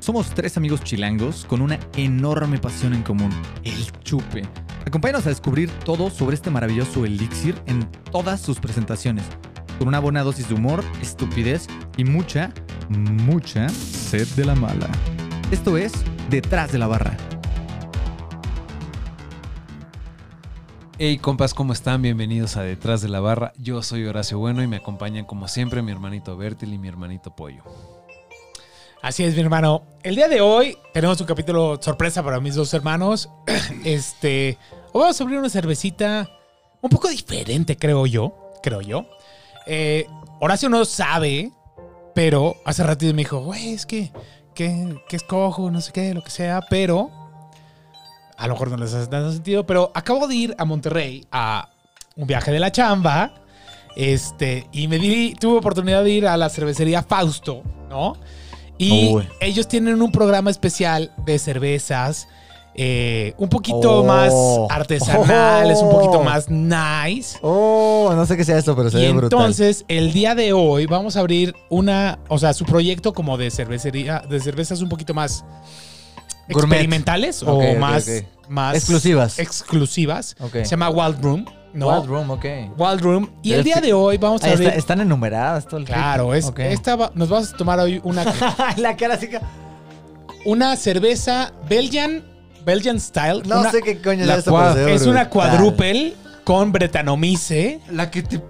Somos 0.00 0.30
tres 0.30 0.56
amigos 0.56 0.82
chilangos 0.84 1.44
con 1.44 1.60
una 1.60 1.78
enorme 1.96 2.58
pasión 2.58 2.94
en 2.94 3.02
común, 3.02 3.30
el 3.64 3.92
chupe. 4.02 4.42
Acompáñanos 4.86 5.26
a 5.26 5.30
descubrir 5.30 5.70
todo 5.84 6.08
sobre 6.08 6.34
este 6.34 6.50
maravilloso 6.50 7.04
elixir 7.04 7.60
en 7.66 7.84
todas 8.10 8.40
sus 8.40 8.60
presentaciones, 8.60 9.24
con 9.78 9.88
una 9.88 9.98
buena 9.98 10.22
dosis 10.22 10.48
de 10.48 10.54
humor, 10.54 10.84
estupidez 11.02 11.66
y 11.96 12.04
mucha, 12.04 12.52
mucha 12.88 13.68
sed 13.70 14.26
de 14.28 14.44
la 14.44 14.54
mala. 14.54 14.88
Esto 15.50 15.76
es 15.76 15.92
Detrás 16.30 16.70
de 16.70 16.78
la 16.78 16.86
Barra. 16.86 17.16
Hey 21.00 21.18
compas, 21.18 21.54
¿cómo 21.54 21.72
están? 21.72 22.02
Bienvenidos 22.02 22.56
a 22.56 22.62
Detrás 22.62 23.02
de 23.02 23.08
la 23.08 23.20
Barra. 23.20 23.52
Yo 23.58 23.82
soy 23.82 24.04
Horacio 24.04 24.38
Bueno 24.38 24.62
y 24.62 24.68
me 24.68 24.76
acompañan 24.76 25.24
como 25.24 25.48
siempre 25.48 25.82
mi 25.82 25.90
hermanito 25.90 26.36
Bertil 26.36 26.72
y 26.72 26.78
mi 26.78 26.88
hermanito 26.88 27.34
Pollo. 27.34 27.64
Así 29.00 29.22
es, 29.22 29.34
mi 29.34 29.42
hermano. 29.42 29.84
El 30.02 30.16
día 30.16 30.26
de 30.26 30.40
hoy 30.40 30.76
tenemos 30.92 31.20
un 31.20 31.26
capítulo 31.26 31.78
sorpresa 31.80 32.22
para 32.24 32.40
mis 32.40 32.56
dos 32.56 32.74
hermanos. 32.74 33.30
Este, 33.84 34.58
hoy 34.92 35.02
vamos 35.02 35.20
a 35.20 35.24
abrir 35.24 35.38
una 35.38 35.48
cervecita 35.48 36.28
un 36.80 36.90
poco 36.90 37.08
diferente, 37.08 37.76
creo 37.76 38.06
yo. 38.06 38.34
Creo 38.60 38.80
yo. 38.80 39.06
Eh, 39.66 40.06
Horacio 40.40 40.68
no 40.68 40.84
sabe, 40.84 41.52
pero 42.12 42.56
hace 42.64 42.82
ratito 42.82 43.14
me 43.14 43.22
dijo, 43.22 43.40
güey, 43.40 43.74
es 43.74 43.86
que, 43.86 44.10
que, 44.54 45.00
que 45.08 45.16
escojo, 45.16 45.70
no 45.70 45.80
sé 45.80 45.92
qué, 45.92 46.12
lo 46.12 46.24
que 46.24 46.30
sea, 46.30 46.62
pero 46.68 47.08
a 48.36 48.48
lo 48.48 48.54
mejor 48.54 48.70
no 48.72 48.78
les 48.78 48.92
hace 48.94 49.06
tanto 49.06 49.30
sentido, 49.32 49.64
pero 49.64 49.92
acabo 49.94 50.26
de 50.26 50.34
ir 50.34 50.54
a 50.58 50.64
Monterrey 50.64 51.24
a 51.30 51.70
un 52.16 52.26
viaje 52.26 52.50
de 52.50 52.58
la 52.58 52.72
chamba. 52.72 53.32
Este, 53.94 54.66
y 54.72 54.88
me 54.88 54.98
di, 54.98 55.34
tuve 55.34 55.58
oportunidad 55.58 56.02
de 56.02 56.10
ir 56.10 56.26
a 56.26 56.36
la 56.36 56.48
cervecería 56.48 57.04
Fausto, 57.04 57.62
¿no? 57.88 58.16
Y 58.78 59.12
Uy. 59.14 59.28
ellos 59.40 59.66
tienen 59.68 60.00
un 60.00 60.12
programa 60.12 60.50
especial 60.50 61.10
de 61.26 61.38
cervezas 61.38 62.28
eh, 62.80 63.34
un 63.38 63.48
poquito 63.48 64.02
Oh. 64.02 64.04
más 64.04 64.32
artesanales, 64.70 65.78
un 65.80 65.90
poquito 65.90 66.22
más 66.22 66.48
nice. 66.48 67.36
Oh, 67.42 68.12
no 68.14 68.24
sé 68.24 68.36
qué 68.36 68.44
sea 68.44 68.56
esto, 68.56 68.76
pero 68.76 68.88
se 68.88 68.98
Y 69.00 69.06
ve 69.06 69.12
brutal. 69.14 69.40
entonces, 69.40 69.84
el 69.88 70.12
día 70.12 70.36
de 70.36 70.52
hoy 70.52 70.86
vamos 70.86 71.16
a 71.16 71.20
abrir 71.20 71.54
una, 71.70 72.20
o 72.28 72.38
sea, 72.38 72.52
su 72.52 72.64
proyecto 72.64 73.12
como 73.12 73.36
de 73.36 73.50
cervecería, 73.50 74.20
de 74.28 74.38
cervezas 74.38 74.80
un 74.80 74.88
poquito 74.88 75.12
más 75.12 75.44
Gourmet. 76.48 76.76
experimentales 76.78 77.42
o 77.42 77.56
ok, 77.56 77.78
más, 77.78 78.08
más 78.48 78.76
Exclusivas. 78.76 79.40
exclusivas. 79.40 80.36
Se 80.52 80.64
llama 80.64 80.88
Wild 80.90 81.20
Room, 81.20 81.44
¿no? 81.72 81.88
Wild 81.88 82.06
Room, 82.08 82.30
ok. 82.30 82.44
Wild 82.76 83.00
Room. 83.00 83.30
Y 83.42 83.52
el 83.52 83.64
día 83.64 83.80
de 83.80 83.92
hoy 83.92 84.16
vamos 84.18 84.42
a 84.44 84.48
está- 84.52 84.70
están 84.70 85.00
enumeradas 85.00 85.66
todo 85.66 85.78
el 85.78 85.84
Claro, 85.86 86.34
es, 86.34 86.50
esta 86.58 86.96
va- 86.96 87.10
nos 87.14 87.28
vamos 87.28 87.52
a 87.52 87.56
tomar 87.56 87.78
hoy 87.80 88.00
una, 88.04 88.24
La 88.76 88.96
cara 88.96 89.14
así 89.14 89.28
que... 89.28 89.40
una 90.44 90.76
cerveza 90.76 91.52
Belgian, 91.68 92.24
Belgian 92.64 92.98
Style. 93.00 93.42
No 93.46 93.60
una- 93.60 93.70
sé 93.70 93.82
qué 93.82 94.00
coño 94.00 94.24
la 94.26 94.34
es 94.34 94.38
esto, 94.40 94.52
cuad- 94.52 94.72
pero 94.74 94.74
se 94.74 94.84
ve 94.84 94.94
Es 94.94 95.02
una 95.06 95.24
brutal. 95.24 95.30
quadruple 95.30 96.14
con 96.44 96.72
Bretanomice. 96.72 97.80
La 97.90 98.10
que 98.10 98.22
te... 98.22 98.40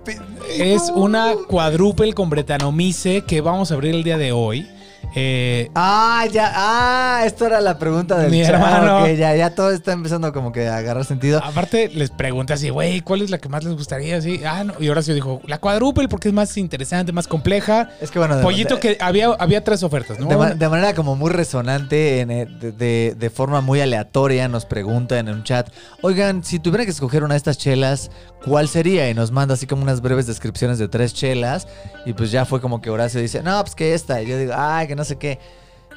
Es 0.56 0.91
una 0.94 1.34
quadruple 1.48 2.12
con 2.12 2.30
Bretanomice 2.30 3.22
que 3.22 3.41
vamos 3.41 3.70
a 3.70 3.75
abrir 3.75 3.94
el 3.94 4.05
día 4.05 4.19
de 4.19 4.32
hoy. 4.32 4.69
Eh, 5.14 5.70
Ah, 5.74 6.27
ya, 6.30 6.52
ah, 6.54 7.22
esto 7.24 7.46
era 7.46 7.60
la 7.60 7.78
pregunta 7.78 8.18
del 8.18 8.30
Mi 8.30 8.42
hermano. 8.42 9.00
Ok, 9.04 9.08
ya, 9.16 9.34
ya 9.34 9.54
todo 9.54 9.70
está 9.70 9.92
empezando 9.92 10.32
como 10.32 10.52
que 10.52 10.68
a 10.68 10.77
agarrar 10.77 11.04
sentido. 11.04 11.41
aparte, 11.42 11.88
les 11.88 12.10
pregunté 12.10 12.52
así, 12.52 12.68
güey, 12.68 13.00
¿cuál 13.00 13.22
es 13.22 13.30
la 13.30 13.38
que 13.38 13.48
más 13.48 13.64
les 13.64 13.74
gustaría? 13.74 14.16
Así, 14.19 14.41
ah, 14.46 14.64
no. 14.64 14.74
Y 14.78 14.88
Horacio 14.91 15.14
dijo, 15.14 15.41
la 15.46 15.58
quadruple 15.58 16.08
porque 16.08 16.28
es 16.28 16.34
más 16.34 16.56
interesante, 16.56 17.12
más 17.12 17.26
compleja. 17.26 17.91
Es 18.00 18.10
que 18.10 18.19
bueno, 18.19 18.36
de, 18.36 18.42
Pollito 18.42 18.74
de- 18.74 18.80
que 18.80 18.98
había, 19.00 19.28
había 19.38 19.64
tres 19.64 19.82
ofertas, 19.82 20.19
¿no? 20.19 20.28
de, 20.28 20.69
manera 20.69 20.94
como 20.94 21.16
muy 21.16 21.30
resonante, 21.30 22.20
en, 22.20 22.30
eh, 22.30 22.46
de, 22.46 22.72
de- 22.72 23.14
de 23.19 23.30
forma 23.30 23.60
muy 23.60 23.80
aleatoria, 23.80 24.46
nos 24.48 24.66
preguntan 24.66 25.28
en 25.28 25.34
un 25.34 25.42
chat, 25.44 25.69
oigan, 26.02 26.44
si 26.44 26.58
tuvieran 26.58 26.84
que 26.86 26.92
escoger 26.92 27.24
una 27.24 27.34
de 27.34 27.38
estas 27.38 27.56
chelas, 27.59 28.10
¿cuál 28.44 28.69
sería? 28.69 29.09
Y 29.09 29.15
nos 29.15 29.30
manda 29.32 29.54
así 29.54 29.66
como 29.66 29.82
unas 29.82 30.00
breves 30.03 30.26
descripciones 30.26 30.78
de 30.78 30.88
tres 30.88 31.15
chelas. 31.15 31.66
Y 32.04 32.12
pues 32.12 32.30
ya 32.30 32.44
fue 32.44 32.60
como 32.60 32.80
que 32.80 32.91
Horacio 32.91 33.20
dice, 33.20 33.42
no, 33.42 33.60
pues 33.62 33.75
que 33.75 33.94
esta. 33.94 34.20
Y 34.22 34.26
yo 34.26 34.38
digo, 34.38 34.53
ay, 34.56 34.86
que 34.88 34.97
no 34.97 35.04
sé 35.04 35.16
qué. 35.16 35.38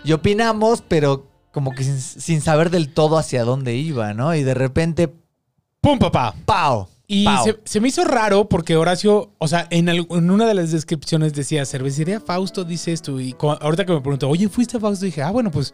Y 0.05 0.13
opinamos, 0.13 0.83
pero 0.87 1.25
como 1.51 1.71
que 1.71 1.83
sin, 1.83 1.99
sin 1.99 2.41
saber 2.41 2.69
del 2.69 2.93
todo 2.93 3.17
hacia 3.17 3.43
dónde 3.43 3.75
iba, 3.75 4.13
¿no? 4.13 4.35
Y 4.35 4.43
de 4.43 4.53
repente, 4.53 5.11
¡Pum, 5.81 5.97
papá! 5.97 6.35
¡pau! 6.45 6.87
Y 7.07 7.25
se, 7.43 7.59
se 7.65 7.81
me 7.81 7.89
hizo 7.89 8.05
raro 8.05 8.47
porque 8.47 8.77
Horacio, 8.77 9.31
o 9.37 9.47
sea, 9.47 9.67
en, 9.69 9.89
una 10.09 10.45
de 10.45 10.53
las 10.53 10.71
descripciones 10.71 11.33
decía, 11.33 11.65
cervecería 11.65 12.21
Fausto 12.21 12.63
dice 12.63 12.93
esto. 12.93 13.19
Y 13.19 13.35
ahorita 13.41 13.85
que 13.85 13.91
me 13.91 13.99
preguntó, 13.99 14.29
oye, 14.29 14.47
¿fuiste 14.47 14.77
a 14.77 14.79
Fausto? 14.79 15.03
dije, 15.05 15.21
ah, 15.21 15.31
bueno, 15.31 15.51
pues 15.51 15.73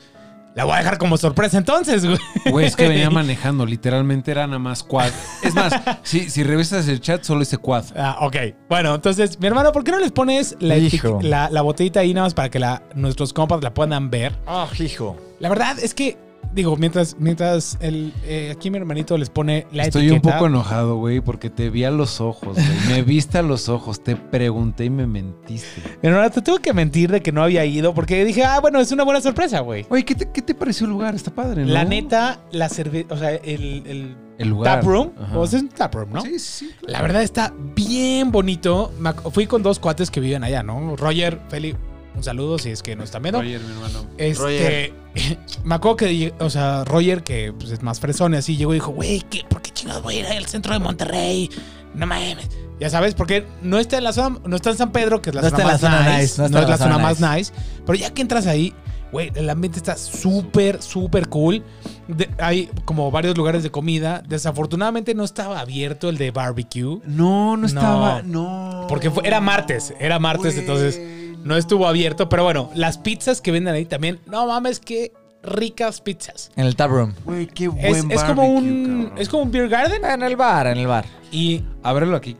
la 0.57 0.65
voy 0.65 0.73
a 0.73 0.77
dejar 0.77 0.97
como 0.97 1.17
sorpresa 1.17 1.59
entonces, 1.59 2.03
güey. 2.03 2.17
Güey, 2.49 2.65
es 2.65 2.75
que 2.75 2.87
venía 2.89 3.11
manejando. 3.11 3.63
Literalmente 3.63 4.31
era 4.31 4.47
nada 4.47 4.57
más 4.57 4.81
quad. 4.81 5.11
Es 5.43 5.53
más, 5.53 5.71
si, 6.01 6.31
si 6.31 6.43
revisas 6.43 6.87
el 6.87 6.99
chat, 6.99 7.21
solo 7.21 7.41
dice 7.41 7.59
quad. 7.59 7.85
Ah, 7.95 8.17
ok. 8.21 8.35
Bueno, 8.67 8.95
entonces, 8.95 9.39
mi 9.39 9.45
hermano, 9.45 9.71
¿por 9.71 9.83
qué 9.83 9.91
no 9.91 9.99
les 9.99 10.11
pones 10.11 10.57
la, 10.59 10.77
la, 11.21 11.51
la 11.51 11.61
botellita 11.61 11.99
ahí 11.99 12.11
nada 12.11 12.25
más 12.25 12.33
para 12.33 12.49
que 12.49 12.57
la, 12.57 12.81
nuestros 12.95 13.33
compas 13.33 13.61
la 13.61 13.71
puedan 13.71 14.09
ver? 14.09 14.35
¡Ah, 14.47 14.67
hijo! 14.79 15.15
La 15.39 15.49
verdad 15.49 15.77
es 15.77 15.93
que, 15.93 16.17
digo, 16.53 16.75
mientras, 16.77 17.15
mientras 17.19 17.77
el, 17.81 18.13
eh, 18.23 18.51
aquí 18.55 18.69
mi 18.71 18.77
hermanito 18.77 19.17
les 19.17 19.29
pone 19.29 19.67
la 19.71 19.83
Estoy 19.83 20.07
etiqueta. 20.07 20.27
un 20.27 20.33
poco 20.33 20.47
enojado, 20.47 20.95
güey, 20.97 21.21
porque 21.21 21.49
te 21.49 21.69
vi 21.69 21.83
a 21.83 21.91
los 21.91 22.21
ojos, 22.21 22.55
güey. 22.55 22.67
Me 22.89 23.01
viste 23.03 23.37
a 23.37 23.41
los 23.41 23.69
ojos, 23.69 24.03
te 24.03 24.15
pregunté 24.15 24.85
y 24.85 24.89
me 24.89 25.07
mentiste. 25.07 25.81
Mi 26.01 26.09
hermano, 26.09 26.29
te 26.31 26.41
tuve 26.41 26.59
que 26.59 26.73
mentir 26.73 27.11
de 27.11 27.21
que 27.21 27.31
no 27.31 27.43
había 27.43 27.63
ido 27.65 27.93
porque 27.93 28.23
dije, 28.25 28.43
ah, 28.43 28.59
bueno, 28.59 28.79
es 28.79 28.91
una 28.91 29.03
buena 29.03 29.21
sorpresa, 29.21 29.59
güey. 29.61 29.85
Oye, 29.89 30.03
¿qué 30.05 30.15
te, 30.15 30.31
qué 30.31 30.41
te 30.41 30.55
pareció 30.55 30.85
el 30.85 30.91
lugar? 30.91 31.15
Está 31.15 31.31
padre, 31.33 31.65
¿no? 31.65 31.71
La 31.73 31.83
neta, 31.85 32.39
la 32.51 32.69
cerveza, 32.69 33.13
o 33.13 33.17
sea, 33.17 33.31
el, 33.31 33.83
el 33.85 34.15
El 34.37 34.49
lugar. 34.49 34.79
tap 34.79 34.87
room, 34.87 35.11
Ajá. 35.19 35.33
pues 35.33 35.53
es 35.53 35.61
un 35.61 35.69
tap 35.69 35.93
room, 35.95 36.11
¿no? 36.13 36.21
Sí, 36.21 36.39
sí. 36.39 36.71
claro. 36.79 36.93
La 36.93 37.01
verdad 37.01 37.23
está 37.23 37.53
bien 37.75 38.31
bonito. 38.31 38.91
Fui 39.31 39.47
con 39.47 39.63
dos 39.63 39.79
cuates 39.79 40.11
que 40.11 40.19
viven 40.19 40.43
allá, 40.43 40.63
¿no? 40.63 40.95
Roger, 40.95 41.39
Feli, 41.49 41.75
un 42.17 42.23
saludo 42.23 42.57
si 42.57 42.71
es 42.71 42.81
que 42.83 42.95
nos 42.95 43.05
están 43.05 43.21
viendo. 43.21 43.39
Roger, 43.41 43.61
mi 43.61 43.71
hermano. 43.71 44.05
Este, 44.17 44.93
me 45.63 45.75
acuerdo 45.75 45.97
que, 45.97 46.33
o 46.39 46.49
sea, 46.49 46.83
Roger, 46.83 47.23
que 47.23 47.53
pues, 47.57 47.71
es 47.71 47.81
más 47.83 47.99
fresón 47.99 48.33
y 48.33 48.37
así, 48.37 48.57
llegó 48.57 48.73
y 48.73 48.77
dijo, 48.77 48.91
güey, 48.91 49.21
¿qué, 49.29 49.43
¿por 49.49 49.61
qué 49.61 49.71
chingados 49.71 50.03
voy 50.03 50.15
a 50.17 50.19
ir 50.19 50.25
al 50.25 50.45
centro 50.47 50.73
de 50.73 50.79
Monterrey? 50.79 51.49
No 51.93 52.05
mames. 52.05 52.49
Ya 52.79 52.89
sabes, 52.89 53.15
porque 53.15 53.45
no 53.63 53.79
está 53.79 53.97
en 53.97 54.03
la 54.03 54.13
zona, 54.13 54.39
no 54.45 54.55
está 54.55 54.69
en 54.71 54.77
San 54.77 54.91
Pedro, 54.91 55.21
que 55.21 55.29
es 55.31 55.35
la 55.35 55.41
No 55.41 55.49
zona 55.49 55.57
está 55.57 55.67
la 55.67 55.71
más 55.73 55.81
zona 55.81 56.17
nice, 56.17 56.41
nice, 56.41 56.53
no, 56.53 56.59
es 56.61 56.69
la 56.69 56.77
zona 56.77 56.97
más 56.99 57.19
nice. 57.21 57.53
Pero 57.85 57.97
ya 57.97 58.13
que 58.13 58.21
entras 58.21 58.45
ahí, 58.45 58.73
güey, 59.11 59.31
el 59.33 59.49
ambiente 59.49 59.79
está 59.79 59.95
súper, 59.97 60.81
súper 60.83 61.27
cool. 61.27 61.63
De- 62.07 62.29
hay 62.37 62.69
como 62.85 63.09
varios 63.09 63.35
lugares 63.35 63.63
de 63.63 63.71
comida. 63.71 64.21
Desafortunadamente 64.27 65.15
no 65.15 65.23
estaba 65.23 65.59
abierto 65.59 66.09
el 66.09 66.17
de 66.19 66.29
barbecue. 66.29 66.99
No, 67.05 67.57
no 67.57 67.57
No. 67.57 67.65
estaba. 67.65 68.21
No. 68.21 68.85
Porque 68.89 69.09
fue- 69.09 69.25
era 69.27 69.41
martes, 69.41 69.93
era 69.99 70.19
martes, 70.19 70.55
entonces 70.57 71.01
no 71.47 71.57
estuvo 71.57 71.87
abierto. 71.87 72.29
Pero 72.29 72.43
bueno, 72.43 72.69
las 72.75 72.97
pizzas 72.97 73.41
que 73.41 73.51
venden 73.51 73.73
ahí 73.73 73.85
también, 73.85 74.19
no 74.27 74.45
mames, 74.47 74.79
qué 74.79 75.11
ricas 75.43 76.01
pizzas. 76.01 76.51
En 76.55 76.65
el 76.65 76.75
tap 76.75 76.91
room. 76.91 77.13
Güey, 77.23 77.47
qué 77.47 77.67
buen 77.69 77.85
Es, 77.85 77.97
es 78.19 78.23
como 78.23 78.41
barbecue, 78.43 78.57
un 78.57 78.85
cabrón. 79.05 79.19
es 79.19 79.29
como 79.29 79.43
un 79.43 79.51
beer 79.51 79.69
garden 79.69 80.03
En 80.05 80.21
el 80.23 80.35
bar, 80.35 80.67
en 80.67 80.77
el 80.77 80.87
bar. 80.87 81.05
y 81.31 81.63
Ábrelo 81.83 82.15
aquí. 82.17 82.35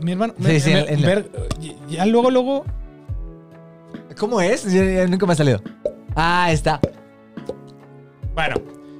mi 0.00 0.12
hermano 0.12 0.34
Sí, 0.44 0.60
sí, 0.60 0.70
me- 0.70 0.80
en- 0.80 0.88
en 0.94 1.02
la- 1.02 1.06
ver- 1.08 1.30
ya 1.88 2.06
luego 2.06 2.30
luego 2.30 2.64
¿Cómo 4.18 4.40
es? 4.40 4.64
Nunca 5.08 5.26
me 5.26 5.32
ha 5.32 5.36
salido. 5.36 5.60
Ah, 6.16 6.48
está. 6.52 6.80
bueno 8.34 8.56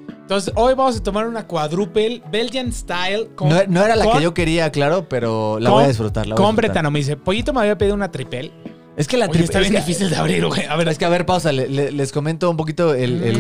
entonces 0.09 0.53
hoy 0.57 0.73
vamos 0.75 0.97
a 0.97 1.03
tomar 1.03 1.27
una 1.27 1.47
quadruple 1.47 2.23
Belgian 2.33 2.73
style 2.73 3.29
con 3.35 3.51
No, 3.51 3.57
no 3.69 3.85
era 3.85 3.95
la 3.95 4.05
con- 4.07 4.17
que 4.17 4.23
yo 4.23 4.33
quería, 4.33 4.71
claro, 4.73 5.07
pero 5.07 5.59
la 5.61 5.69
con- 5.69 5.75
voy 5.79 5.85
a 5.85 5.89
disfrutar. 5.89 6.27
La 6.27 6.35
voy 6.35 6.43
a 6.43 6.47
con 6.47 6.55
disfrutar. 6.55 6.71
Bretanomice. 6.71 7.17
Pollito 7.19 7.53
me 7.53 7.61
había 7.61 7.77
pedido 7.77 7.95
una 7.95 8.11
triple. 8.11 8.51
Es 8.97 9.09
que 9.09 9.17
la 9.17 9.27
Oye, 9.27 9.43
está 9.43 9.59
es 9.61 9.69
bien 9.71 9.73
que- 9.83 9.87
difícil 9.87 10.09
de 10.11 10.17
abrir, 10.17 10.47
güey. 10.47 10.65
A 10.67 10.77
ver, 10.77 10.89
Es 10.89 10.99
que, 10.99 11.05
a 11.05 11.09
ver, 11.09 11.27
pausa. 11.27 11.51
le- 11.53 11.69
le- 11.69 11.91
les 11.91 12.13
comento 12.13 12.49
un 12.49 12.57
poquito 12.57 12.95
el, 12.95 13.23
el- 13.25 13.39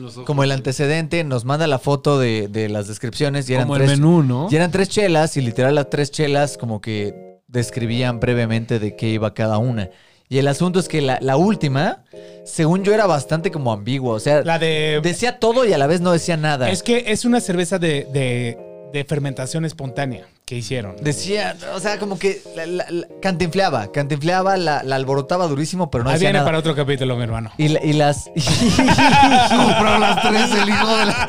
Mm. 0.00 0.24
como 0.24 0.42
el 0.42 0.50
antecedente. 0.50 1.22
Nos 1.24 1.44
manda 1.44 1.66
la 1.66 1.78
foto 1.78 2.18
de, 2.18 2.48
de 2.48 2.68
las 2.68 2.88
descripciones 2.88 3.48
y 3.48 3.54
eran, 3.54 3.66
Como 3.66 3.76
el 3.76 3.84
tres, 3.86 3.98
menú, 3.98 4.22
¿no? 4.22 4.48
y 4.50 4.56
eran 4.56 4.70
tres 4.72 4.88
chelas 4.88 5.36
y 5.36 5.42
literal 5.42 5.74
las 5.76 5.90
tres 5.90 6.10
chelas 6.10 6.58
como 6.58 6.80
que 6.80 7.38
describían 7.46 8.18
brevemente 8.18 8.78
de 8.80 8.96
qué 8.96 9.08
iba 9.10 9.32
cada 9.32 9.58
una. 9.58 9.90
Y 10.28 10.38
el 10.38 10.48
asunto 10.48 10.80
es 10.80 10.88
que 10.88 11.00
la, 11.00 11.18
la 11.20 11.36
última, 11.36 12.02
según 12.44 12.82
yo, 12.82 12.92
era 12.94 13.06
bastante 13.06 13.52
como 13.52 13.72
ambigua. 13.72 14.14
O 14.14 14.20
sea, 14.20 14.42
La 14.42 14.58
de 14.58 14.98
decía 15.02 15.38
todo 15.38 15.64
y 15.64 15.72
a 15.72 15.78
la 15.78 15.86
vez 15.86 16.00
no 16.00 16.10
decía 16.10 16.36
nada. 16.36 16.70
Es 16.70 16.82
que 16.82 17.04
es 17.08 17.24
una 17.24 17.40
cerveza 17.40 17.78
de, 17.78 18.08
de- 18.12 18.58
de 18.92 19.04
fermentación 19.04 19.64
espontánea. 19.64 20.26
¿Qué 20.46 20.56
hicieron? 20.56 20.96
Decía, 21.00 21.56
o 21.74 21.80
sea, 21.80 21.98
como 21.98 22.18
que 22.18 22.42
la, 22.54 22.66
la- 22.66 22.86
la- 22.90 23.06
cantinfleaba, 23.22 23.90
cantinfleaba, 23.90 24.58
la, 24.58 24.82
la 24.82 24.96
alborotaba 24.96 25.46
durísimo, 25.46 25.90
pero 25.90 26.04
no 26.04 26.10
Ahí 26.10 26.16
decía 26.16 26.28
viene 26.28 26.38
nada. 26.40 26.44
para 26.44 26.58
otro 26.58 26.74
capítulo, 26.76 27.16
mi 27.16 27.22
hermano. 27.22 27.50
Y, 27.56 27.68
la- 27.68 27.82
y 27.82 27.94
las. 27.94 28.26
Compró 29.48 29.98
las 29.98 30.20
tres 30.20 30.50
el 30.62 30.68
hijo 30.68 30.96
de 30.98 31.06
la 31.06 31.28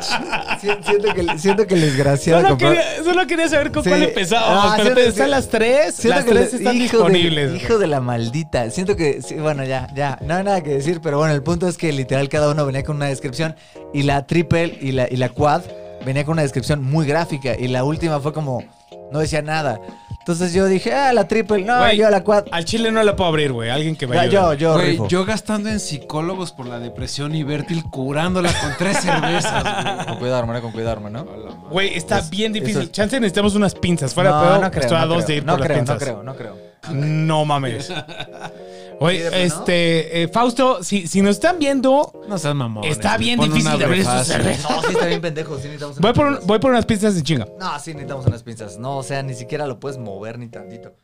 Si- 0.60 0.68
siento, 0.84 1.14
que, 1.14 1.38
siento 1.38 1.66
que 1.66 1.74
el 1.74 1.80
desgraciado. 1.80 2.42
Solo 2.42 2.50
compró- 2.58 2.68
quería, 2.68 3.04
solo 3.04 3.26
quería 3.26 3.48
saber 3.48 3.72
con 3.72 3.84
Sí. 3.84 3.88
cuál 3.88 4.02
empezábamos, 4.02 4.64
Ah, 4.66 4.72
pero 4.76 4.82
siento- 4.84 5.00
te- 5.00 5.08
están 5.08 5.30
las 5.30 5.48
tres. 5.48 5.94
Siento 5.94 6.16
las 6.18 6.24
que 6.26 6.30
tres 6.32 6.52
están 6.54 6.76
hijo 6.76 6.96
disponibles. 6.98 7.50
De, 7.52 7.56
hijo 7.56 7.78
de 7.78 7.86
la 7.86 8.00
maldita. 8.02 8.70
Siento 8.70 8.96
que. 8.96 9.22
sí, 9.22 9.36
bueno, 9.36 9.64
ya, 9.64 9.88
ya. 9.94 10.18
No 10.26 10.34
hay 10.34 10.44
nada 10.44 10.62
que 10.62 10.70
decir, 10.74 11.00
pero 11.02 11.16
bueno, 11.16 11.32
el 11.32 11.42
punto 11.42 11.66
es 11.68 11.78
que 11.78 11.90
literal 11.90 12.28
cada 12.28 12.50
uno 12.50 12.66
venía 12.66 12.82
con 12.84 12.96
una 12.96 13.06
descripción. 13.06 13.56
Y 13.94 14.02
la 14.02 14.26
triple 14.26 14.76
y 14.78 14.92
la, 14.92 15.08
y 15.10 15.16
la 15.16 15.30
quad 15.30 15.62
venía 16.04 16.26
con 16.26 16.32
una 16.34 16.42
descripción 16.42 16.82
muy 16.84 17.06
gráfica. 17.06 17.54
Y 17.58 17.68
la 17.68 17.82
última 17.82 18.20
fue 18.20 18.34
como. 18.34 18.62
No 19.12 19.18
decía 19.20 19.42
nada. 19.42 19.80
Entonces 20.18 20.52
yo 20.52 20.66
dije, 20.66 20.92
ah, 20.92 21.12
la 21.12 21.28
triple, 21.28 21.62
no, 21.62 21.78
Güey, 21.78 21.98
yo 21.98 22.10
la 22.10 22.24
quad. 22.24 22.46
Al 22.50 22.64
chile 22.64 22.90
no 22.90 23.00
la 23.04 23.14
puedo 23.14 23.28
abrir, 23.28 23.52
güey. 23.52 23.70
Alguien 23.70 23.94
que 23.94 24.08
me 24.08 24.16
Ya, 24.16 24.22
ayude. 24.22 24.32
yo, 24.34 24.54
yo, 24.54 24.72
Güey, 24.74 24.90
rifo. 24.90 25.06
yo 25.08 25.24
gastando 25.24 25.68
en 25.68 25.78
psicólogos 25.78 26.50
por 26.50 26.66
la 26.66 26.80
depresión 26.80 27.32
y 27.36 27.44
Bertil 27.44 27.84
curándola 27.84 28.52
con 28.60 28.72
tres 28.76 28.96
cervezas, 28.98 29.62
güey. 29.62 30.06
Con 30.06 30.16
cuidado, 30.18 30.40
hermano, 30.40 30.60
con 30.62 30.72
cuidado, 30.72 30.94
hermano. 30.94 31.24
Güey, 31.70 31.94
está 31.94 32.18
Es- 32.18 32.30
bien 32.30 32.52
difícil. 32.52 32.82
eso- 32.82 32.90
Chance 32.90 33.20
necesitamos 33.20 33.54
unas 33.54 33.76
pinzas. 33.76 34.12
Fuera 34.14 34.30
no, 34.30 34.40
pedo, 34.42 34.58
no 34.62 34.70
creo, 34.72 34.82
estoy 34.82 34.96
a 34.96 35.00
no 35.02 35.06
dos 35.06 35.16
creo. 35.18 35.26
de 35.28 35.34
ir 35.36 35.44
no 35.46 35.56
por 35.56 35.66
creo, 35.66 35.76
las 35.78 35.86
no 35.86 35.92
pinzas. 35.94 36.08
creo, 36.08 36.22
no 36.24 36.34
creo. 36.34 36.56
No 36.92 37.44
mames. 37.44 37.92
Oye, 38.98 39.44
este, 39.44 40.22
eh, 40.22 40.28
Fausto, 40.28 40.82
si, 40.82 41.06
si 41.06 41.20
nos 41.20 41.32
están 41.32 41.58
viendo, 41.58 42.12
No 42.28 42.38
seas 42.38 42.54
mamón. 42.54 42.84
Está 42.84 43.18
bien 43.18 43.38
difícil 43.38 43.76
de 43.78 43.84
abrir 43.84 44.00
estos 44.02 44.26
cervezas. 44.26 44.70
No, 44.70 44.80
sí 44.82 44.92
está 44.92 45.06
bien 45.06 45.20
pendejo, 45.20 45.56
sí 45.58 45.64
necesitamos 45.64 45.98
voy 45.98 46.08
unas 46.10 46.16
por, 46.16 46.26
un- 46.26 46.32
pinzas. 46.32 46.46
voy 46.46 46.58
por 46.60 46.70
unas 46.70 46.86
pinzas 46.86 47.14
de 47.14 47.22
chinga. 47.22 47.46
No, 47.58 47.78
sí 47.78 47.92
necesitamos 47.92 48.26
unas 48.26 48.42
pinzas. 48.42 48.78
No, 48.78 48.96
o 48.98 49.02
sea, 49.02 49.22
ni 49.22 49.34
siquiera 49.34 49.66
lo 49.66 49.78
puedes 49.78 49.98
mover 49.98 50.38
ni 50.38 50.48
tantito. 50.48 50.94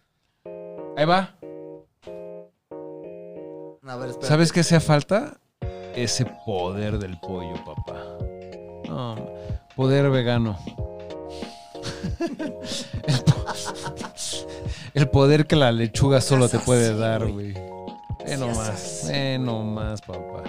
Ahí 0.96 1.04
va. 1.04 1.34
A 3.86 3.96
ver, 3.96 4.10
espera. 4.10 4.28
¿Sabes 4.28 4.52
qué 4.52 4.60
hacía 4.60 4.80
falta? 4.80 5.38
Ese 5.94 6.24
poder 6.46 6.98
del 6.98 7.18
pollo, 7.20 7.54
papá. 7.64 7.96
No, 8.88 9.16
poder 9.76 10.08
vegano. 10.10 10.58
El, 13.04 13.18
po- 13.24 13.44
el 14.94 15.08
poder 15.08 15.46
que 15.46 15.56
la 15.56 15.72
lechuga 15.72 16.20
solo 16.20 16.48
te 16.48 16.58
puede 16.60 16.96
dar, 16.96 17.26
güey. 17.30 17.54
Ve 18.24 18.36
nomás, 18.36 19.04
ve 19.08 19.38
nomás, 19.38 20.00
papá. 20.02 20.44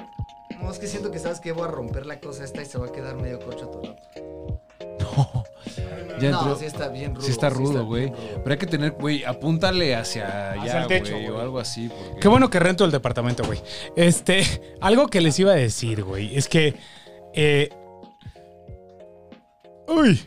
No, 0.62 0.72
es 0.72 0.80
que 0.80 0.88
siento 0.88 1.12
que 1.12 1.20
sabes 1.20 1.40
que 1.40 1.52
voy 1.52 1.64
a 1.64 1.68
romper 1.68 2.06
la 2.06 2.20
cosa 2.20 2.44
esta 2.44 2.62
y 2.62 2.66
se 2.66 2.78
va 2.78 2.88
a 2.88 2.92
quedar 2.92 3.16
medio 3.16 3.40
corcho 3.40 3.68
todo. 3.68 3.96
Ya 6.20 6.30
no, 6.32 6.40
entró. 6.40 6.56
sí 6.58 6.66
está 6.66 6.88
bien 6.90 7.16
rudo. 7.16 7.26
Sí 7.26 7.32
está 7.32 7.50
sí 7.50 7.56
rudo, 7.58 7.86
güey. 7.86 8.08
rudo. 8.08 8.18
Pero 8.44 8.52
hay 8.52 8.58
que 8.58 8.68
tener, 8.68 8.92
güey, 8.92 9.24
apúntale 9.26 9.96
hacia 9.96 10.52
allá, 10.52 10.82
el 10.84 10.88
techo, 10.88 11.14
güey, 11.14 11.28
o 11.30 11.40
algo 11.40 11.60
así. 11.60 11.90
porque- 11.90 12.20
Qué 12.22 12.28
bueno 12.28 12.50
que 12.50 12.60
rento 12.60 12.86
el 12.86 12.92
departamento, 12.92 13.44
güey. 13.44 13.60
Este, 13.96 14.44
algo 14.82 15.08
que 15.08 15.22
les 15.22 15.38
iba 15.40 15.52
a 15.52 15.56
decir, 15.56 16.04
güey, 16.04 16.36
es 16.38 16.48
que. 16.48 16.76
eh, 17.34 17.70
uy. 19.88 20.22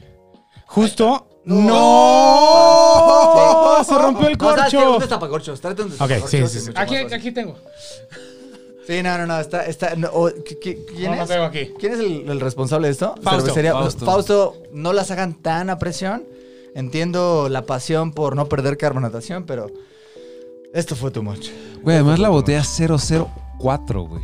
Justo. 0.67 1.29
¡No! 1.47 1.67
Se 3.85 3.99
rompió 3.99 4.29
el 4.29 4.39
No, 4.39 4.51
¿sabes 4.55 4.71
qué? 4.71 4.77
corcho. 4.77 4.93
Un 4.95 4.99
destapacorchos. 5.01 5.61
Tráete 5.61 5.83
un 5.83 5.89
Ok, 5.89 5.93
destapacorchos. 5.99 6.51
sí, 6.51 6.61
sí, 6.61 6.67
sí. 6.67 6.73
Aquí, 6.75 6.97
aquí 6.97 7.33
tengo. 7.33 7.57
Sí, 8.87 9.03
no, 9.03 9.19
no, 9.19 9.27
no. 9.27 9.41
Está. 9.41 9.67
está 9.67 9.97
no, 9.97 10.09
o, 10.13 10.29
¿qui- 10.31 10.59
qui- 10.61 10.79
¿Quién 10.87 11.11
No, 11.13 11.17
no 11.17 11.23
es? 11.25 11.29
tengo 11.29 11.45
aquí. 11.45 11.73
¿Quién 11.79 11.93
es 11.95 12.01
el, 12.01 12.29
el 12.31 12.41
responsable 12.41 12.89
de 12.89 12.93
esto? 12.93 13.15
Fausto. 13.23 13.47
Cervecería- 13.53 13.73
Fausto. 13.73 14.05
Fausto, 14.07 14.55
no 14.73 14.93
las 14.93 15.11
hagan 15.11 15.35
tan 15.35 15.71
a 15.71 15.79
presión. 15.79 16.25
Entiendo 16.75 17.49
la 17.49 17.63
pasión 17.63 18.13
por 18.13 18.37
no 18.37 18.49
perder 18.49 18.77
carbonatación, 18.77 19.45
pero. 19.45 19.71
Esto 20.75 20.95
fue 20.95 21.11
too 21.11 21.23
much. 21.23 21.49
Güey, 21.83 21.97
además 21.97 22.19
la 22.19 22.29
botella 22.29 22.63
004, 22.65 24.03
güey. 24.03 24.23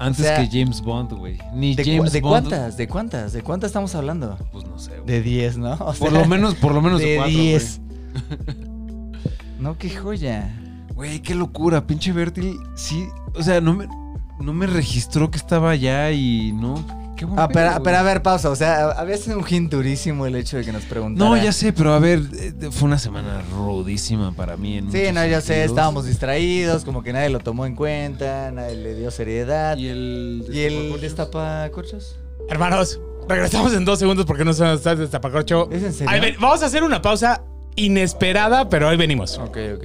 De 0.00 0.06
Antes 0.06 0.20
O 0.20 0.28
sea, 0.28 0.36
que 0.48 0.48
James 0.60 0.80
Bond, 0.80 1.12
güey. 1.12 1.38
Ni 1.54 1.74
¿De, 1.74 1.84
James 1.84 2.12
de 2.12 2.20
Bond. 2.20 2.48
cuántas? 2.48 2.76
¿De 2.76 2.88
cuántas? 2.88 3.32
¿De 3.32 3.42
cuántas 3.42 3.68
estamos 3.68 3.94
hablando? 3.94 4.36
Pues 4.50 4.64
no 4.66 4.78
sé, 4.78 4.92
güey. 4.92 5.04
De 5.06 5.22
10, 5.22 5.58
¿no? 5.58 5.74
O 5.74 5.92
Por 5.92 6.12
lo 6.12 6.24
menos, 6.26 6.54
por 6.54 6.72
lo 6.74 6.80
menos 6.80 7.00
de, 7.00 7.06
de 7.10 7.16
cuatro, 7.16 7.32
10. 7.32 7.80
no, 9.58 9.76
qué 9.78 9.90
joya. 9.90 10.50
güey. 10.94 11.10
Güey, 11.10 11.20
qué 11.22 11.34
locura. 11.34 11.86
Pinche 11.86 12.12
Bertil, 12.12 12.56
sí. 12.74 13.06
O 13.34 13.42
sea, 13.42 13.60
no 13.60 13.74
me, 13.74 13.86
no 14.40 14.52
me 14.52 14.66
registró 14.66 15.30
que 15.30 15.38
estaba 15.38 15.70
allá 15.70 16.10
y 16.12 16.52
no. 16.52 16.74
Qué 17.20 17.26
buen 17.26 17.38
Ah, 17.38 17.48
pedo, 17.48 17.68
pero, 17.72 17.82
pero 17.82 17.98
a 17.98 18.02
ver, 18.02 18.22
pausa. 18.22 18.48
O 18.48 18.56
sea, 18.56 18.92
había 18.92 19.18
sido 19.18 19.36
un 19.38 19.44
hint 19.46 19.70
durísimo 19.70 20.24
el 20.24 20.34
hecho 20.36 20.56
de 20.56 20.64
que 20.64 20.72
nos 20.72 20.84
preguntara. 20.84 21.28
No, 21.28 21.36
ya 21.36 21.52
sé, 21.52 21.70
pero 21.74 21.92
a 21.92 21.98
ver, 21.98 22.22
eh, 22.32 22.52
fue 22.70 22.86
una 22.88 22.98
semana 22.98 23.42
rudísima 23.52 24.32
para 24.32 24.56
mí. 24.56 24.78
En 24.78 24.90
Sí, 24.90 25.02
no, 25.12 25.26
ya 25.26 25.42
sé, 25.42 25.64
estábamos 25.64 26.06
distraídos, 26.06 26.82
como 26.86 27.02
que 27.02 27.12
nadie 27.12 27.28
lo 27.28 27.40
tomó 27.40 27.66
en 27.66 27.74
cuenta, 27.76 28.50
nadie 28.52 28.74
le 28.76 28.94
dio 28.94 29.10
seriedad. 29.10 29.76
Y 29.76 29.88
el. 29.88 30.46
¿Y 30.50 30.60
el 30.60 30.98
destapacorchos? 30.98 32.16
Hermanos, 32.48 32.98
regresamos 33.28 33.74
en 33.74 33.84
dos 33.84 33.98
segundos 33.98 34.24
porque 34.24 34.46
no 34.46 34.54
sabemos 34.54 34.80
estar 34.80 34.96
de 34.96 35.06
tapacorcho. 35.06 35.68
¿Es 35.70 35.82
en 35.82 35.92
serio? 35.92 36.08
Ahí 36.10 36.20
ven- 36.20 36.36
vamos 36.40 36.62
a 36.62 36.66
hacer 36.66 36.82
una 36.82 37.02
pausa 37.02 37.42
inesperada, 37.76 38.70
pero 38.70 38.88
ahí 38.88 38.96
venimos. 38.96 39.36
Ok, 39.36 39.58
ok. 39.76 39.84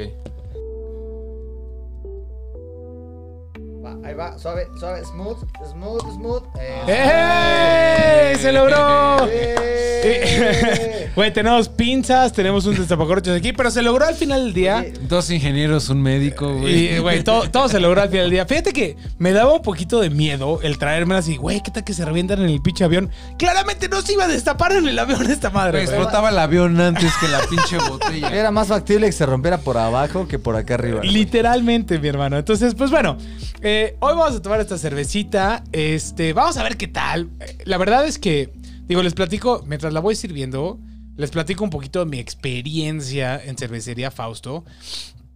Ahí 4.06 4.13
va, 4.13 4.38
suave, 4.38 4.69
suave, 4.78 5.04
smooth, 5.04 5.38
smooth, 5.72 6.02
smooth. 6.13 6.44
¡Eh! 6.88 8.36
¡Se 8.40 8.52
logró! 8.52 9.28
¡Eh! 9.30 11.05
Güey, 11.15 11.31
tenemos 11.31 11.69
pinzas, 11.69 12.33
tenemos 12.33 12.65
un 12.65 12.75
destapacorchos 12.75 13.38
aquí, 13.38 13.53
pero 13.53 13.71
se 13.71 13.81
logró 13.81 14.06
al 14.06 14.15
final 14.15 14.44
del 14.44 14.53
día. 14.53 14.85
Dos 15.07 15.29
ingenieros, 15.31 15.88
un 15.88 16.01
médico, 16.01 16.53
güey. 16.57 16.94
Y, 16.95 17.00
güey, 17.00 17.23
todo, 17.23 17.50
todo 17.50 17.69
se 17.69 17.79
logró 17.79 18.01
al 18.01 18.09
final 18.09 18.25
del 18.25 18.31
día. 18.31 18.45
Fíjate 18.45 18.73
que 18.73 18.97
me 19.17 19.31
daba 19.31 19.53
un 19.53 19.62
poquito 19.62 20.01
de 20.01 20.09
miedo 20.09 20.59
el 20.62 20.77
traérmelas 20.77 21.29
y, 21.29 21.38
güey, 21.38 21.63
¿qué 21.63 21.71
tal 21.71 21.85
que 21.85 21.94
se 21.94 22.03
revientan 22.03 22.41
en 22.41 22.50
el 22.50 22.62
pinche 22.62 22.83
avión? 22.83 23.09
Claramente 23.38 23.88
no 23.88 24.01
se 24.01 24.12
iba 24.12 24.25
a 24.25 24.27
destapar 24.27 24.73
en 24.73 24.89
el 24.89 25.00
avión 25.00 25.25
esta 25.31 25.50
madre. 25.50 25.77
Güey, 25.79 25.85
güey. 25.85 25.95
explotaba 25.97 26.29
el 26.31 26.38
avión 26.38 26.81
antes 26.81 27.13
que 27.21 27.29
la 27.29 27.39
pinche 27.50 27.77
botella. 27.77 28.29
Era 28.35 28.51
más 28.51 28.67
factible 28.67 29.06
que 29.06 29.13
se 29.13 29.25
rompiera 29.25 29.57
por 29.57 29.77
abajo 29.77 30.27
que 30.27 30.38
por 30.38 30.57
acá 30.57 30.73
arriba. 30.73 31.00
Literalmente, 31.01 31.97
mi 31.97 32.09
hermano. 32.09 32.38
Entonces, 32.38 32.75
pues 32.75 32.91
bueno, 32.91 33.17
eh, 33.62 33.95
hoy 34.01 34.15
vamos 34.15 34.35
a 34.35 34.41
tomar 34.41 34.59
esta 34.59 34.77
cervecita. 34.77 35.63
Este, 35.71 36.33
vamos 36.33 36.57
a 36.57 36.63
ver 36.63 36.75
qué 36.75 36.89
tal. 36.89 37.29
Eh, 37.39 37.57
La 37.63 37.77
verdad 37.77 38.06
es 38.06 38.19
que, 38.19 38.51
digo, 38.85 39.01
les 39.01 39.13
platico, 39.13 39.63
mientras 39.65 39.94
la 39.94 40.01
voy 40.01 40.15
sirviendo, 40.15 40.77
les 41.17 41.31
platico 41.31 41.63
un 41.63 41.69
poquito 41.69 42.00
de 42.00 42.06
mi 42.06 42.19
experiencia 42.19 43.41
en 43.44 43.57
cervecería 43.57 44.12
Fausto. 44.12 44.63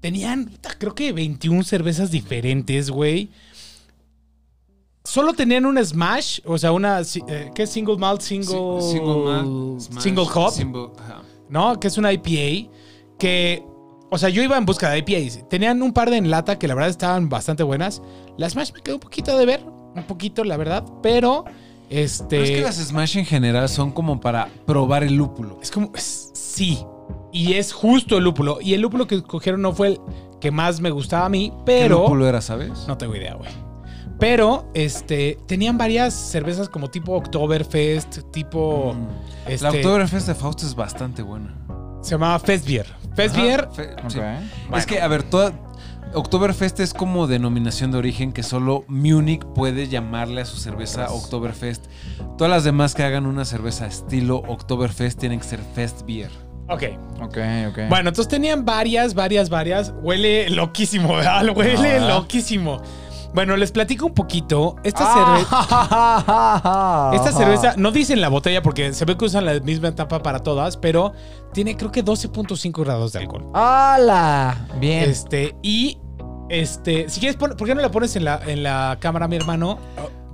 Tenían, 0.02 0.52
creo 0.78 0.96
que 0.96 1.12
21 1.14 1.64
cervezas 1.64 2.12
diferentes, 2.12 2.90
güey. 2.90 3.30
Solo 5.04 5.34
tenían 5.34 5.66
una 5.66 5.84
Smash, 5.84 6.40
o 6.46 6.58
sea, 6.58 6.72
una, 6.72 7.02
eh, 7.02 7.52
¿qué 7.56 7.64
es 7.64 7.70
single 7.70 7.98
malt, 7.98 8.22
single, 8.22 8.82
Sí, 8.82 8.92
single 8.92 9.24
malt, 9.24 9.82
smash, 9.82 10.04
single 10.04 10.26
hop? 10.34 10.52
single-. 10.52 10.90
¿no? 11.50 11.80
Que 11.80 11.88
es 11.88 11.98
una 11.98 12.14
IPA 12.14 12.70
que, 13.18 13.64
o 14.12 14.18
sea, 14.18 14.30
yo 14.30 14.44
iba 14.44 14.58
en 14.58 14.66
busca 14.66 14.90
de 14.92 15.00
IPAs. 15.00 15.48
Tenían 15.50 15.82
un 15.82 15.94
par 15.94 16.10
de 16.12 16.18
en 16.18 16.30
lata 16.30 16.60
que 16.60 16.68
la 16.68 16.76
verdad 16.76 16.90
estaban 16.92 17.28
bastante 17.28 17.64
buenas. 17.64 18.02
La 18.38 18.50
Smash 18.50 18.72
me 18.74 18.82
quedó 18.82 18.96
un 18.96 19.02
poquito 19.02 19.36
de 19.38 19.46
ver, 19.46 19.64
un 19.96 20.04
poquito, 20.04 20.44
la 20.44 20.58
verdad, 20.58 20.86
pero 21.02 21.46
este 21.90 22.26
Pero 22.30 22.44
es 22.44 22.52
que 22.52 22.62
las 22.62 22.76
Smash 22.78 23.18
en 23.18 23.26
general 23.26 23.68
son 23.70 23.92
como 23.92 24.20
para 24.22 24.48
probar 24.66 25.04
el 25.04 25.16
lúpulo. 25.16 25.60
es 25.62 25.72
como 25.72 25.92
es- 25.96 26.32
sí, 26.34 26.84
y 27.32 27.54
es 27.54 27.74
justo 27.74 28.18
el 28.18 28.24
lúpulo 28.24 28.60
y 28.62 28.74
el 28.74 28.82
lúpulo 28.82 29.08
que 29.08 29.16
escogieron 29.16 29.62
no 29.62 29.74
fue 29.74 29.88
el 29.90 30.00
que 30.40 30.52
más 30.52 30.80
me 30.82 30.90
gustaba 30.92 31.26
a 31.26 31.30
mí, 31.30 31.52
¿Qué 31.52 31.62
pero 31.66 32.00
lúpulo 32.02 32.28
era, 32.28 32.42
sabes? 32.42 32.86
no 32.88 32.98
tengo 32.98 33.16
idea, 33.16 33.34
güey. 33.36 33.50
Pero 34.20 34.70
este 34.74 35.38
tenían 35.48 35.78
varias 35.78 36.14
cervezas 36.14 36.68
como 36.68 36.90
tipo 36.90 37.14
Oktoberfest, 37.14 38.20
tipo 38.32 38.94
Mm. 38.94 39.50
este, 39.50 39.64
La 39.64 39.72
Oktoberfest 39.72 40.28
de 40.28 40.36
Fausto 40.36 40.66
es 40.66 40.76
bastante 40.76 41.22
buena. 41.22 41.56
se 42.02 42.12
llamaba 42.12 42.38
Festbier. 42.40 42.86
Festbier 43.16 43.68
fe- 43.74 43.94
Ok. 44.04 44.10
sí. 44.10 44.20
Bueno. 44.20 44.78
Es 44.78 44.86
que, 44.86 45.02
a 45.02 45.08
ver, 45.10 45.24
toda. 45.24 45.52
Oktoberfest 46.14 46.80
es 46.80 46.94
como 46.94 47.28
denominación 47.28 47.92
de 47.92 47.98
origen 48.00 48.32
que 48.34 48.42
solo 48.42 48.84
Munich 48.88 49.46
puede 49.54 49.88
llamarle 49.88 50.42
a 50.42 50.46
su 50.46 50.58
cerveza 50.58 51.12
Oktoberfest. 51.12 51.86
Todas 52.38 52.50
las 52.50 52.64
demás 52.64 52.96
que 52.96 53.04
hagan 53.04 53.26
una 53.28 53.46
cerveza 53.46 53.86
estilo 53.86 54.38
Oktoberfest 54.48 55.20
tienen 55.20 55.40
que 55.40 55.46
ser 55.46 55.60
Fest 55.76 56.06
Beer. 56.08 56.32
Ok. 56.68 56.84
Ok, 57.22 57.38
ok. 57.70 57.80
Bueno, 57.90 58.10
entonces 58.10 58.28
tenían 58.28 58.66
varias, 58.66 59.14
varias, 59.14 59.50
varias. 59.50 59.94
Huele 60.02 60.50
loquísimo, 60.50 61.16
¿verdad? 61.16 61.46
Huele 61.56 61.98
Ah. 61.98 62.08
loquísimo. 62.10 62.82
Bueno, 63.34 63.56
les 63.58 63.72
platico 63.72 64.06
un 64.08 64.14
poquito. 64.14 64.76
Esta 64.84 65.04
Ah. 65.04 65.14
cerveza. 65.14 65.64
cerveza. 67.12 67.12
Esta 67.14 67.32
cerveza, 67.32 67.74
no 67.78 67.92
dice 67.92 68.14
en 68.14 68.22
la 68.22 68.30
botella 68.30 68.62
porque 68.62 68.94
se 68.94 69.06
ve 69.06 69.16
que 69.18 69.26
usan 69.26 69.46
la 69.46 69.60
misma 69.60 69.94
tapa 69.94 70.22
para 70.24 70.40
todas, 70.40 70.78
pero 70.78 71.14
tiene 71.54 71.78
creo 71.78 71.92
que 71.92 72.04
12.5 72.04 72.84
grados 72.84 73.14
de 73.14 73.20
alcohol. 73.20 73.48
¡Hala! 73.54 74.68
Bien. 74.80 75.10
Este, 75.10 75.56
y 75.62 75.98
este, 76.50 77.08
si 77.10 77.20
quieres, 77.20 77.38
pon- 77.38 77.56
¿por 77.56 77.68
qué 77.68 77.76
no 77.76 77.82
la 77.82 77.92
pones 77.92 78.16
en 78.16 78.26
la, 78.26 78.40
en 78.48 78.64
la 78.64 78.98
cámara, 79.00 79.28
mi 79.28 79.36
hermano? 79.36 79.78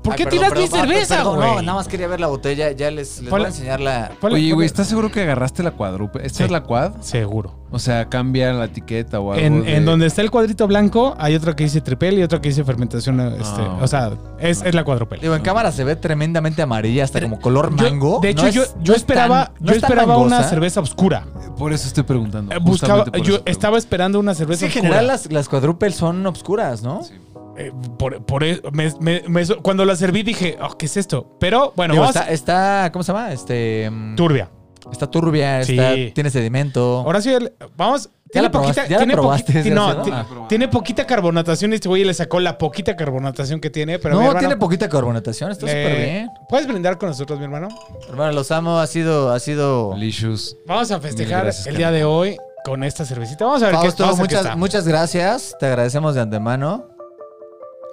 ¿Por 0.05 0.13
Ay, 0.13 0.17
qué 0.17 0.23
perdón, 0.25 0.39
tiras 0.39 0.53
mi 0.53 0.67
perdón, 0.69 0.79
cerveza, 0.87 1.15
perdón, 1.17 1.35
güey? 1.35 1.49
No, 1.55 1.61
nada 1.61 1.73
más 1.79 1.87
quería 1.87 2.07
ver 2.07 2.19
la 2.19 2.27
botella. 2.27 2.71
Ya 2.71 2.91
les, 2.91 3.21
les 3.21 3.29
voy 3.29 3.43
a 3.43 3.47
enseñar 3.47 3.79
la. 3.81 4.11
Ponle- 4.21 4.35
Oye, 4.35 4.51
güey, 4.53 4.65
¿estás 4.65 4.87
seguro 4.87 5.11
que 5.11 5.21
agarraste 5.21 5.63
la 5.63 5.71
cuadruple? 5.71 6.25
¿Esta 6.25 6.37
Sí. 6.37 6.43
es 6.43 6.51
la 6.51 6.63
quad? 6.63 6.93
Seguro. 7.01 7.55
O 7.71 7.79
sea, 7.79 8.07
cambia 8.07 8.53
la 8.53 8.65
etiqueta 8.65 9.19
o 9.19 9.33
algo. 9.33 9.45
En, 9.45 9.63
de- 9.63 9.75
en 9.75 9.85
donde 9.85 10.05
está 10.05 10.21
el 10.21 10.31
cuadrito 10.31 10.65
blanco, 10.67 11.15
hay 11.19 11.35
otro 11.35 11.55
que 11.55 11.63
dice 11.65 11.81
tripel 11.81 12.19
y 12.19 12.23
otro 12.23 12.39
que 12.39 12.49
dice 12.49 12.63
fermentación. 12.63 13.19
Este, 13.19 13.61
Ah. 13.61 13.79
O 13.81 13.87
sea, 13.87 14.11
es, 14.39 14.61
es 14.61 14.73
la 14.75 14.83
cuadrupel. 14.83 15.19
Digo, 15.19 15.35
en 15.35 15.41
cámara 15.41 15.71
se 15.71 15.83
ve 15.83 15.95
tremendamente 15.95 16.61
amarilla, 16.61 17.03
hasta 17.03 17.19
como 17.21 17.39
color 17.41 17.75
Yo- 17.75 17.83
mango. 17.89 18.19
de 18.21 18.29
hecho, 18.29 18.43
No 18.43 18.47
es- 18.49 18.75
yo, 18.81 18.93
esperaba, 18.93 19.51
tan- 19.57 19.65
yo 19.67 19.73
esperaba 19.73 20.17
una 20.17 20.43
cerveza 20.43 20.79
oscura. 20.79 21.25
Por 21.57 21.73
eso 21.73 21.87
estoy 21.87 22.03
preguntando. 22.03 22.53
Eh, 22.53 22.59
Buscaba, 22.61 23.05
yo 23.23 23.39
estaba 23.45 23.77
esperando 23.77 24.19
una 24.19 24.33
Sí, 24.33 24.39
cerveza 24.39 24.65
en 24.65 24.69
oscura. 24.69 24.83
general 24.83 25.07
las, 25.07 25.31
las 25.31 25.49
son 25.95 26.25
obscuras, 26.25 26.83
¿no? 26.83 27.03
Sí. 27.03 27.13
Eh, 27.57 27.71
por, 27.97 28.25
por 28.25 28.43
e- 28.43 28.61
me- 28.71 28.93
me- 28.99 29.23
me- 29.27 29.45
cuando 29.61 29.85
la 29.85 29.95
serví 29.95 30.23
dije, 30.23 30.57
oh, 30.61 30.77
¿qué 30.77 30.85
es 30.87 30.97
esto? 30.97 31.37
Pero 31.39 31.71
bueno, 31.75 31.93
Digo, 31.93 32.01
vamos 32.03 32.15
está, 32.15 32.31
está, 32.31 32.89
¿cómo 32.91 33.03
se 33.03 33.13
llama? 33.13 33.31
Este. 33.31 33.89
mm, 33.89 34.15
turbia. 34.15 34.49
Está 34.91 35.09
turbia, 35.09 35.63
Sí. 35.63 35.79
está, 35.79 36.13
tiene 36.13 36.29
sedimento. 36.29 36.99
Ahora 37.05 37.19
sí, 37.21 37.33
vamos. 37.75 38.09
Tiene 38.31 38.49
poquita, 38.49 38.85
¿Ya 38.85 38.91
la 38.91 38.97
tiene 38.97 39.13
probaste, 39.13 39.53
poquita- 39.53 41.07
carbonatación 41.07 41.71
y 41.71 41.75
este 41.75 41.87
güey 41.87 42.03
le 42.03 42.13
sacó 42.13 42.39
la 42.39 42.57
poquita 42.57 42.95
carbonatación 42.95 43.61
que 43.61 43.69
tiene. 43.69 43.97
Pero 43.99 44.15
no, 44.15 44.21
hermano, 44.21 44.39
tiene 44.39 44.57
poquita 44.57 44.89
carbonatación, 44.89 45.51
está 45.51 45.67
eh, 45.67 45.69
súper 45.69 45.97
bien. 45.97 46.29
¿Puedes 46.49 46.67
brindar 46.67 46.97
con 46.97 47.09
nosotros, 47.09 47.39
mi 47.39 47.45
hermano? 47.45 47.69
Hermano, 48.09 48.33
los 48.33 48.51
amo, 48.51 48.77
ha 48.79 48.87
sido, 48.87 49.31
ha 49.31 49.39
sido. 49.39 49.91
Delicious. 49.91 50.57
Vamos 50.67 50.91
a 50.91 50.99
festejar 50.99 51.43
gracias, 51.43 51.67
el 51.67 51.77
día 51.77 51.91
de 51.91 52.03
hoy 52.03 52.35
con 52.65 52.83
esta 52.83 53.05
cervecita. 53.05 53.45
Vamos 53.45 53.61
a 53.63 53.67
ver 53.67 53.75
Fausto, 53.75 53.97
qué, 53.97 54.03
vamos 54.03 54.19
a 54.19 54.21
ver 54.23 54.29
qué 54.29 54.35
muchas, 54.35 54.45
está. 54.45 54.55
muchas 54.57 54.87
gracias. 54.87 55.55
Te 55.59 55.65
agradecemos 55.67 56.15
de 56.15 56.21
antemano. 56.21 56.94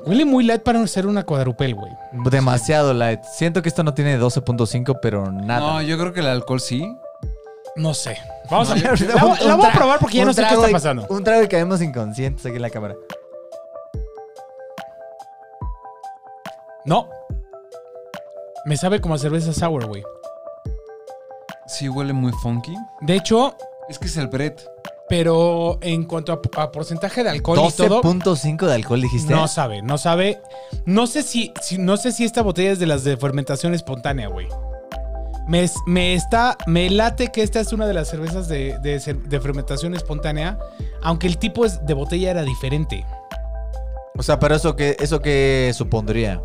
Huele 0.04 0.25
muy 0.25 0.44
light 0.44 0.62
para 0.62 0.85
ser 0.87 1.06
una 1.06 1.25
cuadrupel, 1.25 1.75
güey. 1.75 1.92
Demasiado 2.30 2.92
light. 2.92 3.23
Siento 3.25 3.62
que 3.62 3.68
esto 3.68 3.82
no 3.85 3.94
tiene 3.94 4.18
12.5, 4.18 4.99
pero 5.00 5.30
nada. 5.30 5.61
No, 5.61 5.82
yo 5.82 5.97
creo 5.99 6.12
que 6.12 6.21
el 6.21 6.26
alcohol 6.26 6.61
sí. 6.61 6.97
No 7.76 7.94
sé. 7.94 8.18
Vamos 8.50 8.71
a 8.71 8.75
ver. 8.75 9.00
La, 9.02 9.25
voy- 9.25 9.38
la 9.40 9.54
un 9.54 9.61
voy 9.61 9.71
a 9.71 9.73
probar 9.73 9.99
porque 10.00 10.18
ya 10.18 10.25
no 10.25 10.32
sé 10.32 10.42
qué 10.42 10.54
está 10.54 10.68
y- 10.71 10.73
pasando. 10.73 11.06
Un 11.09 11.23
trago 11.25 11.42
y 11.42 11.49
caemos 11.49 11.80
inconscientes 11.80 12.44
aquí 12.44 12.56
en 12.56 12.62
la 12.62 12.71
cámara. 12.71 12.94
No. 16.85 17.09
Me 18.64 18.76
sabe 18.76 19.00
como 19.00 19.14
a 19.14 19.18
cerveza 19.18 19.52
sour, 19.52 19.87
güey. 19.87 20.02
Sí, 21.66 21.88
huele 21.88 22.12
muy 22.12 22.32
funky. 22.42 22.75
De 23.00 23.14
hecho, 23.16 23.56
Es 23.88 23.99
que 23.99 24.06
es 24.06 24.16
el 24.16 24.26
Brett. 24.28 24.68
Pero 25.12 25.76
en 25.83 26.04
cuanto 26.04 26.33
a, 26.33 26.62
a 26.62 26.73
porcentaje 26.73 27.23
de 27.23 27.28
alcohol 27.28 27.59
y 27.69 27.73
todo, 27.73 28.00
12.5 28.02 28.66
de 28.66 28.75
alcohol, 28.75 29.02
dijiste. 29.02 29.31
no 29.35 29.47
sabe, 29.47 29.83
no 29.83 29.99
sabe. 29.99 30.40
No 30.87 31.07
sé 31.07 31.23
si, 31.23 31.52
si- 31.61 31.76
no 31.76 31.99
sé 31.99 32.12
si 32.12 32.25
esta 32.25 32.40
botella 32.40 32.71
es 32.71 32.78
de 32.78 32.87
las 32.87 33.04
de 33.04 33.19
fermentación 33.19 33.75
espontánea, 33.75 34.28
güey. 34.28 34.49
Me, 35.47 35.64
es- 35.64 35.75
me 35.87 36.14
está, 36.14 36.57
me 36.66 36.88
late 36.88 37.31
que 37.31 37.42
esta 37.42 37.61
es 37.61 37.75
una 37.75 37.87
de 37.87 37.92
las 37.92 38.09
cervezas 38.09 38.49
de, 38.49 38.78
de 38.78 38.97
cer- 39.00 39.21
de 39.25 39.38
fermentación 39.38 39.95
espontánea, 39.95 40.59
aunque 41.02 41.26
el 41.26 41.37
tipo 41.37 41.69
de 41.69 41.92
botella 41.92 42.31
era 42.31 42.42
diferente. 42.42 43.04
O 44.16 44.23
sea, 44.23 44.38
pero 44.38 44.54
eso 44.54 44.76
que, 44.76 44.97
eso 44.99 45.21
que 45.21 45.73
supondría. 45.75 46.40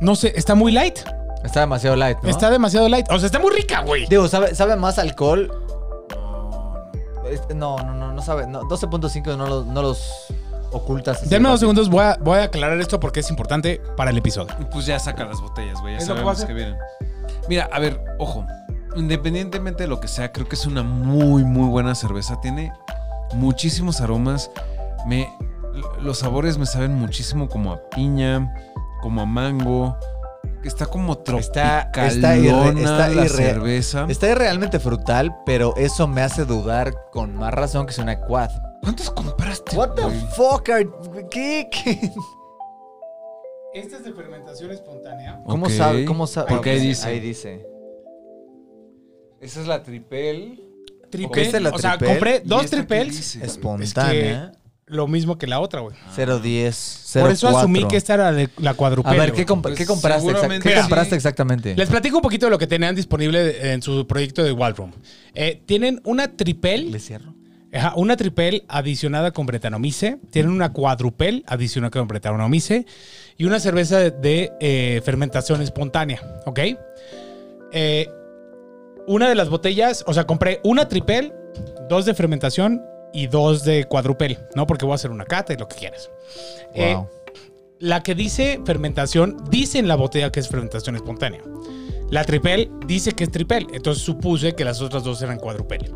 No 0.00 0.16
sé, 0.16 0.32
está 0.36 0.54
muy 0.54 0.72
light. 0.72 1.00
Está 1.44 1.60
demasiado 1.60 1.96
light, 1.96 2.16
¿no? 2.22 2.30
Está 2.30 2.48
demasiado 2.50 2.88
light. 2.88 3.04
O 3.10 3.18
sea, 3.18 3.26
está 3.26 3.38
muy 3.38 3.52
rica, 3.54 3.82
güey. 3.82 4.06
Digo, 4.06 4.26
¿sabe, 4.28 4.54
sabe 4.54 4.74
más 4.76 4.98
alcohol? 4.98 5.50
Este, 7.34 7.54
No, 7.54 7.76
no, 7.78 7.94
no, 7.94 8.12
no 8.12 8.22
sabe. 8.22 8.46
No, 8.46 8.62
12.5 8.62 9.36
no, 9.36 9.46
los- 9.46 9.66
no 9.66 9.82
los 9.82 10.26
ocultas. 10.72 11.28
Denme 11.28 11.48
dos 11.48 11.60
segundos, 11.60 11.88
voy 11.88 12.02
a, 12.04 12.16
voy 12.20 12.38
a 12.38 12.44
aclarar 12.44 12.80
esto 12.80 12.98
porque 12.98 13.20
es 13.20 13.30
importante 13.30 13.80
para 13.96 14.10
el 14.10 14.18
episodio. 14.18 14.54
Pues 14.72 14.86
ya 14.86 14.98
saca 14.98 15.24
las 15.24 15.40
botellas, 15.40 15.80
güey. 15.80 15.94
Ya 15.94 15.98
Es 15.98 16.08
lo 16.08 16.14
que 16.14 16.20
a 16.20 16.24
sabemos 16.24 16.36
hacer. 16.36 16.46
que 16.48 16.54
vienen. 16.54 16.76
Mira, 17.48 17.68
a 17.72 17.78
ver, 17.78 18.02
ojo. 18.18 18.44
Independientemente 18.96 19.82
de 19.84 19.88
lo 19.88 20.00
que 20.00 20.08
sea, 20.08 20.32
creo 20.32 20.48
que 20.48 20.54
es 20.54 20.66
una 20.66 20.82
muy, 20.82 21.44
muy 21.44 21.68
buena 21.68 21.94
cerveza. 21.94 22.40
Tiene 22.40 22.72
muchísimos 23.34 24.00
aromas. 24.00 24.50
Me, 25.06 25.28
los 26.00 26.18
sabores 26.20 26.58
me 26.58 26.66
saben 26.66 26.94
muchísimo 26.94 27.48
como 27.48 27.72
a 27.72 27.80
piña, 27.90 28.52
como 29.02 29.20
a 29.22 29.26
mango. 29.26 29.96
Está 30.64 30.86
como 30.86 31.12
Está- 31.12 31.24
tropicalona 31.92 32.06
está 32.08 32.36
irre- 32.36 32.78
está 32.80 33.08
la 33.08 33.24
irre- 33.24 33.28
cerveza. 33.28 34.06
Está 34.08 34.34
realmente 34.34 34.80
frutal, 34.80 35.36
pero 35.44 35.74
eso 35.76 36.08
me 36.08 36.22
hace 36.22 36.44
dudar 36.44 36.94
con 37.12 37.34
más 37.36 37.52
razón 37.52 37.86
que 37.86 37.92
es 37.92 37.98
una 37.98 38.20
quad. 38.20 38.50
¿Cuántos 38.82 39.10
compraste, 39.10 39.76
What 39.76 39.90
the 39.94 40.02
fuck 40.36 40.68
are... 40.70 40.88
¿Qué? 41.30 41.68
¿Qué? 41.70 42.10
Esta 43.74 43.96
es 43.96 44.04
de 44.04 44.12
fermentación 44.12 44.70
espontánea. 44.70 45.42
¿Cómo 45.46 45.68
sabe? 45.68 46.04
¿Cómo 46.04 46.26
sabe? 46.26 46.48
Porque 46.48 46.70
ahí 46.70 46.80
dice. 46.80 47.08
Ahí 47.08 47.20
dice. 47.20 47.66
Esa 49.40 49.60
es 49.60 49.66
la 49.66 49.82
tripel. 49.82 50.62
Tripel. 51.10 51.42
¿Esta 51.42 51.56
es 51.58 51.62
la 51.62 51.70
o 51.70 51.78
sea, 51.78 51.98
compré 51.98 52.42
¿Y 52.44 52.48
dos 52.48 52.66
tripels. 52.70 53.16
dice? 53.16 53.40
Lo 54.86 55.06
mismo 55.08 55.38
que 55.38 55.46
la 55.46 55.60
otra, 55.60 55.80
güey. 55.80 55.96
010. 56.14 57.10
Por 57.14 57.30
eso 57.30 57.46
04. 57.46 57.58
asumí 57.58 57.88
que 57.88 57.96
esta 57.96 58.14
era 58.14 58.32
de 58.32 58.50
la 58.58 58.74
cuadrupel. 58.74 59.12
A 59.14 59.16
ver. 59.16 59.32
¿qué, 59.32 59.46
comp- 59.46 59.62
Pues 59.62 59.76
qué 59.76 59.86
compraste? 59.86 60.28
exa- 60.28 60.60
¿Qué 60.62 60.74
sí. 60.74 60.80
compraste 60.80 61.16
exactamente? 61.16 61.74
Les 61.74 61.88
platico 61.88 62.16
un 62.16 62.22
poquito 62.22 62.46
de 62.46 62.50
lo 62.50 62.58
que 62.58 62.66
tenían 62.66 62.94
disponible 62.94 63.72
en 63.72 63.80
su 63.80 64.06
proyecto 64.06 64.44
de 64.44 64.52
Wildroom. 64.52 64.92
Eh, 65.34 65.62
tienen 65.64 66.00
una 66.04 66.28
tripel, 66.36 66.92
¿Le 66.92 66.98
cierro? 66.98 67.32
ajá, 67.72 67.94
una 67.96 68.16
tripel 68.18 68.64
adicionada 68.68 69.30
con 69.30 69.46
bretanomice, 69.46 70.18
tienen 70.30 70.52
una 70.52 70.72
cuadrupel 70.72 71.44
adicionada 71.46 71.90
con 71.90 72.06
bretanomice 72.06 72.84
y 73.38 73.46
una 73.46 73.60
cerveza 73.60 73.98
de, 73.98 74.10
de, 74.10 74.52
eh, 74.60 75.00
fermentación 75.02 75.62
espontánea, 75.62 76.20
¿ok? 76.44 76.60
Eh, 77.72 78.08
una 79.06 79.28
de 79.28 79.34
las 79.34 79.48
botellas, 79.48 80.04
o 80.06 80.12
sea, 80.14 80.26
compré 80.26 80.60
una 80.62 80.88
tripel, 80.88 81.32
dos 81.88 82.04
de 82.04 82.14
fermentación 82.14 82.82
y 83.14 83.28
dos 83.28 83.64
de 83.64 83.84
cuadrupel, 83.84 84.38
¿no? 84.54 84.66
Porque 84.66 84.84
voy 84.84 84.92
a 84.92 84.96
hacer 84.96 85.10
una 85.10 85.24
cata 85.24 85.52
y 85.54 85.56
lo 85.56 85.66
que 85.68 85.76
quieras. 85.76 86.10
Eh, 86.74 86.94
Wow. 86.94 87.08
la 87.78 88.02
que 88.02 88.14
dice 88.14 88.60
fermentación, 88.66 89.36
dice 89.50 89.78
en 89.78 89.88
la 89.88 89.94
botella 89.96 90.30
que 90.30 90.40
es 90.40 90.48
fermentación 90.48 90.96
espontánea. 90.96 91.40
La 92.10 92.24
tripel 92.24 92.70
dice 92.86 93.12
que 93.12 93.24
es 93.24 93.30
tripel, 93.30 93.66
entonces 93.72 94.02
supuse 94.04 94.54
que 94.54 94.64
las 94.64 94.80
otras 94.82 95.04
dos 95.04 95.22
eran 95.22 95.38
cuadrupel. 95.38 95.90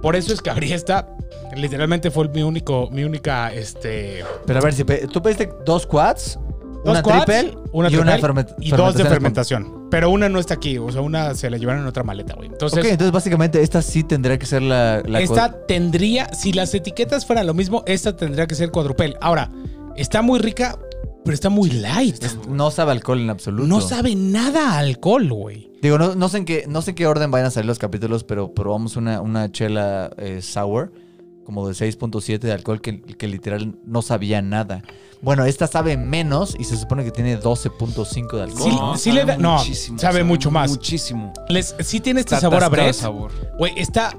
Por 0.00 0.16
eso 0.16 0.32
es 0.32 0.40
que 0.42 0.50
abrí 0.50 0.72
esta. 0.72 1.08
Literalmente 1.56 2.10
fue 2.10 2.28
mi 2.28 2.42
único, 2.42 2.88
mi 2.90 3.04
única, 3.04 3.52
este, 3.52 4.22
Pero 4.46 4.58
a 4.58 4.62
ver, 4.62 4.74
si 4.74 4.84
pe- 4.84 5.06
tú 5.08 5.22
pediste 5.22 5.50
dos 5.64 5.86
quads, 5.86 6.38
una 6.90 7.02
quads, 7.02 7.24
triple 7.24 7.58
una 7.72 7.90
y 7.90 7.96
una 7.96 8.18
y 8.58 8.70
dos 8.70 8.94
de 8.94 9.04
fermentación. 9.04 9.88
Pero 9.90 10.10
una 10.10 10.28
no 10.28 10.38
está 10.38 10.54
aquí, 10.54 10.78
o 10.78 10.90
sea, 10.90 11.00
una 11.00 11.34
se 11.34 11.50
la 11.50 11.56
llevaron 11.56 11.82
en 11.82 11.88
otra 11.88 12.02
maleta, 12.02 12.34
güey. 12.34 12.48
Entonces, 12.48 12.78
ok, 12.78 12.84
entonces 12.86 13.12
básicamente 13.12 13.62
esta 13.62 13.82
sí 13.82 14.02
tendría 14.02 14.38
que 14.38 14.46
ser 14.46 14.62
la... 14.62 15.02
la 15.06 15.20
esta 15.20 15.66
tendría, 15.66 16.32
si 16.34 16.52
las 16.52 16.74
etiquetas 16.74 17.26
fueran 17.26 17.46
lo 17.46 17.54
mismo, 17.54 17.84
esta 17.86 18.16
tendría 18.16 18.46
que 18.46 18.54
ser 18.54 18.70
cuadrupel. 18.70 19.16
Ahora, 19.20 19.50
está 19.96 20.22
muy 20.22 20.38
rica, 20.38 20.78
pero 21.24 21.34
está 21.34 21.48
muy 21.48 21.70
light. 21.70 22.22
no 22.48 22.70
sabe 22.70 22.92
alcohol 22.92 23.20
en 23.20 23.30
absoluto. 23.30 23.66
No 23.66 23.80
sabe 23.80 24.14
nada 24.14 24.72
a 24.72 24.78
alcohol, 24.78 25.28
güey. 25.28 25.70
Digo, 25.80 25.98
no, 25.98 26.14
no 26.14 26.28
sé 26.28 26.38
en 26.38 26.44
qué, 26.44 26.64
no 26.66 26.82
sé 26.82 26.90
en 26.90 26.96
qué 26.96 27.06
orden 27.06 27.30
vayan 27.30 27.46
a 27.46 27.50
salir 27.50 27.66
los 27.66 27.78
capítulos, 27.78 28.24
pero 28.24 28.52
probamos 28.52 28.96
una, 28.96 29.20
una 29.20 29.52
chela 29.52 30.10
eh, 30.16 30.40
sour, 30.42 30.92
como 31.44 31.66
de 31.68 31.74
6.7 31.74 32.38
de 32.38 32.52
alcohol, 32.52 32.80
que, 32.80 33.00
que 33.02 33.28
literal 33.28 33.74
no 33.86 34.02
sabía 34.02 34.42
nada. 34.42 34.82
Bueno, 35.22 35.44
esta 35.44 35.66
sabe 35.66 35.96
menos 35.96 36.54
y 36.58 36.64
se 36.64 36.76
supone 36.76 37.02
que 37.04 37.10
tiene 37.10 37.40
12.5 37.40 38.36
de 38.36 38.42
alcohol. 38.42 38.62
Sí, 38.70 38.76
¿no? 38.76 38.96
sí 38.98 39.12
le 39.12 39.24
da- 39.24 39.36
no, 39.38 39.58
sabe 39.96 40.22
mucho 40.24 40.50
más. 40.50 40.70
Muchísimo. 40.70 41.32
Les, 41.48 41.74
sí 41.80 42.00
tiene 42.00 42.20
este 42.20 42.34
Está 42.34 42.50
sabor 42.50 42.62
a 42.80 42.92
sabor. 42.92 43.32
Güey, 43.58 43.72
está 43.76 44.14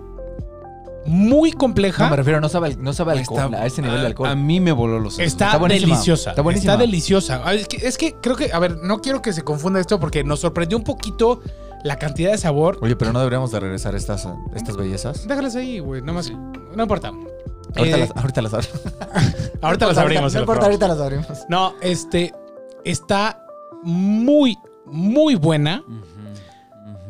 muy 1.05 1.51
No, 1.51 1.57
compleja. 1.59 2.09
me 2.09 2.15
refiero, 2.15 2.41
no 2.41 2.49
sabe, 2.49 2.75
no 2.77 2.91
sabe 2.93 3.11
alcohol, 3.13 3.45
Está- 3.53 3.61
a 3.61 3.65
ese 3.67 3.81
nivel 3.83 4.01
de 4.01 4.07
alcohol. 4.07 4.27
A, 4.29 4.31
a 4.31 4.35
mí 4.35 4.59
me 4.59 4.71
voló 4.71 4.99
los 4.99 5.15
sesos. 5.15 5.33
Está, 5.33 5.59
deliciosa. 5.59 6.31
Está 6.31 6.41
buenísima. 6.41 6.73
Está 6.73 6.81
deliciosa. 6.81 7.53
Es 7.53 7.67
que, 7.67 7.77
es 7.87 7.97
que 7.97 8.15
creo 8.15 8.35
que, 8.35 8.51
a 8.51 8.57
ver, 8.59 8.77
no 8.77 8.99
quiero 9.01 9.21
que 9.21 9.31
se 9.33 9.43
confunda 9.43 9.79
esto 9.79 9.99
porque 9.99 10.23
nos 10.23 10.39
sorprendió 10.39 10.77
un 10.77 10.83
poquito 10.83 11.41
la 11.83 11.97
cantidad 11.99 12.31
de 12.31 12.39
sabor. 12.39 12.79
Oye, 12.81 12.95
pero 12.95 13.13
no 13.13 13.19
deberíamos 13.19 13.51
de 13.51 13.59
regresar 13.59 13.93
estas, 13.93 14.27
estas 14.55 14.75
bellezas. 14.75 15.27
Déjalas 15.27 15.55
ahí, 15.55 15.77
güey. 15.77 16.01
Nada 16.01 16.13
más. 16.13 16.25
Sí. 16.25 16.33
No 16.75 16.83
importa. 16.83 17.11
Ahorita, 17.75 17.97
Eh, 17.97 17.99
las, 17.99 18.11
ahorita 18.15 18.41
las 18.41 18.53
abrimos. 18.53 18.81
ahorita 19.61 19.87
las 19.87 19.97
abrimos. 19.97 20.33
No 20.33 20.39
importa, 20.41 20.65
ahorita 20.65 20.87
las 20.87 20.99
abrimos. 20.99 21.27
No, 21.49 21.73
este. 21.81 22.33
Está 22.83 23.43
muy, 23.83 24.57
muy 24.85 25.35
buena. 25.35 25.83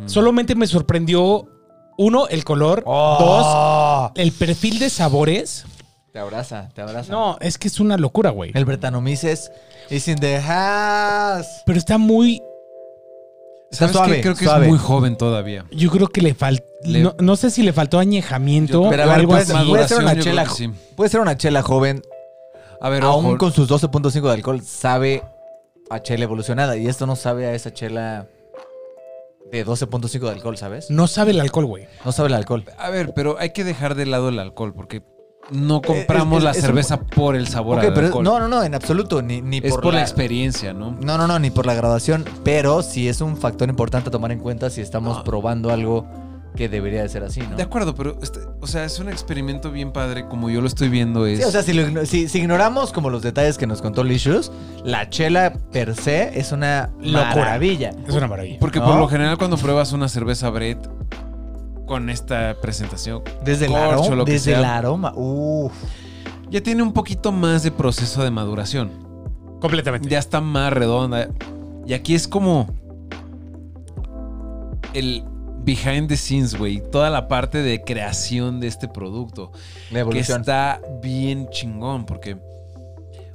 Solamente 0.06 0.56
me 0.56 0.68
sorprendió, 0.68 1.48
uno, 1.98 2.28
el 2.28 2.44
color. 2.44 2.84
Dos, 2.86 4.12
el 4.16 4.32
perfil 4.32 4.80
de 4.80 4.90
sabores. 4.90 5.66
Te 6.12 6.20
abraza, 6.20 6.70
te 6.74 6.82
abraza. 6.82 7.12
No, 7.12 7.38
es 7.42 7.58
que 7.58 7.68
es 7.68 7.80
una 7.80 7.98
locura, 7.98 8.30
güey. 8.30 8.52
El 8.54 8.64
Bretanomices 8.66 9.52
is 9.90 10.08
in 10.08 10.16
the 10.18 10.40
house. 10.42 11.48
Pero 11.66 11.78
está 11.78 11.98
muy. 11.98 12.42
¿Sabes 13.76 13.96
suave, 13.96 14.16
qué? 14.18 14.22
Creo 14.22 14.36
que 14.36 14.46
suave. 14.46 14.66
es 14.66 14.70
muy 14.70 14.80
joven 14.80 15.18
todavía. 15.18 15.66
Yo 15.72 15.90
creo 15.92 16.08
que 16.08 16.22
le 16.22 16.34
falta. 16.34 16.64
Le- 16.84 17.02
No, 17.02 17.16
no 17.20 17.36
sé 17.36 17.50
si 17.50 17.64
le 17.64 17.74
faltó 17.74 18.00
añejamiento 18.00 18.74
Yo- 18.74 18.88
o 18.88 18.90
Pero 18.90 19.04
a 19.04 19.06
ver, 19.08 19.16
algo 19.16 19.30
puede, 19.32 19.44
así. 19.44 19.52
ser- 19.54 19.68
puede 19.68 19.88
ser 19.88 19.98
una 20.00 20.20
chela. 20.20 20.50
sí. 20.50 20.70
Puede 20.96 21.10
ser 21.10 21.20
una 21.22 21.38
chela 21.38 21.62
joven, 21.62 22.02
A 22.82 22.90
ver, 22.90 23.04
aún 23.04 23.26
ojo. 23.26 23.38
con 23.38 23.52
sus 23.54 23.68
12.5 23.68 24.28
de 24.28 24.34
alcohol, 24.34 24.62
sabe 24.62 25.24
a 25.90 26.02
chela 26.02 26.24
evolucionada. 26.24 26.78
Y 26.78 26.88
esto 26.88 27.06
no 27.06 27.16
sabe 27.16 27.46
a 27.48 27.54
esa 27.54 27.74
chela 27.74 28.28
de 29.52 29.64
12.5 29.66 30.26
de 30.28 30.32
alcohol, 30.32 30.58
¿sabes? 30.58 30.90
No 30.90 31.08
sabe 31.08 31.32
el 31.32 31.40
alcohol, 31.40 31.66
güey. 31.66 31.88
No 32.04 32.12
sabe 32.12 32.30
el 32.30 32.36
alcohol. 32.36 32.66
A 32.78 32.90
ver, 32.90 33.14
pero 33.14 33.38
hay 33.40 33.52
que 33.52 33.64
dejar 33.64 33.96
de 33.96 34.06
lado 34.06 34.30
el 34.30 34.40
alcohol 34.40 34.74
porque 34.74 35.02
no 35.52 35.82
compramos 35.82 36.40
es- 36.40 36.44
la 36.44 36.52
es 36.52 36.58
un- 36.58 36.62
cerveza 36.64 37.00
por 37.00 37.36
el 37.36 37.48
sabor 37.48 37.80
al 37.80 37.94
pero 37.94 38.08
alcohol. 38.08 38.24
no, 38.24 38.40
no, 38.40 38.48
no, 38.48 38.64
en 38.64 38.74
absoluto. 38.76 39.22
Ni, 39.22 39.42
ni 39.42 39.58
es 39.58 39.72
por, 39.72 39.82
por, 39.82 39.94
la, 39.94 40.00
la 40.00 40.06
experiencia, 40.06 40.74
¿no? 40.74 40.98
No, 41.02 41.18
no, 41.18 41.28
no, 41.28 41.38
ni 41.40 41.52
por 41.52 41.66
la 41.66 41.74
graduación. 41.74 42.26
Pero 42.44 42.82
sí 42.82 43.08
es 43.08 43.22
un 43.22 43.38
factor 43.38 43.70
importante 43.70 44.10
a 44.10 44.12
tomar 44.12 44.32
en 44.32 44.40
cuenta 44.40 44.70
si 44.70 44.82
estamos 44.82 45.18
No. 45.18 45.24
probando 45.24 45.72
algo 45.72 46.08
que 46.56 46.70
debería 46.70 47.02
de 47.02 47.10
ser 47.10 47.22
así, 47.22 47.42
¿no? 47.42 47.58
De 47.58 47.64
acuerdo, 47.64 47.94
pero 47.96 48.18
este- 48.24 48.40
o 48.62 48.66
sea, 48.68 48.86
es 48.86 48.98
un 49.02 49.10
experimento 49.10 49.72
bien 49.72 49.92
padre 49.92 50.26
como 50.26 50.50
yo 50.50 50.62
lo 50.62 50.68
estoy 50.68 50.88
viendo 50.88 51.26
es 51.26 51.40
Sí, 51.40 51.44
o 51.44 51.52
sea, 51.52 51.64
si, 51.64 51.74
lo 51.74 51.82
igno- 51.86 52.06
si- 52.06 52.30
si 52.30 52.38
ignoramos 52.40 52.94
como 52.94 53.10
los 53.10 53.22
detalles 53.24 53.58
que 53.58 53.68
nos 53.68 53.82
contó 53.82 54.06
Licious, 54.06 54.54
la 54.86 55.10
chela 55.10 55.52
per 55.74 55.96
se 55.96 56.40
es 56.40 56.54
una 56.54 56.92
Locura. 57.02 57.36
maravilla. 57.36 57.92
Es 58.08 58.16
una 58.16 58.28
maravilla. 58.30 58.58
porque 58.62 58.80
¿no? 58.80 58.86
por 58.86 58.96
lo 58.96 59.08
general 59.10 59.38
cuando 59.38 59.58
pruebas 59.58 59.92
una 59.92 60.08
cerveza 60.08 60.50
Brett 60.50 60.80
con 61.86 62.10
esta 62.10 62.56
presentación 62.62 63.22
Desde 63.44 63.66
el 63.68 63.76
aroma. 63.76 64.16
lo 64.16 64.26
que 64.26 64.34
Desde 64.34 64.52
sea. 64.52 64.60
el 64.60 64.66
aroma. 64.66 65.14
Uf. 65.16 65.72
ya 66.50 66.62
tiene 66.62 66.82
un 66.84 66.94
poquito 66.94 67.32
más 67.32 67.64
de 67.64 67.72
proceso 67.72 68.24
de 68.24 68.32
maduración. 68.32 68.92
Completamente. 69.62 70.08
Ya 70.10 70.20
está 70.20 70.42
más 70.42 70.72
redonda. 70.74 71.30
Y 71.88 71.94
aquí 71.94 72.14
es 72.16 72.28
como 72.28 72.68
el 74.94 75.24
behind 75.64 76.08
the 76.08 76.18
scenes, 76.18 76.56
güey. 76.58 76.82
Toda 76.92 77.10
la 77.10 77.28
parte 77.28 77.60
de 77.62 77.82
creación 77.84 78.60
de 78.60 78.68
este 78.68 78.88
producto. 78.88 79.52
La 79.90 79.96
Que 79.96 80.00
evolución. 80.00 80.42
está 80.42 80.80
bien 81.02 81.50
chingón. 81.50 82.06
Porque, 82.06 82.38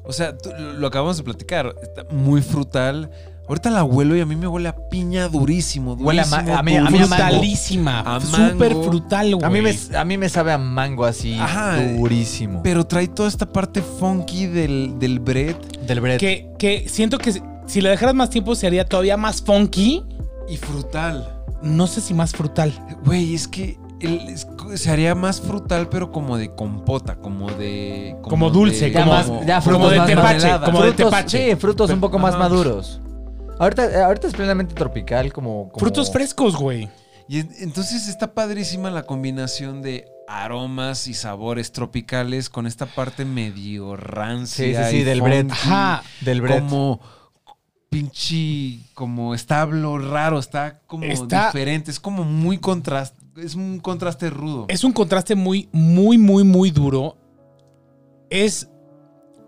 o 0.04 0.12
sea, 0.12 0.36
tú- 0.36 0.50
lo 0.58 0.74
lo 0.74 0.86
acabamos 0.86 1.16
de 1.16 1.24
platicar. 1.24 1.74
Está 1.82 2.04
muy 2.14 2.42
frutal. 2.42 3.10
Ahorita 3.50 3.68
la 3.68 3.82
huelo 3.82 4.14
y 4.16 4.20
a 4.20 4.26
mí 4.26 4.36
me 4.36 4.46
huele 4.46 4.68
a 4.68 4.76
piña 4.76 5.28
durísimo. 5.28 5.94
Huele 5.94 6.20
a 6.20 6.26
ma- 6.26 6.36
durísimo, 6.38 6.58
a 6.58 6.62
mí- 6.62 6.76
a 6.76 6.80
mí 6.82 6.86
a 6.86 6.90
durísimo. 6.90 7.08
mango. 7.08 7.24
Frutalísima. 7.26 8.00
A 8.16 8.20
Súper 8.20 8.72
frutal, 8.76 9.34
güey. 9.34 9.44
A 9.46 9.50
mí, 9.50 9.60
me, 9.60 9.96
a 9.98 10.04
mí 10.04 10.16
me 10.18 10.28
sabe 10.28 10.52
a 10.52 10.58
mango 10.58 11.04
así 11.04 11.34
Ajá. 11.38 11.82
durísimo. 11.82 12.62
Pero 12.62 12.86
trae 12.86 13.08
toda 13.08 13.28
esta 13.28 13.46
parte 13.46 13.82
funky 13.82 14.46
del, 14.46 14.98
del 15.00 15.18
bread. 15.18 15.56
Del 15.84 16.00
bread. 16.00 16.18
Que, 16.20 16.52
que 16.60 16.88
siento 16.88 17.18
que 17.18 17.42
si 17.66 17.80
la 17.80 17.90
dejaras 17.90 18.14
más 18.14 18.30
tiempo 18.30 18.54
sería 18.54 18.84
todavía 18.84 19.16
más 19.16 19.42
funky. 19.42 20.04
Y 20.48 20.56
frutal. 20.56 21.36
No 21.60 21.88
sé 21.88 22.00
si 22.00 22.14
más 22.14 22.30
frutal. 22.32 22.72
Güey, 23.04 23.34
es 23.34 23.48
que 23.48 23.78
el- 24.00 24.28
es- 24.28 24.46
se 24.76 24.90
haría 24.92 25.16
más 25.16 25.40
frutal, 25.40 25.88
pero 25.88 26.12
como 26.12 26.36
de 26.38 26.54
compota, 26.54 27.16
como 27.16 27.50
de. 27.50 28.14
Como 28.22 28.48
dulce, 28.50 28.92
Ya 28.92 29.00
como- 29.00 29.12
más- 29.12 29.46
ya 29.46 29.60
frutos 29.60 29.82
como 29.92 30.02
de 30.02 30.06
tepache, 30.14 30.48
como 30.64 30.82
de 30.82 30.92
Frutos- 30.92 30.96
tepache. 31.10 31.50
Sí, 31.50 31.56
frutos 31.56 31.90
un 31.90 31.98
poco 32.00 32.18
más 32.20 32.34
Ajá. 32.34 32.44
maduros. 32.44 33.00
Ahorita, 33.60 34.04
ahorita 34.06 34.26
es 34.26 34.34
plenamente 34.34 34.74
tropical, 34.74 35.32
como, 35.32 35.68
como- 35.68 35.78
Frutos 35.78 36.10
frescos, 36.10 36.56
güey. 36.56 36.88
Y 37.28 37.38
en- 37.40 37.50
entonces 37.60 38.08
está 38.08 38.34
padrísima 38.34 38.90
la 38.90 39.04
combinación 39.04 39.82
de 39.82 40.06
aromas 40.26 41.06
y 41.06 41.14
sabores 41.14 41.70
tropicales 41.70 42.48
con 42.50 42.66
esta 42.66 42.86
parte 42.86 43.24
medio 43.24 43.96
rancia. 43.96 44.64
Sí, 44.64 44.74
sí, 44.74 44.90
sí, 44.90 44.96
y 44.98 45.04
del 45.04 45.20
bread. 45.22 45.50
Ajá. 45.50 46.02
Del 46.22 46.40
bread. 46.40 46.60
Como 46.60 47.00
pinche, 47.90 48.80
como 48.94 49.34
establo 49.34 49.98
raro, 49.98 50.38
está 50.38 50.80
como 50.86 51.04
Está- 51.04 51.46
diferente, 51.46 51.90
es 51.90 52.00
como 52.00 52.24
muy 52.24 52.58
contraste, 52.58 53.20
es 53.36 53.54
un 53.56 53.78
contraste 53.80 54.30
rudo. 54.30 54.66
Es 54.68 54.84
un 54.84 54.92
contraste 54.92 55.34
muy, 55.34 55.68
muy, 55.72 56.16
muy, 56.16 56.44
muy 56.44 56.70
duro. 56.70 57.16
Es. 58.30 58.68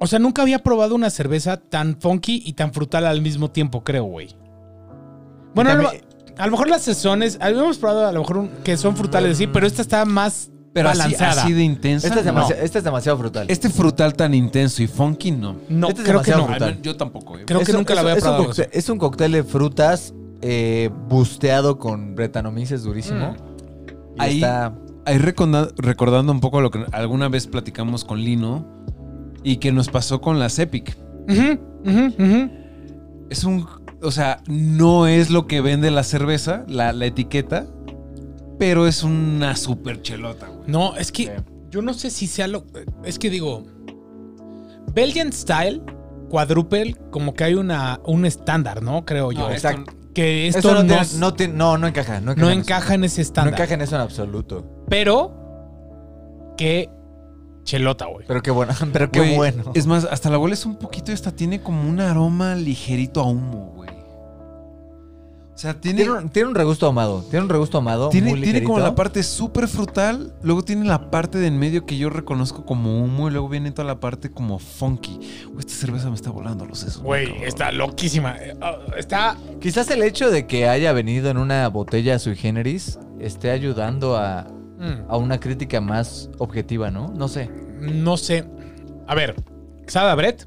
O 0.03 0.07
sea, 0.09 0.19
nunca 0.19 0.43
había 0.43 0.59
probado 0.63 0.95
una 0.95 1.11
cerveza 1.11 1.57
tan 1.59 1.97
funky 2.01 2.43
y 2.45 2.55
tan 2.55 2.73
frutal 2.73 3.07
al 3.07 3.23
mismo 3.23 3.51
tiempo, 3.51 3.85
creo, 3.85 4.05
güey. 4.05 4.35
Bueno, 5.55 5.71
a 5.71 5.75
lo, 5.75 5.83
también- 5.85 6.05
a 6.39 6.47
lo 6.47 6.51
mejor 6.53 6.69
las 6.69 6.83
sazones, 6.83 7.39
habíamos 7.41 7.79
probado 7.79 8.07
a 8.07 8.13
lo 8.13 8.21
mejor 8.21 8.39
un- 8.39 8.49
que 8.65 8.77
son 8.77 8.97
frutales, 8.97 9.39
sí, 9.39 9.47
pero 9.47 9.67
esta 9.67 9.83
está 9.83 10.05
más 10.05 10.51
Pero 10.73 10.89
así, 10.89 10.99
balanceada. 10.99 11.43
así 11.43 11.53
de 11.53 11.63
intensa. 11.63 12.07
Este 12.09 12.21
es, 12.21 12.25
no. 12.27 12.33
demasiado, 12.33 12.63
es 12.63 12.73
demasiado 12.85 13.19
frutal. 13.19 13.47
Este 13.49 13.69
frutal 13.71 14.15
tan 14.15 14.35
intenso 14.35 14.83
y 14.83 14.87
funky, 14.87 15.31
no. 15.31 15.57
No, 15.69 15.89
Este 15.89 16.03
es 16.03 16.09
creo 16.09 16.23
que 16.23 16.31
no. 16.33 16.47
frutal. 16.47 16.83
Yo 16.83 16.97
tampoco, 16.97 17.39
eh. 17.39 17.45
Creo 17.47 17.61
que 17.61 17.71
un- 17.73 17.77
nunca 17.79 17.95
la 17.95 18.01
había 18.01 18.15
es 18.15 18.23
un 18.25 18.29
probado. 18.29 18.45
cóctel- 18.51 18.69
Es 18.73 18.89
un 18.89 18.99
cóctel 18.99 19.33
de 19.33 19.45
frutas 19.45 20.15
eh, 20.45 20.91
busteado 21.09 21.79
con 21.79 22.17
bretanomices 22.17 22.83
durísimo. 22.83 23.37
Y 24.17 24.21
Ahí- 24.21 24.35
está... 24.37 24.75
Ahí 25.05 25.19
recorda- 25.19 25.69
recordando 25.77 26.33
un 26.33 26.41
poco 26.41 26.61
lo 26.61 26.71
que 26.71 26.85
alguna 26.93 27.29
vez 27.29 27.47
platicamos 27.49 28.05
con 28.05 28.21
Lino 28.21 28.82
y 29.45 29.57
que 29.57 29.73
nos 29.73 29.89
pasó 29.89 30.21
con 30.21 30.39
las 30.39 30.59
Epic. 30.59 30.97
Es 33.31 33.45
un. 33.45 33.67
O 34.03 34.11
sea, 34.11 34.43
no 34.49 35.07
es 35.07 35.31
lo 35.31 35.47
que 35.47 35.61
vende 35.61 35.91
la 35.91 36.03
cerveza, 36.03 36.65
la, 36.67 36.93
la 36.93 37.07
etiqueta, 37.07 37.67
pero 38.59 38.87
es 38.87 39.03
una 39.05 39.55
super 39.57 40.03
chelota, 40.03 40.49
güey. 40.49 40.69
No, 40.69 40.97
es 40.97 41.13
que 41.13 41.25
Sí. 41.27 41.31
yo 41.71 41.83
no 41.83 41.95
sé 41.95 42.11
si 42.11 42.27
sea 42.27 42.49
lo. 42.49 42.65
Es 43.05 43.19
que 43.19 43.31
digo. 43.31 43.63
Belgian 44.95 45.33
Style, 45.33 45.81
quadruple, 46.29 46.95
como 47.11 47.33
que 47.35 47.45
hay 47.45 47.55
una, 47.55 48.01
un 48.05 48.27
estándar, 48.27 48.83
¿no? 48.83 49.05
Creo 49.07 49.33
yo. 49.33 49.49
No, 49.49 49.51
exacto. 49.53 49.93
que 50.13 50.49
esto 50.49 50.59
Esto 50.59 50.75
no, 50.75 50.81
no, 50.83 50.87
tiene- 50.87 51.03
es- 51.03 51.15
no, 51.15 51.31
no, 51.55 51.79
no 51.79 51.87
encaja. 51.87 52.21
No 52.21 52.33
encaja, 52.33 52.41
no 52.43 52.51
en 52.51 52.59
eso. 52.59 52.61
encaja 52.61 52.95
en 52.95 53.05
ese 53.05 53.21
No 53.21 53.23
estándar. 53.23 53.55
encaja 53.55 53.75
en 53.75 53.81
eso 53.83 53.95
en 53.97 54.03
absoluto. 54.03 54.65
Pero. 54.89 55.39
Qué 56.59 56.91
chelota, 57.65 58.07
güey. 58.07 58.27
Pero 58.27 58.43
qué 58.43 58.51
bueno. 58.51 58.73
Pero 58.93 59.11
qué 59.11 59.21
Güey, 59.21 59.37
bueno. 59.37 59.73
Es 59.75 59.87
más, 59.87 60.05
hasta 60.05 60.31
la 60.31 60.39
hueles 60.39 60.67
un 60.67 60.77
poquito 60.77 61.11
y 61.11 61.15
hasta 61.15 61.33
tiene 61.33 61.61
como 61.61 61.89
un 61.89 62.01
aroma 62.01 62.55
ligerito 62.55 63.21
a 63.21 63.25
humo, 63.25 63.73
güey. 63.75 63.91
O 65.55 65.59
sea, 65.63 65.75
tiene. 65.81 65.99
Tiene 65.99 66.13
un, 66.13 66.29
tiene 66.31 66.49
un 66.49 66.55
regusto 66.55 66.87
ahumado. 66.87 67.23
Tiene 67.31 67.45
un 67.45 67.49
regusto 67.49 67.77
ahumado. 67.77 68.09
Tiene, 68.09 68.31
muy 68.31 68.41
tiene 68.41 68.65
como 68.65 68.81
la 68.81 68.95
parte 68.95 69.23
súper 69.23 69.69
frutal, 69.69 70.35
luego 70.43 70.63
tiene 70.63 70.87
la 70.87 71.11
parte 71.11 71.39
de 71.39 71.47
en 71.47 71.59
medio 71.59 71.87
que 71.87 71.97
yo 71.97 72.11
reconozco 72.11 72.65
como 72.65 73.03
humo 73.05 73.29
y 73.29 73.33
luego 73.33 73.49
viene 73.49 73.71
toda 73.71 73.87
la 73.87 74.01
parte 74.01 74.31
como 74.31 74.59
funky. 74.59 75.21
Uy, 75.53 75.61
esta 75.61 75.75
cerveza 75.75 76.09
me 76.09 76.17
está 76.17 76.31
volando 76.31 76.65
los 76.65 76.79
sesos. 76.79 77.03
Güey, 77.03 77.45
está 77.45 77.71
loquísima. 77.71 78.37
Eh, 78.41 78.57
Está. 78.97 79.37
Quizás 79.61 79.89
el 79.91 80.03
hecho 80.03 80.31
de 80.31 80.47
que 80.47 80.69
haya 80.69 80.93
venido 80.93 81.31
en 81.31 81.37
una 81.37 81.69
botella 81.69 82.19
sui 82.19 82.35
generis 82.35 82.99
esté 83.21 83.51
ayudando 83.51 84.17
a, 84.17 84.47
mm, 84.83 85.11
a 85.11 85.17
una 85.17 85.39
crítica 85.41 85.81
más 85.81 86.29
objetiva, 86.39 86.91
¿no? 86.91 87.09
No 87.17 87.29
sé. 87.29 87.51
no 87.81 88.17
sé. 88.17 88.45
A 89.07 89.15
ver, 89.15 89.35
¿sabe 89.87 90.11
a 90.11 90.15
Brett? 90.15 90.47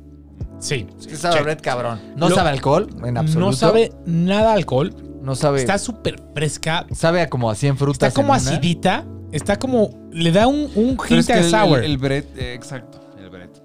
Sí. 0.59 0.87
Es 0.99 1.07
que 1.07 1.15
sabe 1.15 1.33
a 1.33 1.37
Check. 1.37 1.43
Brett, 1.45 1.61
cabrón. 1.61 1.99
No 2.15 2.29
Lo- 2.29 2.35
sabe 2.35 2.49
alcohol, 2.49 2.87
en 3.03 3.17
absoluto. 3.17 3.51
No 3.51 3.53
sabe 3.53 3.91
nada 4.05 4.53
alcohol. 4.53 4.93
No 5.21 5.35
sabe. 5.35 5.59
Está 5.59 5.77
súper 5.77 6.21
fresca. 6.33 6.85
sabe 6.93 7.21
a 7.21 7.29
como 7.29 7.49
a 7.49 7.55
100 7.55 7.77
frutas. 7.77 8.07
Está 8.09 8.21
como 8.21 8.33
en 8.33 8.39
acidita. 8.39 9.05
Está 9.31 9.57
como. 9.57 9.89
Le 10.11 10.31
da 10.31 10.47
un, 10.47 10.69
un 10.75 10.97
es 11.03 11.11
hint 11.11 11.27
que 11.27 11.33
a 11.33 11.37
el, 11.39 11.49
sour. 11.49 11.79
el, 11.79 11.85
el 11.91 11.97
Brett, 11.97 12.37
eh, 12.37 12.53
exacto, 12.53 13.01
el 13.19 13.29
Brett. 13.29 13.61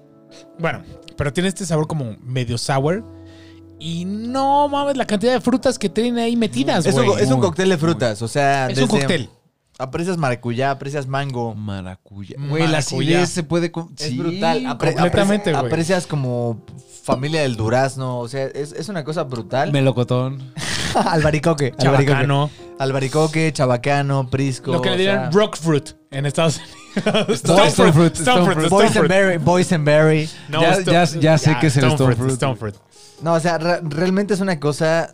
Bueno, 0.59 0.81
pero 1.15 1.31
tiene 1.31 1.49
este 1.49 1.65
sabor 1.65 1.87
como 1.87 2.15
medio 2.23 2.57
sour. 2.57 3.05
Y 3.79 4.05
no 4.05 4.67
mames 4.67 4.95
la 4.95 5.05
cantidad 5.05 5.33
de 5.33 5.41
frutas 5.41 5.79
que 5.79 5.89
tiene 5.89 6.21
ahí 6.21 6.35
metidas, 6.35 6.85
güey. 6.91 7.23
es 7.23 7.31
un 7.31 7.39
cóctel 7.39 7.69
de 7.69 7.77
frutas, 7.77 8.21
o 8.21 8.27
sea, 8.27 8.69
Es 8.69 8.77
un 8.79 8.87
cóctel. 8.87 9.29
Aprecias 9.81 10.17
maracuyá, 10.17 10.71
aprecias 10.71 11.07
mango. 11.07 11.55
Maracuyá. 11.55 12.35
Güey, 12.49 12.67
la 12.67 12.79
acidez 12.79 13.29
se 13.29 13.43
puede... 13.43 13.71
con- 13.71 13.93
Es 13.97 14.07
Sí, 14.09 14.17
brutal. 14.17 14.63
Apre- 14.65 14.93
completamente, 14.93 15.49
aprecias, 15.49 15.59
güey. 15.61 15.71
aprecias 15.71 16.07
como 16.07 16.61
familia 17.03 17.41
del 17.41 17.55
durazno, 17.55 18.19
o 18.19 18.27
sea, 18.27 18.45
es, 18.45 18.73
es 18.73 18.89
una 18.89 19.03
cosa 19.03 19.23
brutal. 19.23 19.71
Melocotón. 19.71 20.53
albaricoque, 20.95 21.73
albaricoque. 21.79 22.05
Chabacano. 22.05 22.49
Albaricoque, 22.79 23.53
chabacano, 23.53 24.29
prisco. 24.29 24.71
Lo 24.71 24.81
que 24.81 24.89
le 24.89 24.95
o 24.95 24.97
dirán 24.99 25.31
sea, 25.31 25.39
rock 25.39 25.57
fruit 25.57 25.89
en 26.11 26.25
Estados 26.25 26.57
Unidos. 26.57 27.41
Stone 27.43 27.93
fruit, 27.93 28.15
stone 28.15 28.53
fruit. 28.53 28.69
Boysenberry, 28.69 29.37
boysenberry. 29.37 30.29
No, 30.49 30.61
Ya- 30.61 30.73
Stone- 30.73 30.91
ya- 30.91 31.19
ya 31.19 31.37
sé 31.37 31.57
que 31.59 31.67
es 31.67 31.77
el 31.77 31.85
Stone 31.91 32.15
fruit. 32.15 32.31
Stone 32.33 32.55
fruit. 32.55 32.75
No, 33.21 33.33
o 33.33 33.39
sea, 33.39 33.57
re- 33.59 33.81
realmente 33.83 34.33
es 34.33 34.39
una 34.41 34.59
cosa 34.59 35.13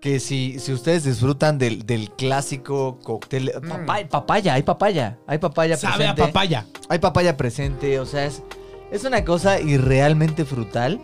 que 0.00 0.20
si, 0.20 0.58
si 0.60 0.72
ustedes 0.72 1.04
disfrutan 1.04 1.58
del, 1.58 1.84
del 1.84 2.10
clásico 2.10 2.98
cóctel... 3.02 3.52
Papaya, 3.68 4.08
papaya, 4.08 4.54
hay 4.54 4.62
papaya, 4.62 5.18
hay 5.26 5.38
papaya 5.38 5.76
Mm. 5.76 5.78
Sabe 5.78 5.92
a 6.06 6.14
presente. 6.14 6.22
papaya. 6.22 6.66
Hay 6.88 6.98
papaya 6.98 7.36
presente, 7.36 7.98
o 8.00 8.06
sea, 8.06 8.24
es, 8.24 8.42
es 8.90 9.04
una 9.04 9.24
cosa 9.24 9.60
irrealmente 9.60 10.44
frutal 10.44 11.00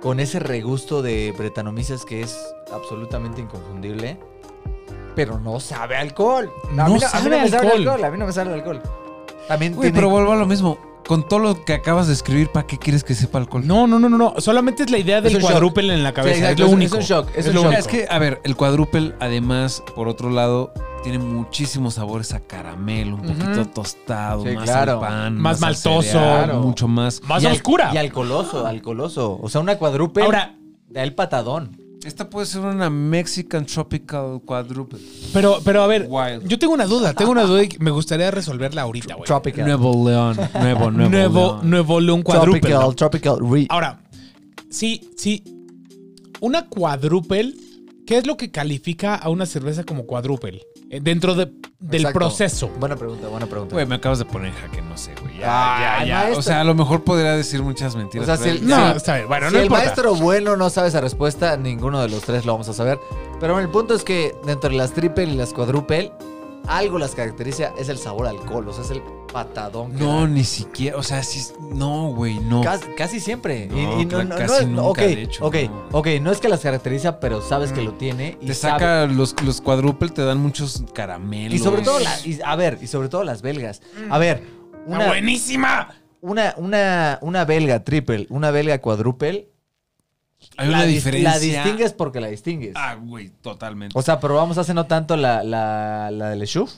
con 0.00 0.20
ese 0.20 0.38
regusto 0.40 1.02
de 1.02 1.34
bretanomices 1.36 2.04
que 2.04 2.22
es 2.22 2.38
absolutamente 2.72 3.40
inconfundible. 3.40 4.18
Pero 5.14 5.38
no 5.38 5.60
sabe 5.60 5.96
a 5.96 6.00
alcohol. 6.00 6.50
No 6.72 6.84
a 6.84 6.88
mí 6.88 6.94
a 6.94 6.96
mí 6.96 7.00
sabe 7.00 7.30
me 7.30 7.48
sabe 7.48 7.68
alcohol. 7.68 7.88
alcohol. 7.88 8.04
A 8.04 8.10
mí 8.10 8.18
no 8.18 8.26
me 8.26 8.32
sabe 8.32 8.54
alcohol. 8.54 8.82
También 9.48 9.74
tiene... 9.74 9.92
pero 9.92 10.08
vuelvo 10.08 10.32
a 10.32 10.36
lo 10.36 10.46
mismo. 10.46 10.78
Con 11.10 11.26
todo 11.26 11.40
lo 11.40 11.64
que 11.64 11.72
acabas 11.74 12.06
de 12.06 12.12
escribir, 12.12 12.50
¿para 12.52 12.68
qué 12.68 12.78
quieres 12.78 13.02
que 13.02 13.16
sepa 13.16 13.38
alcohol? 13.38 13.66
No, 13.66 13.88
no, 13.88 13.98
no, 13.98 14.08
no, 14.08 14.16
no. 14.16 14.34
Solamente 14.38 14.84
es 14.84 14.90
la 14.92 14.98
idea 14.98 15.20
del 15.20 15.32
shock. 15.32 15.42
cuadruple 15.42 15.92
en 15.92 16.04
la 16.04 16.12
cabeza. 16.12 16.36
Sí, 16.36 16.38
es 16.40 16.44
exacto, 16.44 16.62
lo 16.62 16.66
es 16.68 16.72
un- 16.72 16.78
único. 16.78 16.98
es 16.98 17.10
un 17.10 17.16
shock, 17.16 17.28
es 17.36 17.46
un 17.48 17.54
lo 17.54 17.60
shock. 17.62 17.66
único. 17.72 17.80
Es 17.80 17.88
que, 17.88 18.06
a 18.08 18.18
ver, 18.20 18.40
el 18.44 18.54
cuadruple, 18.54 19.16
además, 19.18 19.82
por 19.96 20.06
otro 20.06 20.30
lado, 20.30 20.72
tiene 21.02 21.18
muchísimos 21.18 21.94
sabores 21.94 22.32
a 22.32 22.38
caramelo, 22.38 23.16
un 23.16 23.22
poquito 23.22 23.66
tostado, 23.70 24.44
Sí, 24.44 24.54
más 24.54 24.62
claro. 24.62 24.92
al 24.92 25.00
pan, 25.00 25.36
Más 25.36 25.56
al 25.56 25.60
maltoso. 25.72 26.02
cereal, 26.02 26.44
Claro. 26.44 26.60
mucho 26.60 26.86
más. 26.86 27.20
Más 27.24 27.42
y 27.42 27.46
al-. 27.46 27.60
Y 27.92 27.96
alcoholoso, 27.98 28.64
alcoholoso. 28.64 29.36
O 29.42 29.48
sea, 29.48 29.60
una 29.60 29.78
cuadruple 29.78 30.22
Ahora, 30.22 30.54
Da 30.88 31.02
el 31.02 31.14
patadón. 31.16 31.76
Esta 32.04 32.30
puede 32.30 32.46
ser 32.46 32.62
una 32.62 32.88
Mexican 32.88 33.66
Tropical 33.66 34.40
Quadruple. 34.44 34.98
Pero, 35.34 35.58
pero 35.64 35.82
a 35.82 35.86
ver, 35.86 36.06
Wild. 36.08 36.48
yo 36.48 36.58
tengo 36.58 36.72
una 36.72 36.86
duda, 36.86 37.12
tengo 37.12 37.30
una 37.30 37.44
duda 37.44 37.62
y 37.64 37.68
me 37.78 37.90
gustaría 37.90 38.30
resolverla 38.30 38.82
ahorita, 38.82 39.14
güey. 39.16 39.26
Tropical. 39.26 39.66
Nuevo 39.66 40.08
León. 40.08 40.36
Nuevo, 40.54 40.90
nuevo, 40.90 41.10
Nuevo, 41.10 41.40
León. 41.56 41.70
nuevo 41.70 42.00
León 42.00 42.22
cuadruple. 42.22 42.60
tropical, 42.60 42.80
¿no? 42.88 42.94
tropical. 42.94 43.38
re- 43.50 43.66
Ahora, 43.68 44.02
sí, 44.70 45.10
sí. 45.16 45.44
Una 46.40 46.68
cuadruple, 46.68 47.52
¿qué 48.06 48.16
es 48.16 48.26
lo 48.26 48.38
que 48.38 48.50
califica 48.50 49.14
a 49.14 49.28
una 49.28 49.44
cerveza 49.44 49.84
como 49.84 50.06
cuadruple? 50.06 50.62
Eh, 50.92 50.98
Dentro 51.00 51.36
de- 51.36 51.46
del 51.78 52.00
Exacto. 52.00 52.18
proceso. 52.18 52.68
Buena 52.80 52.96
pregunta, 52.96 53.28
buena 53.28 53.46
pregunta. 53.46 53.74
Güey, 53.76 53.86
me 53.86 53.94
acabas 53.94 54.18
de 54.18 54.24
poner 54.24 54.48
en 54.48 54.54
jaque, 54.56 54.82
no 54.82 54.96
sé, 54.98 55.14
güey. 55.22 55.38
Ya, 55.38 55.46
Ah, 55.46 55.98
ya, 56.00 56.04
ya. 56.04 56.14
maestro. 56.16 56.38
O 56.40 56.42
sea, 56.42 56.60
a 56.60 56.64
lo 56.64 56.74
mejor 56.74 57.04
podría 57.04 57.36
decir 57.36 57.62
muchas 57.62 57.94
mentiras. 57.94 58.28
O 58.28 58.36
sea, 58.36 58.42
si 58.44 58.50
el- 58.50 58.66
No, 58.66 58.90
Sí. 58.90 58.96
está 58.96 59.14
bien. 59.16 59.28
Bueno, 59.28 59.46
si 59.48 59.52
no 59.52 59.58
el 59.60 59.64
importa. 59.66 59.84
maestro 59.84 60.14
bueno 60.16 60.56
no 60.56 60.68
sabe 60.68 60.88
esa 60.88 61.00
respuesta, 61.00 61.56
ninguno 61.56 62.02
de 62.02 62.08
los 62.08 62.22
tres 62.22 62.44
lo 62.44 62.52
vamos 62.52 62.68
a 62.68 62.72
saber. 62.72 62.98
Pero 63.38 63.52
bueno, 63.54 63.68
el 63.68 63.72
punto 63.72 63.94
es 63.94 64.02
que 64.02 64.34
dentro 64.44 64.68
de 64.68 64.76
las 64.76 64.92
triple 64.92 65.24
y 65.24 65.34
las 65.36 65.52
quadruple, 65.52 66.12
algo 66.66 66.98
las 66.98 67.14
caracteriza 67.14 67.72
es 67.78 67.88
el 67.88 67.98
sabor 67.98 68.26
a 68.26 68.30
alcohol, 68.30 68.68
o 68.68 68.72
sea, 68.72 68.84
es 68.84 68.90
el 68.90 69.02
patadón. 69.32 69.94
No, 69.96 70.26
ni 70.26 70.44
siquiera. 70.44 70.96
O 70.96 71.02
sea, 71.02 71.22
sí. 71.22 71.40
No, 71.72 72.12
güey, 72.14 72.38
no. 72.40 72.62
Casi, 72.62 72.86
casi 72.96 73.20
siempre. 73.20 73.66
No, 73.66 73.98
y, 73.98 74.02
y 74.02 74.06
no, 74.06 74.28
casi 74.28 74.66
nunca, 74.66 75.02
de 75.02 75.22
hecho, 75.22 75.44
ok, 75.46 75.56
no. 75.68 75.98
ok, 75.98 76.06
no 76.20 76.30
es 76.32 76.38
que 76.40 76.48
las 76.48 76.60
caracteriza, 76.60 77.20
pero 77.20 77.40
sabes 77.40 77.72
que 77.72 77.82
lo 77.82 77.92
tiene. 77.94 78.36
Y 78.40 78.46
Te 78.46 78.54
sabe- 78.54 78.72
saca 78.80 79.06
los, 79.06 79.34
los 79.42 79.60
te 80.12 80.22
dan 80.24 80.38
muchos 80.38 80.82
caramelos. 80.94 81.54
Y 81.54 81.58
sobre 81.58 81.82
todo, 81.82 82.00
la- 82.00 82.18
y- 82.24 82.40
a 82.44 82.56
ver, 82.56 82.78
y 82.80 82.86
sobre 82.86 83.08
todo 83.08 83.24
las 83.24 83.42
belgas. 83.42 83.82
A 84.10 84.18
ver, 84.18 84.38
¡Está 84.38 84.96
una, 84.96 85.06
buenísima! 85.06 85.94
una, 86.20 86.54
una, 86.56 87.18
una 87.22 87.44
belga 87.44 87.84
triple, 87.84 88.26
una 88.30 88.50
belga 88.50 88.80
cuadruple. 88.80 89.49
Hay 90.56 90.68
la 90.68 90.78
una 90.78 90.86
dis- 90.86 90.90
diferencia. 90.94 91.30
La 91.32 91.38
distingues 91.38 91.92
porque 91.92 92.20
la 92.20 92.28
distingues. 92.28 92.72
Ah, 92.74 92.94
güey, 93.00 93.30
totalmente. 93.42 93.98
O 93.98 94.02
sea, 94.02 94.20
probamos 94.20 94.58
hace 94.58 94.74
no 94.74 94.86
tanto 94.86 95.16
la, 95.16 95.42
la, 95.44 96.10
la 96.10 96.30
de 96.30 96.36
Le 96.36 96.46
Chouf, 96.46 96.72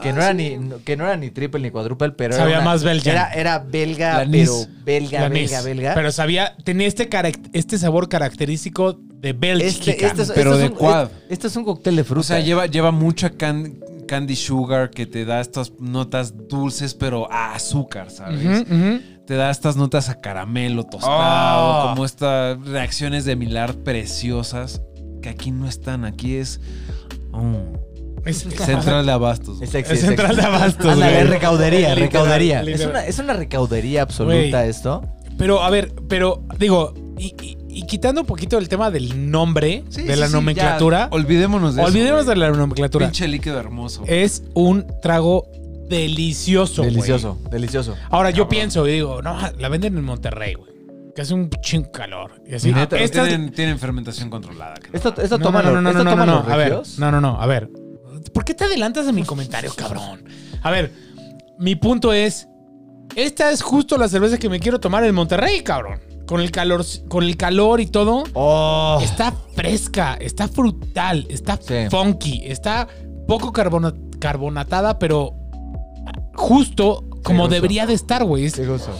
que, 0.00 0.08
Ah, 0.08 0.12
no 0.12 0.22
era 0.22 0.30
sí. 0.30 0.56
ni, 0.58 0.70
que 0.84 0.96
no 0.96 1.04
era 1.04 1.16
ni 1.16 1.30
triple 1.30 1.60
ni 1.60 1.70
cuádruple, 1.70 2.10
pero 2.12 2.34
Sabía 2.34 2.54
era 2.56 2.62
una- 2.62 2.70
más 2.70 2.82
belga. 2.84 3.12
Era, 3.12 3.32
era 3.34 3.58
belga, 3.58 4.24
pero 4.30 4.52
belga, 4.84 5.28
belga, 5.28 5.62
belga. 5.62 5.94
Pero 5.94 6.10
sabía, 6.12 6.56
tenía 6.64 6.86
este, 6.86 7.08
este 7.52 7.78
sabor 7.78 8.08
característico 8.08 8.94
de 8.98 9.32
Bélgica. 9.34 9.90
este, 9.92 10.06
este 10.06 10.22
es, 10.22 10.32
pero 10.32 10.52
este 10.52 10.60
de 10.60 10.64
es 10.66 10.70
un, 10.72 10.76
quad. 10.78 11.08
Este 11.28 11.46
es 11.48 11.56
un 11.56 11.64
cóctel 11.64 11.96
de 11.96 12.04
fruta. 12.04 12.20
O 12.20 12.22
sea, 12.24 12.40
lleva, 12.40 12.66
lleva 12.66 12.90
mucha 12.90 13.30
can- 13.30 13.78
candy 14.08 14.34
sugar 14.36 14.90
que 14.90 15.06
te 15.06 15.24
da 15.24 15.40
estas 15.40 15.72
notas 15.78 16.48
dulces, 16.48 16.94
pero 16.94 17.30
a 17.30 17.54
azúcar, 17.54 18.10
¿sabes? 18.10 18.44
Ujú, 18.44 18.74
ujú. 18.74 19.00
Te 19.26 19.34
da 19.36 19.50
estas 19.50 19.76
notas 19.76 20.08
a 20.08 20.20
caramelo 20.20 20.84
tostado, 20.84 21.84
Oh. 21.84 21.88
como 21.90 22.04
estas 22.04 22.60
reacciones 22.66 23.24
de 23.24 23.36
Milard 23.36 23.76
preciosas, 23.76 24.82
que 25.22 25.28
aquí 25.28 25.50
no 25.52 25.68
están. 25.68 26.04
Aquí 26.04 26.34
es 26.36 26.60
mm, 27.32 28.26
Es- 28.26 28.38
central 28.38 29.06
de 29.06 29.12
abastos. 29.12 29.62
Es 29.62 29.70
sexy, 29.70 29.94
Es 29.94 30.00
central 30.00 30.34
sexy. 30.34 30.40
de 30.42 30.46
abastos, 30.46 30.86
Ándale, 30.92 31.24
recaudería, 31.24 31.94
Literal, 31.94 31.98
recaudería. 32.00 32.62
Es 32.62 32.84
una, 32.86 33.06
es 33.06 33.18
una 33.20 33.32
recaudería 33.34 34.02
absoluta 34.02 34.66
esto. 34.66 35.02
Pero, 35.38 35.62
a 35.62 35.70
ver, 35.70 35.92
pero, 36.08 36.42
digo, 36.58 36.92
y, 37.18 37.34
y- 37.42 37.58
y 37.68 37.86
quitando 37.86 38.20
un 38.20 38.26
poquito 38.26 38.58
el 38.58 38.68
tema 38.68 38.90
del 38.90 39.30
nombre, 39.30 39.82
Sí, 39.88 40.02
de 40.02 40.14
sí, 40.14 40.20
la 40.20 40.26
sí, 40.26 40.32
nomenclatura, 40.34 41.08
ya, 41.10 41.16
olvidémonos 41.16 41.74
de 41.74 41.82
olvidemos 41.82 42.20
eso. 42.22 42.30
de 42.30 42.36
güey. 42.36 42.50
la 42.50 42.56
nomenclatura. 42.56 43.06
Pinche 43.06 43.26
líquido 43.28 43.58
hermoso. 43.58 44.02
Es 44.06 44.42
un 44.54 44.86
trago 45.00 45.46
delicioso, 45.88 46.82
güey. 46.82 46.90
Delicioso, 46.94 47.38
delicioso. 47.50 47.94
Ahora, 48.10 48.30
yo 48.30 48.44
Cabrón. 48.44 48.48
pienso 48.48 48.86
y 48.88 48.92
digo, 48.92 49.22
no, 49.22 49.36
la 49.58 49.68
venden 49.68 49.96
en 49.98 50.04
Monterrey, 50.04 50.54
güey. 50.54 50.70
Que 51.14 51.22
hace 51.22 51.34
un 51.34 51.50
chingo 51.60 51.92
calor. 51.92 52.42
Y 52.46 52.54
así, 52.54 52.72
Neta, 52.72 52.98
estas- 52.98 53.28
tienen, 53.28 53.52
tienen 53.52 53.78
fermentación 53.78 54.30
controlada. 54.30 54.74
creo. 54.80 54.92
Esto, 54.94 55.14
esto 55.20 55.36
No, 55.38 55.44
toman 55.46 55.64
no, 55.64 55.70
no, 55.72 55.80
los- 55.82 55.94
no, 55.94 56.04
no, 56.04 56.16
no, 56.16 56.26
no, 56.26 56.34
los 56.40 56.48
a 56.48 56.56
ver, 56.56 56.80
no, 56.98 57.10
no, 57.10 57.20
no, 57.20 57.40
a 57.40 57.46
ver. 57.46 57.68
¿Por 58.32 58.44
qué 58.44 58.54
te 58.54 58.64
adelantas 58.64 59.06
a 59.06 59.12
mi 59.12 59.22
comentario, 59.22 59.72
cabrón? 59.76 60.24
A 60.62 60.70
ver, 60.70 60.92
mi 61.58 61.76
punto 61.76 62.12
es, 62.14 62.48
esta 63.14 63.50
es 63.50 63.60
justo 63.62 63.98
la 63.98 64.08
cerveza 64.08 64.38
que 64.38 64.48
me 64.48 64.58
quiero 64.58 64.80
tomar 64.80 65.04
en 65.04 65.14
Monterrey, 65.14 65.62
cabrón. 65.62 66.00
Con 66.26 66.40
el 66.40 66.50
calor, 66.50 66.82
con 67.08 67.24
el 67.24 67.36
calor 67.36 67.80
y 67.80 67.86
todo. 67.86 68.24
Oh. 68.32 68.98
Está 69.02 69.32
fresca, 69.54 70.14
está 70.14 70.48
frutal, 70.48 71.26
está 71.28 71.58
Sí. 71.60 71.74
funky, 71.90 72.42
está 72.46 72.88
poco 73.28 73.52
carbona- 73.52 73.92
carbonatada, 74.18 74.98
pero 74.98 75.34
justo 76.34 77.04
como 77.22 77.48
debería 77.48 77.86
de 77.86 77.94
estar, 77.94 78.24
güey. 78.24 78.44
Es- 78.46 78.54
Qué 78.54 78.66
gusto. 78.66 78.90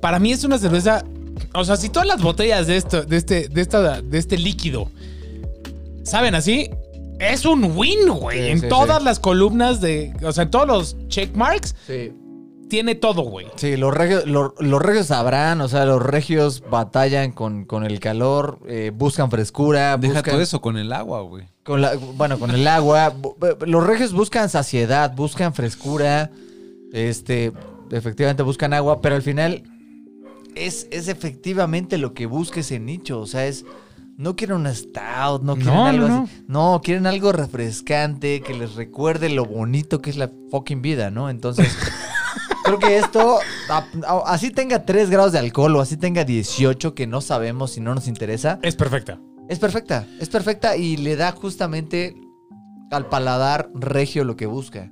Para 0.00 0.18
mí 0.18 0.32
es 0.32 0.44
una 0.44 0.58
cerveza. 0.58 1.04
O 1.54 1.64
sea, 1.64 1.76
si 1.76 1.88
todas 1.88 2.06
las 2.06 2.20
botellas 2.22 2.66
de 2.66 2.76
esto, 2.76 3.02
de 3.02 3.16
este, 3.16 3.48
de 3.48 3.60
esta, 3.60 4.00
de 4.02 4.18
este 4.18 4.36
líquido 4.38 4.90
saben 6.02 6.34
así, 6.34 6.70
es 7.18 7.44
un 7.44 7.72
win, 7.76 8.08
güey. 8.08 8.38
Sí, 8.38 8.46
en 8.50 8.60
sí, 8.60 8.68
todas 8.68 8.98
sí. 8.98 9.04
las 9.04 9.18
columnas 9.18 9.80
de. 9.80 10.14
O 10.22 10.32
sea, 10.32 10.44
en 10.44 10.50
todos 10.50 10.66
los 10.66 10.96
check 11.08 11.34
marks, 11.34 11.74
Sí. 11.86 12.12
tiene 12.68 12.94
todo, 12.94 13.22
güey. 13.22 13.46
Sí, 13.56 13.76
los 13.76 13.92
regios, 13.94 14.26
los, 14.26 14.52
los 14.58 14.80
regios 14.80 15.06
sabrán, 15.06 15.60
o 15.60 15.68
sea, 15.68 15.84
los 15.84 16.02
regios 16.02 16.62
batallan 16.70 17.32
con, 17.32 17.64
con 17.64 17.84
el 17.84 17.98
calor, 18.00 18.58
eh, 18.68 18.92
buscan 18.94 19.30
frescura, 19.30 19.96
Deja 19.96 20.14
buscan 20.14 20.32
todo 20.34 20.42
eso 20.42 20.60
con 20.60 20.76
el 20.76 20.92
agua, 20.92 21.22
güey. 21.22 21.44
con 21.64 21.80
la, 21.80 21.94
bueno, 21.96 22.38
con 22.38 22.50
el 22.50 22.66
agua. 22.68 23.12
Bu- 23.14 23.36
bu- 23.36 23.66
Los 23.66 23.86
regios 23.86 24.12
buscan 24.12 24.48
saciedad, 24.48 25.12
buscan 25.16 25.54
frescura, 25.54 26.30
este, 26.92 27.52
efectivamente 27.90 28.42
buscan 28.42 28.72
agua, 28.72 29.00
pero 29.00 29.14
al 29.16 29.22
final 29.22 29.62
es, 30.54 30.86
es 30.90 31.08
efectivamente 31.08 31.98
lo 31.98 32.14
que 32.14 32.26
busca 32.26 32.60
ese 32.60 32.78
nicho, 32.80 33.20
o 33.20 33.26
sea, 33.26 33.46
es 33.46 33.64
no 34.16 34.34
quieren 34.34 34.56
una 34.56 34.74
stout, 34.74 35.42
no 35.42 35.54
quieren 35.54 35.74
No, 35.74 35.86
algo 35.86 36.08
no, 36.08 36.24
así, 36.24 36.42
no, 36.48 36.80
quieren 36.82 37.06
algo 37.06 37.30
refrescante 37.32 38.40
que 38.42 38.52
les 38.54 38.74
recuerde 38.74 39.28
lo 39.28 39.44
bonito 39.44 40.00
que 40.02 40.10
es 40.10 40.16
la 40.16 40.30
fucking 40.50 40.82
vida, 40.82 41.10
¿no? 41.12 41.30
Entonces, 41.30 41.76
creo 42.64 42.78
que 42.80 42.98
esto, 42.98 43.38
a- 43.68 43.86
a- 44.06 44.22
así 44.32 44.50
tenga 44.50 44.84
3 44.84 45.08
grados 45.10 45.32
de 45.32 45.38
alcohol 45.38 45.76
o 45.76 45.80
así 45.80 45.96
tenga 45.96 46.24
18 46.24 46.94
que 46.96 47.06
no 47.06 47.20
sabemos 47.20 47.70
si 47.72 47.80
no 47.80 47.94
nos 47.94 48.08
interesa, 48.08 48.58
Es 48.62 48.74
perfecta. 48.74 49.20
es 49.48 49.60
perfecta, 49.60 50.04
es 50.20 50.28
perfecta 50.28 50.76
y 50.76 50.96
le 50.96 51.14
da 51.14 51.30
justamente 51.30 52.16
al 52.90 53.06
paladar 53.08 53.70
regio 53.74 54.24
lo 54.24 54.34
que 54.36 54.46
busca. 54.46 54.90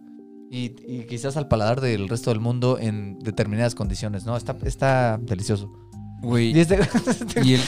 Y, 0.57 0.75
y 0.87 1.05
quizás 1.07 1.37
al 1.37 1.49
paladar 1.49 1.81
del 1.81 2.09
resto 2.09 2.31
del 2.31 2.41
mundo 2.41 2.79
en 2.81 3.19
determinadas 3.19 3.75
condiciones, 3.75 4.25
¿no? 4.25 4.37
Está, 4.37 4.57
está 4.65 5.19
delicioso. 5.21 5.71
Güey. 6.23 6.57
Y 6.57 6.61
este, 6.61 6.79
Y 7.45 7.55
el, 7.55 7.61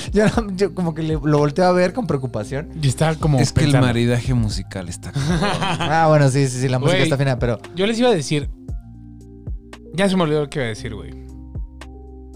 yo, 0.57 0.75
como 0.75 0.95
que 0.95 1.03
le- 1.03 1.19
lo 1.23 1.39
volteo 1.39 1.67
a 1.67 1.73
ver 1.73 1.93
con 1.93 2.07
preocupación. 2.07 2.71
Y 2.83 2.89
está 2.89 3.15
como. 3.17 3.39
es 3.39 3.53
que 3.53 3.65
el 3.65 3.73
maridaje 3.73 4.33
musical 4.33 4.89
está. 4.89 5.13
Ah, 5.81 6.07
bueno, 6.09 6.29
sí, 6.31 6.49
sí, 6.49 6.61
sí, 6.61 6.69
la 6.69 6.79
música 6.79 6.97
Güey. 6.97 7.03
está 7.05 7.19
fina, 7.19 7.39
pero 7.39 7.61
Yo 7.77 7.87
les 7.87 7.99
iba 7.99 8.09
a 8.09 8.15
decir. 8.15 8.49
Ya 9.95 10.09
se 10.09 10.17
me 10.17 10.23
olvidó 10.23 10.41
lo 10.43 10.49
que 10.51 10.59
iba 10.61 10.67
a 10.67 10.69
decir, 10.69 10.95
güey. 10.95 11.11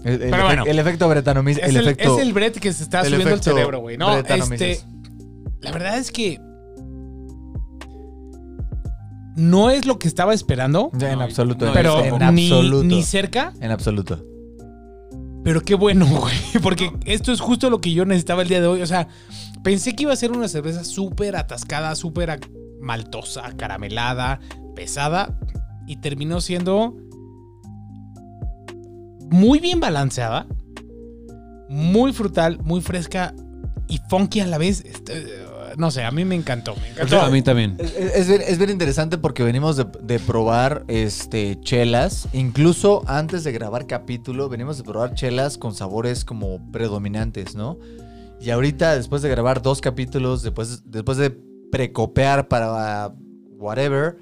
el, 0.03 0.21
el 0.21 0.29
Pero 0.29 0.43
bueno. 0.43 0.65
el 0.65 0.77
efecto 0.79 1.07
bretanomis, 1.09 1.57
Es 1.57 1.69
el, 1.69 1.77
el, 1.77 1.87
efecto... 1.87 2.17
es 2.17 2.21
el 2.21 2.33
Brett 2.33 2.59
que 2.59 2.73
se 2.73 2.83
está 2.83 3.01
el 3.01 3.07
subiendo 3.11 3.33
el 3.33 3.41
cerebro, 3.41 3.79
güey. 3.79 3.97
No, 3.97 4.15
este. 4.17 4.79
La 5.61 5.71
verdad 5.71 5.97
es 5.97 6.11
que. 6.11 6.39
No 9.35 9.69
es 9.69 9.85
lo 9.85 9.97
que 9.99 10.07
estaba 10.07 10.33
esperando, 10.33 10.91
Ya, 10.93 11.11
en 11.11 11.21
absoluto, 11.21 11.65
no, 11.65 11.73
pero 11.73 12.03
en 12.03 12.35
ni, 12.35 12.51
absoluto. 12.51 12.83
ni 12.83 13.01
cerca. 13.03 13.53
En 13.59 13.71
absoluto. 13.71 14.23
Pero 15.43 15.61
qué 15.61 15.75
bueno, 15.75 16.05
güey. 16.09 16.35
Porque 16.61 16.91
esto 17.05 17.31
es 17.31 17.39
justo 17.39 17.69
lo 17.69 17.81
que 17.81 17.93
yo 17.93 18.05
necesitaba 18.05 18.43
el 18.43 18.47
día 18.47 18.61
de 18.61 18.67
hoy. 18.67 18.81
O 18.81 18.87
sea, 18.87 19.07
pensé 19.63 19.95
que 19.95 20.03
iba 20.03 20.13
a 20.13 20.15
ser 20.15 20.31
una 20.31 20.47
cerveza 20.47 20.83
súper 20.83 21.35
atascada, 21.35 21.95
súper 21.95 22.39
maltosa, 22.79 23.51
caramelada, 23.57 24.39
pesada. 24.75 25.37
Y 25.87 25.97
terminó 25.97 26.39
siendo 26.39 26.95
muy 29.29 29.59
bien 29.59 29.79
balanceada, 29.79 30.47
muy 31.67 32.13
frutal, 32.13 32.59
muy 32.63 32.81
fresca 32.81 33.33
y 33.87 33.99
funky 34.09 34.39
a 34.39 34.47
la 34.47 34.57
vez. 34.57 34.83
No 35.77 35.91
sé, 35.91 36.03
a 36.03 36.11
mí 36.11 36.25
me 36.25 36.35
encantó. 36.35 36.75
Me 36.75 36.89
encantó. 36.89 37.21
A 37.21 37.29
mí 37.29 37.41
también. 37.41 37.75
Es, 37.79 37.93
es 37.95 38.27
bien, 38.27 38.41
es 38.45 38.57
bien 38.57 38.69
interesante 38.69 39.17
porque 39.17 39.43
venimos 39.43 39.77
de, 39.77 39.85
de 40.01 40.19
probar 40.19 40.83
este, 40.87 41.59
chelas. 41.61 42.27
Incluso 42.33 43.03
antes 43.07 43.43
de 43.43 43.51
grabar 43.51 43.87
capítulo, 43.87 44.49
venimos 44.49 44.77
de 44.77 44.83
probar 44.83 45.13
chelas 45.15 45.57
con 45.57 45.73
sabores 45.73 46.25
como 46.25 46.59
predominantes, 46.71 47.55
¿no? 47.55 47.77
Y 48.39 48.49
ahorita, 48.49 48.95
después 48.95 49.21
de 49.21 49.29
grabar 49.29 49.61
dos 49.61 49.79
capítulos, 49.79 50.43
después, 50.43 50.83
después 50.85 51.17
de 51.17 51.31
precopear 51.71 52.49
para 52.49 53.13
whatever, 53.57 54.17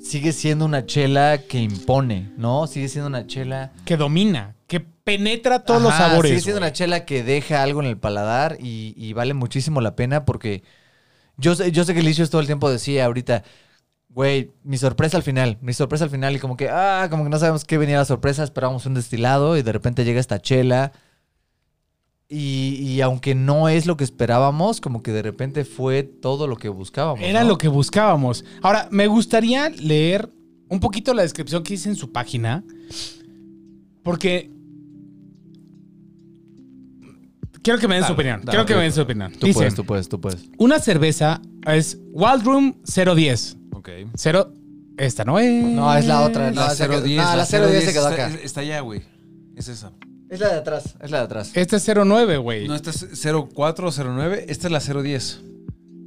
sigue 0.00 0.32
siendo 0.32 0.64
una 0.64 0.86
chela 0.86 1.38
que 1.48 1.60
impone, 1.60 2.32
¿no? 2.36 2.66
Sigue 2.68 2.88
siendo 2.88 3.08
una 3.08 3.26
chela... 3.26 3.72
Que 3.84 3.96
domina, 3.96 4.54
penetra 5.18 5.64
todos 5.64 5.82
los 5.82 5.94
sabores. 5.94 6.42
Siendo 6.42 6.60
güey. 6.60 6.68
una 6.68 6.72
chela 6.72 7.04
que 7.04 7.22
deja 7.22 7.62
algo 7.62 7.80
en 7.80 7.86
el 7.86 7.98
paladar 7.98 8.56
y, 8.60 8.94
y 8.96 9.12
vale 9.12 9.34
muchísimo 9.34 9.80
la 9.80 9.96
pena 9.96 10.24
porque 10.24 10.62
yo 11.36 11.54
sé, 11.54 11.72
yo 11.72 11.84
sé 11.84 11.94
que 11.94 12.02
Licious 12.02 12.30
todo 12.30 12.40
el 12.40 12.46
tiempo 12.46 12.70
decía 12.70 13.06
ahorita, 13.06 13.44
güey, 14.10 14.52
mi 14.62 14.76
sorpresa 14.76 15.16
al 15.16 15.22
final, 15.22 15.58
mi 15.62 15.72
sorpresa 15.72 16.04
al 16.04 16.10
final 16.10 16.36
y 16.36 16.38
como 16.38 16.56
que, 16.56 16.68
ah, 16.68 17.06
como 17.10 17.24
que 17.24 17.30
no 17.30 17.38
sabemos 17.38 17.64
qué 17.64 17.78
venía 17.78 17.96
la 17.98 18.04
sorpresa, 18.04 18.44
esperábamos 18.44 18.86
un 18.86 18.94
destilado 18.94 19.56
y 19.56 19.62
de 19.62 19.72
repente 19.72 20.04
llega 20.04 20.20
esta 20.20 20.40
chela 20.40 20.92
Y, 22.28 22.76
y 22.80 23.00
aunque 23.00 23.34
no 23.34 23.68
es 23.68 23.86
lo 23.86 23.96
que 23.96 24.04
esperábamos, 24.04 24.80
como 24.80 25.02
que 25.02 25.12
de 25.12 25.22
repente 25.22 25.64
fue 25.64 26.02
todo 26.04 26.46
lo 26.46 26.56
que 26.56 26.68
buscábamos. 26.68 27.24
Era 27.24 27.42
¿no? 27.42 27.48
lo 27.48 27.58
que 27.58 27.68
buscábamos. 27.68 28.44
Ahora, 28.62 28.86
me 28.90 29.08
gustaría 29.08 29.68
leer 29.70 30.30
un 30.68 30.78
poquito 30.78 31.12
la 31.12 31.22
descripción 31.22 31.64
que 31.64 31.74
hice 31.74 31.88
en 31.88 31.96
su 31.96 32.12
página. 32.12 32.62
Porque. 34.04 34.50
Quiero 37.62 37.78
que 37.78 37.88
me 37.88 37.96
den 37.96 38.04
su 38.04 38.12
opinión. 38.12 38.40
dale, 38.42 38.50
Quiero 38.50 38.66
que 38.66 38.74
me 38.74 38.82
den 38.82 38.92
su 38.92 39.00
opinión. 39.02 39.32
Tú 39.32 39.48
puedes, 39.52 39.74
tú 39.74 39.84
puedes, 39.84 40.08
tú 40.08 40.20
puedes. 40.20 40.44
una 40.58 40.78
cerveza 40.78 41.40
es 41.66 41.98
Wild 42.12 42.44
Room 42.44 42.76
010. 42.84 43.56
Ok. 43.74 43.88
Cero. 44.14 44.52
Esta 44.96 45.24
no 45.24 45.38
es. 45.38 45.64
No, 45.64 45.94
es 45.96 46.06
la 46.06 46.22
otra. 46.22 46.50
La 46.50 46.68
que- 46.74 46.86
010. 46.88 47.16
no, 47.16 47.36
la 47.36 47.44
010 47.46 47.84
se 47.84 47.92
quedó 47.92 48.08
está, 48.10 48.26
acá. 48.26 48.38
Está 48.42 48.60
allá, 48.60 48.80
güey. 48.80 49.02
Es 49.56 49.68
esa. 49.68 49.92
Es 50.28 50.38
la 50.40 50.48
de 50.48 50.58
atrás, 50.58 50.94
es 51.02 51.10
la 51.10 51.18
de 51.18 51.24
atrás. 51.24 51.50
Esta 51.54 51.76
es 51.76 51.84
09, 51.88 52.36
güey. 52.36 52.68
No, 52.68 52.74
esta 52.74 52.90
es 52.90 53.06
04 53.54 53.88
o 53.88 53.90
09. 53.92 54.44
Esta 54.48 54.68
es 54.68 54.72
la 54.72 54.80
010. 55.02 55.40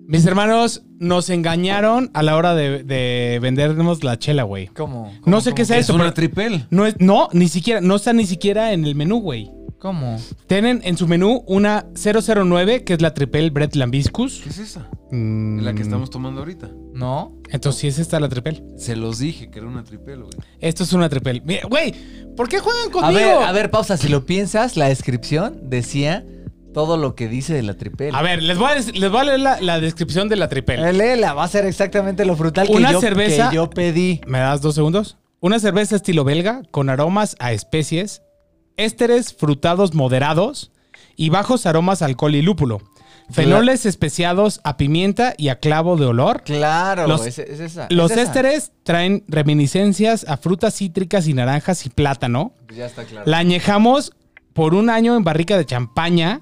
Mis 0.05 0.25
hermanos 0.25 0.83
nos 0.99 1.29
engañaron 1.29 2.11
a 2.13 2.23
la 2.23 2.35
hora 2.37 2.53
de, 2.55 2.83
de 2.83 3.39
vendernos 3.41 4.03
la 4.03 4.17
chela, 4.19 4.43
güey. 4.43 4.67
¿Cómo? 4.67 5.13
No 5.25 5.41
sé 5.41 5.53
qué 5.53 5.65
sea 5.65 5.77
Es 5.77 5.85
eso, 5.85 5.95
una 5.95 6.03
pero 6.05 6.13
tripel. 6.13 6.67
no 6.69 6.85
es, 6.85 6.95
no, 6.99 7.29
ni 7.31 7.47
siquiera, 7.47 7.79
no 7.81 7.95
está 7.95 8.11
ni 8.13 8.25
siquiera 8.25 8.73
en 8.73 8.85
el 8.85 8.95
menú, 8.95 9.19
güey. 9.21 9.49
¿Cómo? 9.83 10.17
Tienen 10.47 10.79
en 10.85 10.95
su 10.95 11.09
menú 11.09 11.43
una 11.45 11.87
009, 11.93 12.85
que 12.85 12.93
es 12.93 13.01
la 13.01 13.13
Tripel 13.13 13.51
Brett 13.51 13.75
Lambiscus. 13.75 14.39
¿Qué 14.41 14.47
es 14.47 14.59
esa? 14.59 14.87
Mm, 15.11 15.59
La 15.59 15.73
que 15.73 15.81
estamos 15.81 16.09
tomando 16.09 16.39
ahorita. 16.39 16.69
¿No? 16.93 17.33
Entonces 17.49 17.81
sí 17.81 17.87
es 17.89 17.99
esta 17.99 18.17
la 18.21 18.29
Tripel. 18.29 18.63
Se 18.77 18.95
los 18.95 19.19
dije 19.19 19.49
que 19.51 19.59
era 19.59 19.67
una 19.67 19.83
tripel, 19.83 20.19
güey. 20.23 20.31
Esto 20.61 20.83
es 20.83 20.93
una 20.93 21.09
Tripel. 21.09 21.41
Mira, 21.43 21.67
güey, 21.67 21.93
¿por 22.37 22.47
qué 22.47 22.59
juegan 22.59 22.87
A 22.87 22.91
conmigo? 22.91 23.19
ver, 23.19 23.43
a 23.43 23.51
ver, 23.51 23.71
pausa. 23.71 23.97
Si 23.97 24.07
lo 24.07 24.25
piensas, 24.25 24.77
la 24.77 24.87
descripción 24.87 25.69
decía 25.69 26.25
todo 26.73 26.95
lo 26.95 27.13
que 27.15 27.27
dice 27.27 27.53
de 27.53 27.63
la 27.63 27.73
tripel. 27.73 28.15
A 28.15 28.21
ver, 28.21 28.41
les 28.41 28.57
voy 28.57 28.71
a, 28.71 28.75
les 28.75 29.11
voy 29.11 29.19
a 29.19 29.23
leer 29.25 29.39
la, 29.41 29.59
la 29.59 29.81
descripción 29.81 30.29
de 30.29 30.37
la 30.37 30.47
Tripel. 30.47 30.79
Eh, 30.83 30.93
Léela, 30.93 31.33
va 31.33 31.43
a 31.43 31.47
ser 31.49 31.65
exactamente 31.65 32.23
lo 32.23 32.37
frutal 32.37 32.67
que, 32.67 32.73
Una 32.73 32.93
yo, 32.93 33.01
cerveza- 33.01 33.49
que 33.49 33.57
yo 33.57 33.69
pedí. 33.69 34.21
¿Me 34.27 34.39
das 34.39 34.61
dos 34.61 34.75
segundos? 34.75 35.17
Una 35.41 35.59
cerveza 35.59 35.97
estilo 35.97 36.23
belga 36.23 36.61
con 36.71 36.89
aromas 36.89 37.35
a 37.39 37.51
especies, 37.51 38.21
ésteres 38.77 39.33
frutados 39.33 39.93
moderados 39.93 40.71
y 41.15 41.29
bajos 41.29 41.65
aromas 41.65 42.01
a 42.01 42.05
alcohol 42.05 42.35
y 42.35 42.41
lúpulo. 42.41 42.81
Fenoles 43.31 43.85
especiados 43.85 44.59
a 44.65 44.75
pimienta 44.75 45.33
y 45.37 45.47
a 45.47 45.59
clavo 45.59 45.95
de 45.95 46.05
olor. 46.05 46.43
Claro, 46.43 47.07
Los- 47.07 47.25
es, 47.25 47.39
es 47.39 47.59
esa. 47.61 47.87
Los 47.89 48.11
es 48.11 48.17
esa. 48.17 48.23
ésteres 48.27 48.71
traen 48.83 49.23
reminiscencias 49.27 50.25
a 50.27 50.35
frutas 50.37 50.75
cítricas 50.75 51.27
y 51.27 51.33
naranjas 51.33 51.85
y 51.85 51.89
plátano. 51.89 52.53
Ya 52.75 52.85
está 52.85 53.05
claro. 53.05 53.25
La 53.29 53.37
añejamos 53.37 54.11
por 54.53 54.73
un 54.75 54.89
año 54.89 55.15
en 55.15 55.23
barrica 55.23 55.57
de 55.57 55.65
champaña 55.65 56.41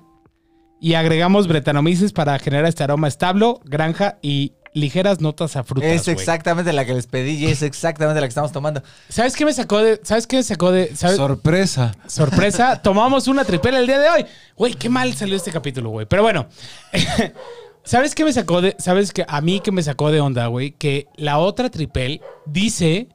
y 0.81 0.95
agregamos 0.95 1.47
bretanomices 1.47 2.13
para 2.13 2.37
generar 2.39 2.65
este 2.65 2.83
aroma 2.83 3.07
establo, 3.07 3.61
granja 3.63 4.17
y 4.23 4.53
ligeras 4.73 5.19
notas 5.21 5.55
a 5.55 5.63
frutas. 5.63 5.89
es 5.89 6.07
exactamente 6.07 6.71
la 6.73 6.85
que 6.85 6.93
les 6.93 7.07
pedí 7.07 7.31
y 7.33 7.47
es 7.47 7.61
exactamente 7.61 8.19
la 8.21 8.27
que 8.27 8.29
estamos 8.31 8.51
tomando. 8.51 8.81
¿Sabes 9.09 9.35
qué 9.35 9.45
me 9.45 9.53
sacó 9.53 9.79
de.? 9.79 9.99
¿Sabes 10.03 10.27
qué 10.27 10.37
me 10.37 10.43
sacó 10.43 10.71
de.? 10.71 10.95
¿sabes? 10.95 11.17
Sorpresa. 11.17 11.93
Sorpresa, 12.07 12.81
tomamos 12.83 13.27
una 13.27 13.43
tripela 13.45 13.79
el 13.79 13.87
día 13.87 13.99
de 13.99 14.09
hoy. 14.09 14.25
Güey, 14.55 14.73
qué 14.75 14.89
mal 14.89 15.13
salió 15.13 15.35
este 15.35 15.51
capítulo, 15.51 15.89
güey. 15.89 16.05
Pero 16.05 16.23
bueno. 16.23 16.47
¿Sabes 17.83 18.13
qué 18.13 18.23
me 18.23 18.31
sacó 18.33 18.61
de. 18.61 18.75
¿Sabes 18.77 19.11
que 19.11 19.25
A 19.27 19.41
mí 19.41 19.59
que 19.59 19.71
me 19.71 19.81
sacó 19.81 20.11
de 20.11 20.21
onda, 20.21 20.47
güey. 20.47 20.71
Que 20.71 21.07
la 21.15 21.39
otra 21.39 21.69
tripel 21.69 22.21
dice. 22.45 23.09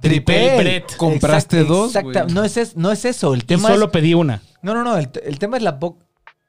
Tripel 0.00 0.56
Brett. 0.58 0.96
Compraste 0.96 1.60
Exact- 1.62 1.66
dos, 1.68 1.94
exacta-. 1.94 2.24
No 2.32 2.42
es, 2.44 2.76
no 2.76 2.90
es 2.90 3.04
eso. 3.04 3.34
El 3.34 3.40
Y 3.40 3.44
tema 3.46 3.68
solo 3.68 3.86
es. 3.86 3.90
pedí 3.92 4.14
una. 4.14 4.42
No, 4.62 4.74
no, 4.74 4.82
no. 4.82 4.96
El, 4.96 5.10
el 5.24 5.38
tema 5.38 5.56
es 5.56 5.62
la. 5.62 5.78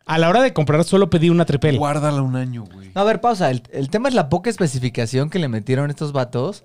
A 0.06 0.18
la 0.18 0.30
hora 0.30 0.42
de 0.42 0.52
comprar, 0.54 0.84
solo 0.84 1.10
pedí 1.10 1.30
una 1.30 1.46
tripel. 1.46 1.78
Guárdala 1.78 2.22
un 2.22 2.36
año, 2.36 2.66
güey. 2.66 2.92
No, 2.94 3.02
a 3.02 3.04
ver, 3.06 3.22
pausa. 3.22 3.50
El, 3.50 3.64
el 3.72 3.90
tema 3.90 4.10
es 4.10 4.16
la 4.16 4.28
poca 4.30 4.50
especificación 4.50 5.30
que 5.30 5.40
le 5.40 5.48
metieron 5.48 5.90
estos 5.90 6.12
vatos 6.12 6.64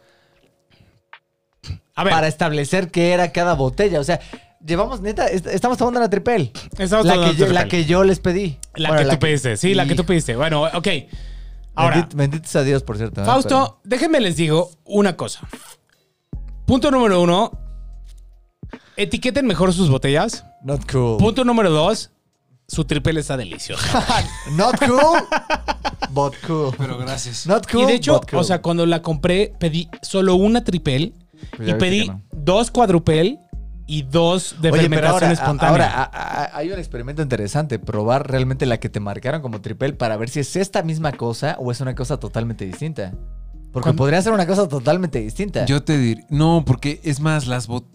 A 1.94 2.05
ver, 2.05 2.12
para 2.12 2.27
establecer 2.29 2.90
qué 2.90 3.12
era 3.12 3.31
cada 3.33 3.55
botella. 3.55 4.01
O 4.01 4.05
sea, 4.05 4.18
llevamos, 4.64 5.01
neta, 5.01 5.27
est- 5.29 5.46
estamos 5.46 5.79
tomando 5.79 6.01
la 6.01 6.11
tripel. 6.11 6.51
estamos 6.79 7.07
La 7.07 7.14
tomando 7.14 7.33
que, 7.33 7.38
yo, 7.38 7.44
tripel. 7.46 7.55
la 7.55 7.68
que 7.68 7.85
yo 7.85 8.03
les 8.05 8.18
pedí. 8.20 8.59
La 8.74 8.88
Bueno, 8.90 9.09
que 9.09 9.16
tú 9.16 9.20
pediste. 9.20 9.57
Sí, 9.57 9.74
la 9.74 9.85
que 9.85 9.94
tú 9.94 10.03
Hijo. 10.03 10.07
pediste. 10.09 10.35
Bueno, 10.37 10.62
ok. 10.64 10.88
Ahora, 11.77 11.96
Bendit- 12.09 12.14
benditos 12.16 12.57
a 12.57 12.62
Dios, 12.64 12.83
por 12.83 12.96
cierto. 12.96 13.22
¿eh? 13.22 13.24
Fausto, 13.24 13.81
déjenme 13.85 14.20
les 14.20 14.35
digo 14.37 14.70
una 14.85 15.16
cosa. 15.16 15.46
Punto 16.66 16.90
número 16.90 17.20
uno. 17.22 17.53
Etiqueten 18.96 19.46
mejor 19.46 19.72
sus 19.72 19.88
botellas. 19.90 20.44
Not 20.64 20.90
cool. 20.90 21.18
Punto 21.18 21.44
número 21.44 21.70
dos. 21.70 22.11
Su 22.70 22.85
tripel 22.85 23.16
está 23.16 23.37
deliciosa. 23.37 24.04
Not 24.52 24.78
cool, 24.87 25.20
but 26.11 26.35
cool. 26.46 26.74
Pero 26.76 26.98
gracias. 26.98 27.46
Not 27.46 27.66
cool, 27.70 27.85
y 27.85 27.87
de 27.87 27.94
hecho, 27.94 28.14
but 28.20 28.31
cool. 28.31 28.40
o 28.40 28.44
sea, 28.44 28.61
cuando 28.61 28.85
la 28.85 29.00
compré, 29.00 29.54
pedí 29.59 29.88
solo 30.02 30.35
una 30.35 30.62
tripel 30.62 31.14
Pues 31.57 31.68
y 31.70 31.74
pedí 31.74 32.09
no. 32.09 32.20
dos 32.31 32.70
cuadrupel 32.70 33.38
y 33.87 34.02
dos 34.02 34.57
de 34.61 34.70
Oye, 34.70 34.90
pero 34.90 35.09
ahora, 35.09 35.33
espontánea. 35.33 35.70
ahora 35.70 35.87
a- 36.12 36.42
a- 36.44 36.59
hay 36.59 36.70
un 36.70 36.78
experimento 36.78 37.22
interesante. 37.22 37.78
Probar 37.78 38.31
realmente 38.31 38.66
la 38.66 38.78
que 38.78 38.90
te 38.90 39.00
marcaron 39.00 39.40
como 39.40 39.62
tripel 39.62 39.96
para 39.96 40.18
ver 40.18 40.28
si 40.28 40.40
es 40.40 40.54
esta 40.54 40.83
misma 40.83 41.12
cosa 41.12 41.57
o 41.59 41.72
es 41.72 41.81
una 41.81 41.94
cosa 41.94 42.20
totalmente 42.20 42.66
distinta. 42.66 43.12
Porque 43.72 43.85
¿Cuándo? 43.85 43.96
podría 44.02 44.20
ser 44.20 44.35
una 44.35 44.46
cosa 44.46 44.68
totalmente 44.68 45.20
distinta. 45.20 45.64
Yo 45.64 45.83
te 45.83 45.96
diré. 45.96 46.24
No, 46.28 46.64
porque 46.66 47.00
es 47.02 47.20
más, 47.20 47.46
las 47.46 47.66
bot. 47.66 47.87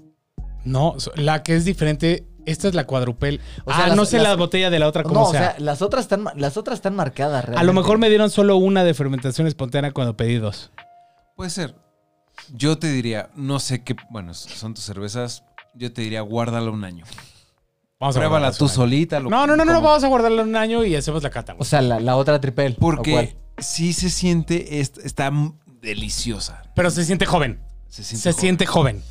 no, 0.65 0.95
la 1.15 1.43
que 1.43 1.55
es 1.55 1.63
diferente, 1.65 2.25
esta 2.45 2.67
es 2.67 2.73
la 2.75 2.85
cuadrupel. 2.85 3.41
O 3.65 3.71
sea, 3.73 3.85
ah, 3.85 3.87
las- 3.87 3.95
no 3.97 4.05
sé 4.05 4.17
las- 4.17 4.27
la 4.29 4.35
botella 4.35 4.69
de 4.69 4.79
la 4.79 4.87
otra 4.87 5.03
cómo 5.03 5.15
no, 5.21 5.25
o 5.27 5.31
sea. 5.31 5.51
sea, 5.51 5.55
las 5.59 5.81
otras 5.81 6.03
están, 6.05 6.25
las 6.35 6.57
otras 6.57 6.75
están 6.77 6.95
marcadas 6.95 7.43
realmente. 7.45 7.61
A 7.61 7.63
lo 7.63 7.73
mejor 7.73 7.97
me 7.97 8.09
dieron 8.09 8.29
solo 8.29 8.57
una 8.57 8.83
de 8.83 8.93
fermentación 8.93 9.47
espontánea 9.47 9.91
cuando 9.91 10.15
pedí 10.17 10.35
dos. 10.37 10.71
Puede 11.35 11.49
ser. 11.49 11.75
Yo 12.53 12.77
te 12.77 12.87
diría, 12.91 13.29
no 13.35 13.59
sé 13.59 13.83
qué. 13.83 13.95
Bueno, 14.09 14.33
son 14.33 14.73
tus 14.73 14.83
cervezas. 14.83 15.43
Yo 15.75 15.91
te 15.93 16.01
diría, 16.01 16.21
guárdala 16.21 16.69
un 16.71 16.83
año. 16.83 17.05
Vamos 17.99 18.15
a 18.17 18.19
Pruébala 18.19 18.51
tú 18.51 18.67
solita. 18.67 19.19
lo- 19.19 19.29
No, 19.29 19.47
no, 19.47 19.55
no, 19.55 19.63
no, 19.65 19.73
como- 19.75 19.87
vamos 19.87 20.03
a 20.03 20.07
guardarla 20.07 20.41
un 20.43 20.55
año 20.55 20.83
y 20.83 20.95
hacemos 20.95 21.23
la 21.23 21.29
cata. 21.29 21.55
O 21.57 21.63
sea, 21.63 21.81
la, 21.81 21.99
la 21.99 22.15
otra 22.17 22.41
tripel. 22.41 22.75
Porque 22.79 23.37
sí 23.59 23.93
se 23.93 24.09
siente. 24.09 24.79
est- 24.81 24.97
Está 24.97 25.31
deliciosa. 25.81 26.63
Pero 26.75 26.89
se 26.91 27.05
siente 27.05 27.25
joven. 27.25 27.61
Se 27.87 28.03
siente. 28.03 28.23
Se 28.23 28.31
joven. 28.31 28.41
siente 28.41 28.65
joven. 28.65 29.03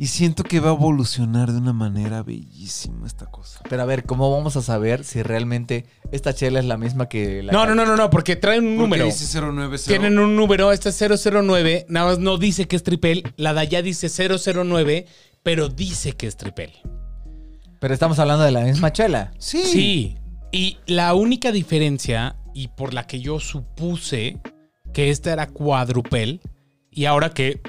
Y 0.00 0.06
siento 0.06 0.44
que 0.44 0.60
va 0.60 0.70
a 0.70 0.72
evolucionar 0.72 1.52
de 1.52 1.58
una 1.58 1.74
manera 1.74 2.22
bellísima 2.22 3.06
esta 3.06 3.26
cosa. 3.26 3.60
Pero 3.68 3.82
a 3.82 3.84
ver, 3.84 4.04
¿cómo 4.04 4.34
vamos 4.34 4.56
a 4.56 4.62
saber 4.62 5.04
si 5.04 5.22
realmente 5.22 5.84
esta 6.10 6.32
chela 6.32 6.58
es 6.58 6.64
la 6.64 6.78
misma 6.78 7.06
que 7.06 7.42
la 7.42 7.52
No, 7.52 7.66
no, 7.66 7.74
no, 7.74 7.84
no, 7.84 7.96
no, 7.96 8.08
porque 8.08 8.34
traen 8.34 8.66
un 8.66 8.78
número. 8.78 9.04
dice 9.04 9.38
090. 9.38 9.76
Tienen 9.86 10.18
un 10.18 10.36
número, 10.36 10.72
esta 10.72 10.88
es 10.88 10.98
009, 10.98 11.84
nada 11.90 12.06
más 12.06 12.18
no 12.18 12.38
dice 12.38 12.66
que 12.66 12.76
es 12.76 12.82
tripel, 12.82 13.24
la 13.36 13.52
de 13.52 13.60
allá 13.60 13.82
dice 13.82 14.08
009, 14.08 15.04
pero 15.42 15.68
dice 15.68 16.12
que 16.12 16.28
es 16.28 16.38
tripel. 16.38 16.72
Pero 17.78 17.92
estamos 17.92 18.18
hablando 18.18 18.44
de 18.44 18.52
la 18.52 18.62
misma 18.62 18.94
chela. 18.94 19.32
Sí. 19.36 19.64
Sí. 19.66 20.16
Y 20.50 20.78
la 20.86 21.12
única 21.12 21.52
diferencia, 21.52 22.36
y 22.54 22.68
por 22.68 22.94
la 22.94 23.06
que 23.06 23.20
yo 23.20 23.38
supuse 23.38 24.40
que 24.94 25.10
esta 25.10 25.30
era 25.30 25.48
cuadrupel, 25.48 26.40
y 26.90 27.04
ahora 27.04 27.34
que 27.34 27.60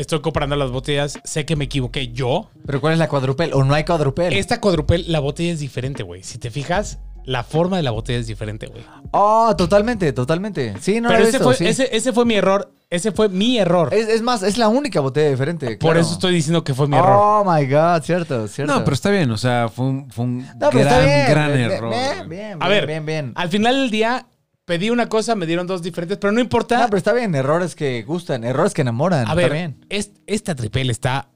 estoy 0.00 0.20
comprando 0.20 0.56
las 0.56 0.70
botellas, 0.70 1.18
sé 1.24 1.44
que 1.44 1.56
me 1.56 1.64
equivoqué 1.66 2.08
yo. 2.08 2.50
¿Pero 2.66 2.80
cuál 2.80 2.94
es 2.94 2.98
la 2.98 3.08
cuadrupel? 3.08 3.52
¿O 3.54 3.64
no 3.64 3.74
hay 3.74 3.84
cuadrupel? 3.84 4.32
Esta 4.32 4.60
cuadrupel, 4.60 5.04
la 5.08 5.20
botella 5.20 5.52
es 5.52 5.60
diferente, 5.60 6.02
güey. 6.02 6.22
Si 6.22 6.38
te 6.38 6.50
fijas, 6.50 6.98
la 7.24 7.44
forma 7.44 7.76
de 7.76 7.82
la 7.82 7.90
botella 7.90 8.18
es 8.18 8.26
diferente, 8.26 8.66
güey. 8.66 8.82
Oh, 9.12 9.54
totalmente, 9.56 10.12
totalmente. 10.12 10.74
Sí, 10.80 11.00
no 11.00 11.08
Pero 11.08 11.20
lo 11.20 11.26
he 11.26 11.28
ese 11.28 11.38
visto, 11.38 11.44
fue, 11.44 11.54
sí. 11.56 11.66
ese, 11.66 11.94
ese 11.94 12.12
fue 12.12 12.24
mi 12.24 12.34
error. 12.34 12.72
Ese 12.88 13.12
fue 13.12 13.28
mi 13.28 13.56
error. 13.58 13.94
Es, 13.94 14.08
es 14.08 14.20
más, 14.20 14.42
es 14.42 14.58
la 14.58 14.66
única 14.68 14.98
botella 15.00 15.30
diferente. 15.30 15.66
Por 15.76 15.78
claro. 15.78 16.00
eso 16.00 16.12
estoy 16.14 16.34
diciendo 16.34 16.64
que 16.64 16.74
fue 16.74 16.88
mi 16.88 16.96
error. 16.96 17.12
Oh 17.14 17.44
my 17.44 17.64
god, 17.66 18.02
cierto, 18.02 18.48
cierto. 18.48 18.74
No, 18.74 18.82
pero 18.82 18.94
está 18.94 19.10
bien. 19.10 19.30
O 19.30 19.36
sea, 19.36 19.68
fue 19.68 19.84
un, 19.86 20.10
fue 20.10 20.24
un 20.24 20.38
No, 20.58 20.70
pero 20.70 20.80
gran, 20.80 20.86
está 20.86 21.04
bien. 21.04 21.26
gran 21.30 21.52
bien, 21.54 21.70
error. 21.70 21.90
Bien, 21.90 22.28
bien, 22.28 22.52
A 22.60 22.66
bien, 22.68 22.70
ver, 22.80 22.86
bien, 22.88 23.06
bien. 23.06 23.32
Al 23.36 23.48
final 23.48 23.76
del 23.76 23.90
día, 23.92 24.26
pedí 24.70 24.88
una 24.88 25.08
cosa, 25.08 25.34
me 25.34 25.46
dieron 25.46 25.66
dos 25.66 25.82
diferentes, 25.82 26.16
pero 26.18 26.30
no 26.32 26.38
importa. 26.38 26.78
No, 26.78 26.84
pero 26.86 26.98
está 26.98 27.12
bien, 27.12 27.34
errores 27.34 27.74
que 27.74 28.04
gustan, 28.04 28.44
errores 28.44 28.72
que 28.72 28.82
enamoran. 28.82 29.18
A 29.20 29.22
está 29.22 29.34
ver, 29.34 29.52
bien. 29.52 29.84
es- 29.88 30.12
esta 30.28 30.54
tripel 30.54 30.90
está 30.90 31.28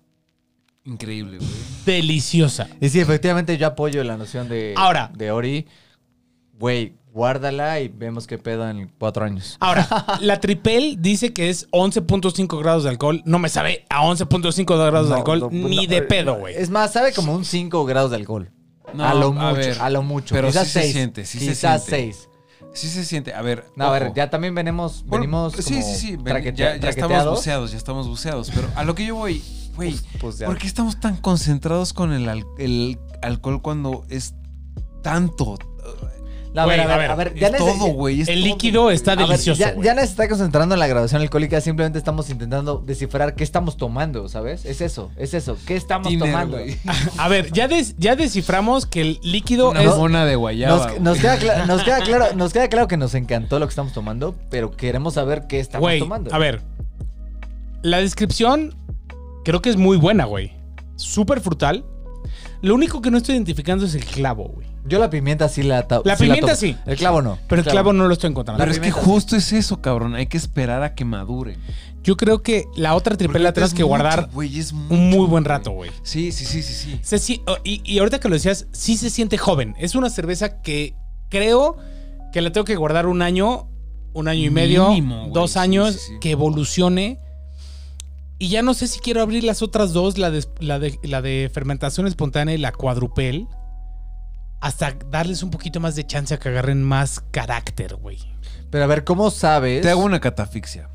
Increíble, 0.84 1.38
güey. 1.38 1.50
deliciosa. 1.84 2.68
Y 2.80 2.90
sí, 2.90 3.00
efectivamente 3.00 3.58
yo 3.58 3.66
apoyo 3.66 4.04
la 4.04 4.16
noción 4.16 4.48
de, 4.48 4.74
Ahora. 4.76 5.10
de 5.16 5.32
Ori. 5.32 5.66
Güey, 6.60 6.94
guárdala 7.12 7.80
y 7.80 7.88
vemos 7.88 8.28
qué 8.28 8.38
pedo 8.38 8.70
en 8.70 8.88
cuatro 9.00 9.24
años. 9.24 9.56
Ahora, 9.58 9.88
la 10.20 10.38
tripel 10.38 10.98
dice 11.00 11.32
que 11.32 11.48
es 11.50 11.68
11.5 11.72 12.56
grados 12.60 12.84
de 12.84 12.90
alcohol. 12.90 13.20
No 13.24 13.40
me 13.40 13.48
sabe 13.48 13.84
a 13.90 14.04
11.5 14.04 14.76
grados 14.76 15.08
de 15.08 15.14
alcohol 15.16 15.40
no, 15.40 15.50
ni 15.50 15.86
no, 15.86 15.90
de 15.90 15.96
eh, 15.96 16.02
pedo, 16.02 16.36
güey. 16.36 16.54
Es 16.54 16.70
más, 16.70 16.92
sabe 16.92 17.12
como 17.12 17.34
un 17.34 17.44
5 17.44 17.84
grados 17.84 18.12
de 18.12 18.16
alcohol. 18.18 18.52
No, 18.92 19.04
a 19.04 19.12
lo 19.14 19.26
a 19.28 19.30
mucho, 19.32 19.54
ver, 19.56 19.76
a 19.80 19.90
lo 19.90 20.02
mucho. 20.04 20.34
pero 20.36 20.46
Quizás 20.46 20.66
sí 20.68 20.72
se 20.74 20.80
seis. 20.82 20.92
siente, 20.92 21.24
sí 21.24 21.40
se 21.40 21.48
Quizás 21.48 21.84
siente. 21.84 22.12
6. 22.12 22.28
Sí 22.74 22.88
se 22.88 23.04
siente. 23.04 23.32
A 23.32 23.40
ver. 23.40 23.64
No, 23.76 23.86
a 23.86 23.90
ver, 23.98 24.12
ya 24.14 24.28
también 24.30 24.54
venimos, 24.54 25.04
venimos 25.06 25.52
sí, 25.54 25.62
como 25.74 25.82
sí, 25.86 25.94
sí. 25.94 26.18
ya, 26.54 26.76
ya 26.76 26.88
estamos 26.90 27.24
buceados, 27.26 27.70
ya 27.70 27.76
estamos 27.78 28.08
buceados. 28.08 28.50
Pero 28.54 28.68
a 28.74 28.84
lo 28.84 28.94
que 28.94 29.06
yo 29.06 29.14
voy, 29.14 29.42
güey, 29.76 29.98
Pues 30.20 30.38
ya. 30.38 30.46
¿por 30.46 30.58
qué 30.58 30.66
estamos 30.66 30.98
tan 31.00 31.16
concentrados 31.16 31.92
con 31.92 32.12
el, 32.12 32.28
al- 32.28 32.44
el 32.58 32.98
alcohol 33.22 33.62
cuando 33.62 34.04
es 34.10 34.34
tanto? 35.02 35.56
No, 36.54 36.64
Güey, 36.66 36.78
a 36.78 37.14
ver, 37.16 37.34
ya 37.34 37.48
es 37.48 37.56
todo, 37.56 37.86
güey. 37.94 38.20
es 38.20 38.28
El 38.28 38.36
todo. 38.40 38.46
líquido 38.46 38.90
está 38.92 39.12
A 39.12 39.16
ver, 39.16 39.26
delicioso. 39.26 39.58
ya, 39.60 39.74
ya 39.82 39.92
no 39.94 40.00
se 40.02 40.06
está 40.06 40.28
concentrando 40.28 40.76
en 40.76 40.78
la 40.78 40.86
graduación 40.86 41.20
alcohólica, 41.20 41.60
simplemente 41.60 41.98
estamos 41.98 42.30
intentando 42.30 42.78
descifrar 42.86 43.34
qué 43.34 43.42
estamos 43.42 43.76
tomando, 43.76 44.28
¿sabes? 44.28 44.64
Es 44.64 44.80
eso, 44.80 45.10
es 45.16 45.34
eso. 45.34 45.56
¿Qué 45.66 45.74
estamos 45.74 46.06
Tiner, 46.08 46.30
tomando? 46.30 46.58
güey. 46.58 46.76
A 47.18 47.26
ver, 47.28 47.50
ya, 47.50 47.66
des- 47.66 47.96
ya 47.98 48.14
desciframos 48.14 48.86
que 48.86 49.00
el 49.00 49.18
líquido 49.24 49.70
Una 49.70 49.82
es. 49.82 49.96
mona 49.96 50.24
de 50.24 50.36
guayaba. 50.36 50.92
Nos, 50.92 51.00
nos 51.00 51.18
queda 51.18 51.38
cla- 51.40 51.66
nos 51.66 51.82
queda 51.82 52.00
claro, 52.02 52.26
nos 52.36 52.52
queda 52.52 52.68
claro 52.68 52.86
que 52.86 52.96
nos 52.96 53.16
encantó 53.16 53.58
lo 53.58 53.66
que 53.66 53.70
estamos 53.70 53.92
tomando, 53.92 54.36
pero 54.48 54.70
queremos 54.70 55.14
saber 55.14 55.46
qué 55.48 55.58
estamos 55.58 55.82
Güey, 55.84 55.98
tomando. 55.98 56.32
a 56.32 56.38
ver. 56.38 56.62
La 57.82 57.98
descripción 57.98 58.76
creo 59.44 59.60
que 59.60 59.70
es 59.70 59.76
muy 59.76 59.96
buena, 59.96 60.24
güey. 60.24 60.52
Súper 60.96 61.40
frutal. 61.40 61.84
Lo 62.62 62.74
único 62.76 63.02
que 63.02 63.10
no 63.10 63.18
estoy 63.18 63.34
identificando 63.34 63.84
es 63.84 63.94
el 63.96 64.04
clavo, 64.04 64.44
güey. 64.54 64.68
Yo 64.86 64.98
la 64.98 65.08
pimienta 65.08 65.48
sí 65.48 65.62
la 65.62 65.86
La 66.04 66.16
sí 66.16 66.24
pimienta 66.24 66.54
sí. 66.56 66.76
El 66.86 66.96
clavo 66.96 67.22
no. 67.22 67.38
Pero 67.48 67.62
el 67.62 67.68
clavo 67.68 67.92
no 67.92 68.06
lo 68.06 68.12
estoy 68.12 68.30
encontrando. 68.30 68.62
Pero 68.62 68.70
es 68.72 68.80
que 68.80 68.90
justo 68.90 69.34
es 69.36 69.52
eso, 69.52 69.80
cabrón. 69.80 70.14
Hay 70.14 70.26
que 70.26 70.36
esperar 70.36 70.82
a 70.82 70.94
que 70.94 71.04
madure. 71.04 71.56
Yo 72.02 72.18
creo 72.18 72.42
que 72.42 72.66
la 72.76 72.94
otra 72.94 73.16
triple 73.16 73.40
la 73.40 73.54
tienes 73.54 73.70
es 73.72 73.76
que 73.76 73.82
guardar 73.82 74.22
mucho, 74.22 74.32
güey, 74.34 74.58
es 74.58 74.72
un 74.72 75.08
muy 75.08 75.26
buen 75.26 75.44
rato, 75.46 75.70
güey. 75.70 75.90
Sí, 76.02 76.32
sí, 76.32 76.44
sí, 76.44 76.62
sí, 76.62 76.74
sí. 76.74 77.00
Se 77.02 77.40
oh, 77.46 77.56
y, 77.64 77.80
y 77.90 77.98
ahorita 77.98 78.20
que 78.20 78.28
lo 78.28 78.34
decías, 78.34 78.66
sí 78.72 78.98
se 78.98 79.08
siente 79.08 79.38
joven. 79.38 79.74
Es 79.78 79.94
una 79.94 80.10
cerveza 80.10 80.60
que 80.60 80.94
creo 81.30 81.78
que 82.34 82.42
la 82.42 82.52
tengo 82.52 82.66
que 82.66 82.76
guardar 82.76 83.06
un 83.06 83.22
año, 83.22 83.68
un 84.12 84.28
año 84.28 84.42
y 84.44 84.50
medio, 84.50 84.90
Mínimo, 84.90 85.30
dos 85.32 85.52
Sí, 85.52 85.58
años, 85.60 85.94
sí, 85.94 86.00
sí. 86.08 86.14
que 86.20 86.32
evolucione. 86.32 87.20
Y 88.38 88.48
ya 88.48 88.60
no 88.60 88.74
sé 88.74 88.86
si 88.86 88.98
quiero 88.98 89.22
abrir 89.22 89.42
las 89.42 89.62
otras 89.62 89.94
dos, 89.94 90.18
la 90.18 90.30
de, 90.30 90.44
la 90.60 90.78
de, 90.78 90.98
la 91.04 91.22
de 91.22 91.50
fermentación 91.54 92.06
espontánea 92.06 92.54
y 92.54 92.58
la 92.58 92.72
cuadrupel, 92.72 93.46
hasta 94.64 94.94
darles 95.10 95.42
un 95.42 95.50
poquito 95.50 95.78
más 95.80 95.94
de 95.94 96.06
chance 96.06 96.32
a 96.34 96.38
que 96.38 96.48
agarren 96.48 96.82
más 96.82 97.20
carácter, 97.30 97.96
güey. 97.96 98.18
Pero 98.70 98.84
a 98.84 98.86
ver, 98.86 99.04
¿cómo 99.04 99.30
sabes? 99.30 99.82
Te 99.82 99.90
hago 99.90 100.02
una 100.02 100.20
catafixia. 100.20 100.88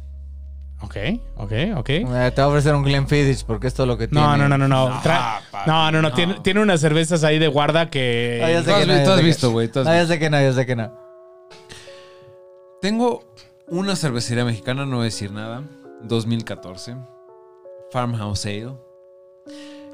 Ok, 0.82 0.96
ok, 1.36 1.52
ok. 1.78 1.90
Eh, 1.90 2.32
te 2.34 2.42
voy 2.42 2.44
a 2.44 2.48
ofrecer 2.48 2.74
un 2.74 2.84
Glenfiddich 2.84 3.44
porque 3.46 3.68
esto 3.68 3.84
es 3.84 3.88
lo 3.88 3.98
que 3.98 4.08
tiene. 4.08 4.22
No, 4.26 4.38
no, 4.38 4.48
no, 4.50 4.58
no, 4.58 4.68
no. 4.68 4.90
No, 4.90 5.02
Tra- 5.02 5.42
papi, 5.52 5.70
no, 5.70 5.92
no, 5.92 6.02
no. 6.02 6.10
no. 6.10 6.16
Tiene, 6.16 6.40
tiene 6.42 6.62
unas 6.62 6.80
cervezas 6.82 7.24
ahí 7.24 7.38
de 7.38 7.48
guarda 7.50 7.90
que. 7.90 8.42
Ah, 8.44 8.50
ya 8.50 8.60
sé 8.64 8.66
Tú 8.66 8.72
has 8.72 8.80
que 8.82 8.86
no, 8.88 8.94
vi- 8.94 9.00
ya 9.00 9.06
tú 9.06 9.10
has 9.12 9.16
sé 9.18 9.22
que- 9.22 9.28
visto, 9.28 9.52
güey, 9.52 9.68
tú 9.68 9.80
has 9.82 9.86
No, 9.86 9.94
ya 9.94 10.08
sé 10.08 10.20
que 10.20 10.30
no, 10.30 10.42
ya 10.42 10.54
sé 10.54 10.66
que 10.66 10.76
no. 10.76 10.94
Tengo 12.82 13.34
una 13.68 13.96
cervecería 13.96 14.46
mexicana, 14.46 14.86
no 14.86 14.96
voy 14.98 15.02
a 15.02 15.06
decir 15.06 15.32
nada. 15.32 15.64
2014. 16.04 16.96
Farmhouse 17.92 18.46
Ale. 18.46 18.74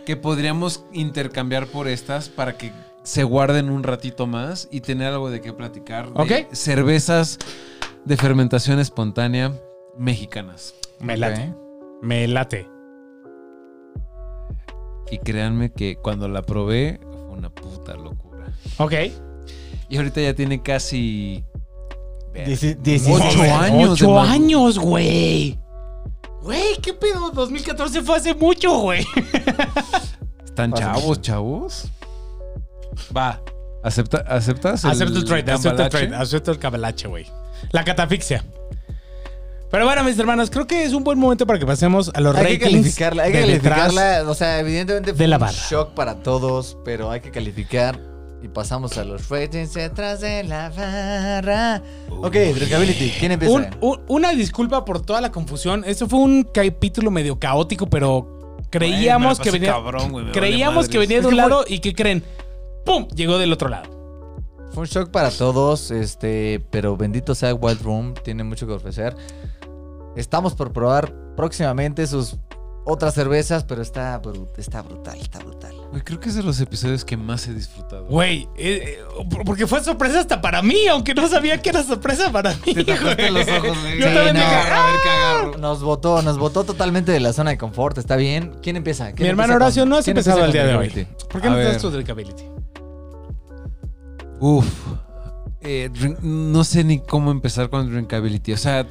Que 0.06 0.16
podríamos 0.16 0.86
intercambiar 0.94 1.66
por 1.68 1.88
estas 1.88 2.30
para 2.30 2.58
que 2.58 2.72
se 3.06 3.24
guarden 3.24 3.70
un 3.70 3.84
ratito 3.84 4.28
más 4.28 4.68
y 4.72 4.82
tener 4.82 5.14
algo 5.14 5.30
de 5.30 5.40
qué 5.40 5.54
platicar. 5.54 6.12
de 6.12 6.22
Ok. 6.22 6.54
Cervezas 6.54 7.38
de 8.04 8.18
fermentación 8.18 8.80
espontánea 8.80 9.54
mexicanas. 9.98 10.76
Me 11.00 11.16
late. 11.16 11.54
Me 12.02 12.28
late. 12.28 12.68
Y 15.12 15.20
créanme 15.20 15.72
que 15.72 15.98
cuando 15.98 16.28
la 16.28 16.42
probé 16.42 17.00
fue 17.02 17.38
una 17.38 17.50
puta 17.50 17.94
locura. 17.96 18.48
Ok. 18.78 18.94
Y 19.90 19.98
ahorita 19.98 20.20
ya 20.22 20.34
tiene 20.34 20.62
casi... 20.64 21.44
Dieci- 22.34 22.76
dieciséis. 22.82 23.18
Ocho 23.36 23.42
años 23.44 24.00
de 24.00 24.06
Ocho 24.06 24.10
madurez. 24.12 24.32
años, 24.34 24.80
güey. 24.80 25.60
Güey, 26.42 26.76
¿qué 26.82 26.94
pedo? 26.94 27.30
2014 27.32 28.02
fue 28.02 28.18
hace 28.18 28.34
mucho, 28.34 28.80
güey. 28.80 29.06
¿Están 30.44 30.74
chavos, 30.74 31.22
chavos? 31.22 31.86
Va. 33.16 33.42
¿Acepta, 33.84 34.18
¿Aceptas 34.28 34.84
el 34.84 34.92
Acepto 34.92 35.20
el 35.20 35.26
trade, 35.26 35.52
acepto 35.52 35.84
el 35.84 35.90
trade, 35.90 36.16
acepto 36.16 36.52
el 36.52 36.60
cabalache, 36.60 37.08
güey. 37.08 37.28
La 37.72 37.84
catafixia. 37.84 38.44
Pero 39.72 39.86
bueno, 39.86 40.04
mis 40.04 40.18
hermanos, 40.18 40.50
creo 40.50 40.66
que 40.68 40.84
es 40.84 40.94
un 40.94 41.04
buen 41.04 41.18
momento 41.20 41.46
para 41.46 41.60
que 41.60 41.66
pasemos 41.66 42.10
a 42.14 42.20
los 42.22 42.36
Hay 42.36 42.58
que 42.58 42.66
ratings 42.66 42.72
calificarla, 42.72 43.24
hay 43.24 43.32
que 43.32 43.40
calificarla. 43.42 44.24
O 44.28 44.34
sea, 44.34 44.60
evidentemente 44.60 45.12
fue 45.12 45.20
de 45.20 45.28
la 45.28 45.36
un 45.38 45.42
barra. 45.42 45.58
shock 45.70 45.94
para 45.94 46.16
todos, 46.16 46.78
pero 46.86 47.12
hay 47.12 47.20
que 47.22 47.32
calificar. 47.32 48.00
Y 48.42 48.48
pasamos 48.48 48.96
a 48.98 49.04
los 49.04 49.28
ratings 49.30 49.74
detrás 49.74 50.22
de 50.22 50.44
la 50.44 50.70
barra. 50.70 51.82
Ok, 52.10 52.34
Drinkability, 52.34 53.10
¿quién 53.20 53.32
empieza? 53.34 53.54
Un- 53.56 53.68
un- 53.82 54.02
una 54.08 54.32
disculpa 54.32 54.86
por 54.86 55.02
toda 55.04 55.20
la 55.20 55.32
confusión. 55.32 55.84
Esto 55.86 56.08
fue 56.08 56.20
un 56.20 56.44
capítulo 56.44 57.10
medio 57.12 57.40
caótico, 57.40 57.88
pero 57.88 58.58
creíamos 58.70 59.40
que 59.40 59.52
venía. 59.52 59.76
creíamos 60.32 60.88
que 60.88 61.00
venía 61.00 61.22
de 61.22 61.28
un 61.28 61.38
lado 61.38 61.66
y 61.68 61.80
que 61.80 61.94
creen. 61.94 62.24
¡Pum! 62.86 63.08
Llegó 63.10 63.38
del 63.38 63.52
otro 63.52 63.68
lado. 63.70 63.90
Fue 64.72 64.82
un 64.82 64.88
shock 64.88 65.10
para 65.10 65.32
todos, 65.32 65.90
este, 65.92 66.64
pero 66.70 66.98
bendito 66.98 67.34
sea 67.36 67.54
Wild 67.54 67.82
Room, 67.82 68.14
tiene 68.24 68.44
mucho 68.44 68.68
que 68.68 68.74
ofrecer. 68.74 69.16
Estamos 70.16 70.54
por 70.54 70.72
probar 70.74 71.14
próximamente 71.36 72.06
sus 72.08 72.38
otras 72.86 73.14
cervezas, 73.16 73.64
pero 73.64 73.82
está, 73.82 74.22
bru- 74.22 74.48
está 74.58 74.82
brutal, 74.82 75.18
está 75.20 75.40
brutal. 75.40 75.74
Güey, 75.90 76.04
creo 76.04 76.20
que 76.20 76.30
es 76.30 76.36
de 76.36 76.44
los 76.44 76.60
episodios 76.62 77.04
que 77.04 77.18
más 77.18 77.48
he 77.48 77.54
disfrutado. 77.54 78.06
Güey, 78.06 78.44
eh, 78.58 79.00
eh, 79.00 79.26
porque 79.46 79.66
fue 79.66 79.84
sorpresa 79.84 80.20
hasta 80.20 80.40
para 80.42 80.62
mí, 80.62 80.86
aunque 80.88 81.14
no 81.16 81.28
sabía 81.28 81.60
que 81.62 81.70
era 81.70 81.82
sorpresa 81.84 82.32
para 82.32 82.52
mí. 82.66 82.74
Te 82.76 82.84
tapaste 82.84 83.30
güey. 83.30 83.32
los 83.32 83.48
ojos, 83.48 83.82
güey. 83.82 84.00
Yo 84.00 84.08
Sí, 84.08 84.14
también 84.14 84.36
no. 84.36 84.40
dije, 84.42 84.56
A 84.56 84.86
ver 84.86 84.96
qué 85.04 85.10
agarro. 85.10 85.58
Nos 85.58 85.82
votó, 85.82 86.22
nos 86.22 86.38
votó 86.38 86.64
totalmente 86.64 87.12
de 87.12 87.20
la 87.22 87.34
zona 87.34 87.50
de 87.52 87.58
confort, 87.58 87.98
está 87.98 88.16
bien. 88.18 88.56
¿Quién 88.62 88.76
empieza? 88.76 89.14
¿Quién 89.14 89.24
Mi 89.24 89.30
hermano 89.30 89.54
empieza 89.54 89.66
Horacio, 89.66 89.82
con- 89.84 89.90
no 89.90 89.96
has 89.98 90.06
quién 90.06 90.18
empezado 90.18 90.46
empieza 90.46 90.62
el 90.62 90.68
día 90.70 90.78
con 90.78 90.88
de 90.88 91.00
hoy. 91.02 91.08
¿Por 91.30 91.42
qué 91.42 91.48
A 91.48 91.52
no 91.52 91.58
te 91.58 91.64
das 91.64 91.72
ver. 91.74 91.82
tu 91.82 91.90
drinkability? 91.92 92.44
Uf. 94.40 94.66
Eh, 95.62 95.90
no 96.22 96.64
sé 96.64 96.84
ni 96.84 97.00
cómo 97.00 97.32
empezar 97.32 97.70
con 97.70 97.90
drinkability. 97.90 98.54
O 98.54 98.58
sea, 98.58 98.88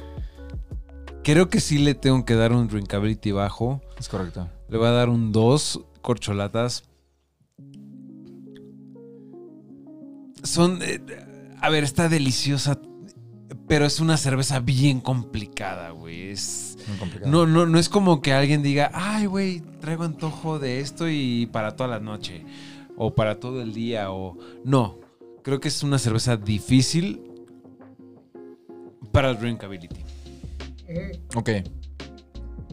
creo 1.23 1.49
que 1.49 1.59
sí 1.61 1.77
le 1.77 1.95
tengo 1.95 2.25
que 2.25 2.35
dar 2.35 2.51
un 2.51 2.67
drinkability 2.67 3.31
bajo. 3.31 3.81
Es 3.97 4.09
correcto. 4.09 4.49
Le 4.67 4.77
voy 4.77 4.87
a 4.87 4.91
dar 4.91 5.09
un 5.09 5.31
2 5.31 5.81
corcholatas. 6.01 6.83
Son. 10.43 10.79
eh, 10.81 10.99
a 11.61 11.69
ver, 11.69 11.83
está 11.83 12.09
deliciosa. 12.09 12.79
Pero 13.67 13.85
es 13.85 13.99
una 13.99 14.17
cerveza 14.17 14.59
bien 14.59 14.99
complicada, 14.99 15.91
güey. 15.91 16.29
Es. 16.31 16.77
Muy. 16.99 17.31
No, 17.31 17.47
no, 17.47 17.65
no 17.65 17.79
es 17.79 17.89
como 17.89 18.21
que 18.21 18.33
alguien 18.33 18.61
diga, 18.61 18.91
ay, 18.93 19.25
güey, 19.25 19.61
traigo 19.79 20.03
antojo 20.03 20.59
de 20.59 20.81
esto 20.81 21.09
y 21.09 21.47
para 21.47 21.75
toda 21.75 21.89
la 21.89 21.99
noche. 21.99 22.45
O 22.97 23.15
para 23.15 23.39
todo 23.39 23.61
el 23.61 23.73
día. 23.73 24.11
O. 24.11 24.37
No. 24.63 24.99
Creo 25.45 25.59
que 25.59 25.67
es 25.67 25.83
una 25.83 25.99
cerveza 25.99 26.37
difícil 26.37 27.21
para 29.11 29.29
el 29.29 29.37
drinkability. 29.37 29.97
Ok. 31.35 31.49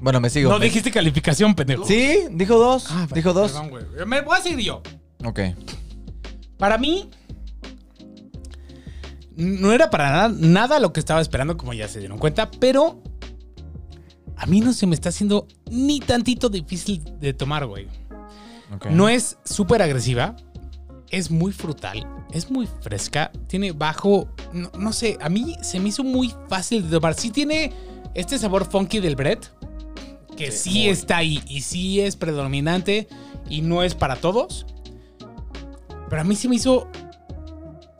Bueno, 0.00 0.20
me 0.20 0.30
sigo. 0.30 0.50
No 0.50 0.58
Me- 0.58 0.64
dijiste 0.64 0.90
calificación, 0.90 1.54
pendejo. 1.54 1.84
Sí, 1.84 2.20
dijo 2.30 2.56
dos. 2.58 2.86
Ah, 2.88 3.06
dijo 3.14 3.34
dos. 3.34 3.52
Perdón, 3.52 3.68
güey. 3.68 3.84
Me 4.06 4.22
voy 4.22 4.38
a 4.38 4.40
seguir 4.40 4.60
yo. 4.64 4.82
Ok. 5.22 5.40
Para 6.56 6.78
mí, 6.78 7.10
no 9.36 9.70
era 9.72 9.90
para 9.90 10.10
nada, 10.10 10.28
nada 10.34 10.80
lo 10.80 10.94
que 10.94 11.00
estaba 11.00 11.20
esperando, 11.20 11.58
como 11.58 11.74
ya 11.74 11.88
se 11.88 11.98
dieron 11.98 12.16
cuenta, 12.16 12.50
pero 12.50 13.02
a 14.34 14.46
mí 14.46 14.62
no 14.62 14.72
se 14.72 14.86
me 14.86 14.94
está 14.94 15.10
haciendo 15.10 15.46
ni 15.70 16.00
tantito 16.00 16.48
difícil 16.48 17.02
de 17.20 17.34
tomar, 17.34 17.66
güey. 17.66 17.86
ok. 18.74 18.86
No 18.86 19.10
es 19.10 19.36
súper 19.44 19.82
agresiva, 19.82 20.36
es 21.12 21.30
muy 21.30 21.52
frutal, 21.52 22.04
es 22.32 22.50
muy 22.50 22.66
fresca, 22.80 23.30
tiene 23.46 23.70
bajo, 23.72 24.28
no, 24.52 24.70
no 24.76 24.92
sé, 24.92 25.18
a 25.20 25.28
mí 25.28 25.56
se 25.62 25.78
me 25.78 25.90
hizo 25.90 26.02
muy 26.02 26.34
fácil 26.48 26.82
de 26.82 26.96
tomar. 26.96 27.14
Sí 27.14 27.30
tiene 27.30 27.70
este 28.14 28.38
sabor 28.38 28.64
funky 28.64 28.98
del 28.98 29.14
bread, 29.14 29.38
que 30.36 30.50
sí, 30.50 30.88
está 30.88 31.18
ahí 31.18 31.42
y 31.46 31.60
sí 31.60 32.00
es 32.00 32.16
predominante 32.16 33.06
y 33.48 33.60
no 33.60 33.82
es 33.82 33.94
para 33.94 34.16
todos. 34.16 34.66
Pero 36.08 36.22
a 36.22 36.24
mí 36.24 36.34
se 36.34 36.48
me 36.48 36.56
hizo 36.56 36.88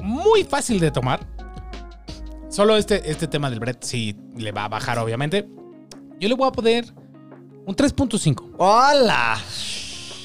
muy 0.01 0.45
fácil 0.45 0.81
de 0.81 0.91
tomar. 0.91 1.27
Solo 2.49 2.77
este, 2.77 3.11
este 3.11 3.29
tema 3.29 3.51
del 3.51 3.61
bread 3.61 3.77
sí 3.81 4.17
le 4.37 4.53
va 4.53 4.65
a 4.65 4.69
bajar, 4.69 4.99
obviamente. 4.99 5.49
Yo 6.19 6.29
le 6.29 6.35
voy 6.35 6.49
a 6.49 6.53
poner 6.53 6.87
un 7.67 7.77
3.5. 7.77 8.55
¡Hola! 8.59 9.39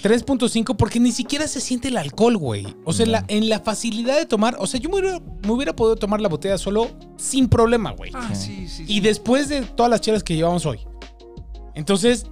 3.5 0.04 0.76
porque 0.78 1.00
ni 1.00 1.12
siquiera 1.12 1.48
se 1.48 1.60
siente 1.62 1.88
el 1.88 1.98
alcohol, 1.98 2.38
güey. 2.38 2.66
O 2.86 2.94
sea, 2.94 3.06
en 3.06 3.12
la, 3.12 3.26
en 3.28 3.50
la 3.50 3.60
facilidad 3.60 4.18
de 4.18 4.26
tomar, 4.26 4.56
o 4.60 4.68
sea, 4.68 4.80
yo 4.80 4.90
me 4.90 5.00
hubiera, 5.00 5.20
me 5.44 5.52
hubiera 5.52 5.76
podido 5.76 5.96
tomar 5.96 6.22
la 6.22 6.30
botella 6.30 6.58
solo 6.58 6.90
sin 7.18 7.48
problema, 7.50 7.92
güey. 7.92 8.12
Ah, 8.14 8.34
Sí. 8.34 8.68
sí, 8.68 8.86
sí. 8.86 8.86
Y 8.88 9.00
después 9.02 9.50
de 9.50 9.62
todas 9.62 9.90
las 9.90 10.02
chelas 10.02 10.24
que 10.24 10.36
llevamos 10.36 10.66
hoy. 10.66 10.80
Entonces, 11.76 12.26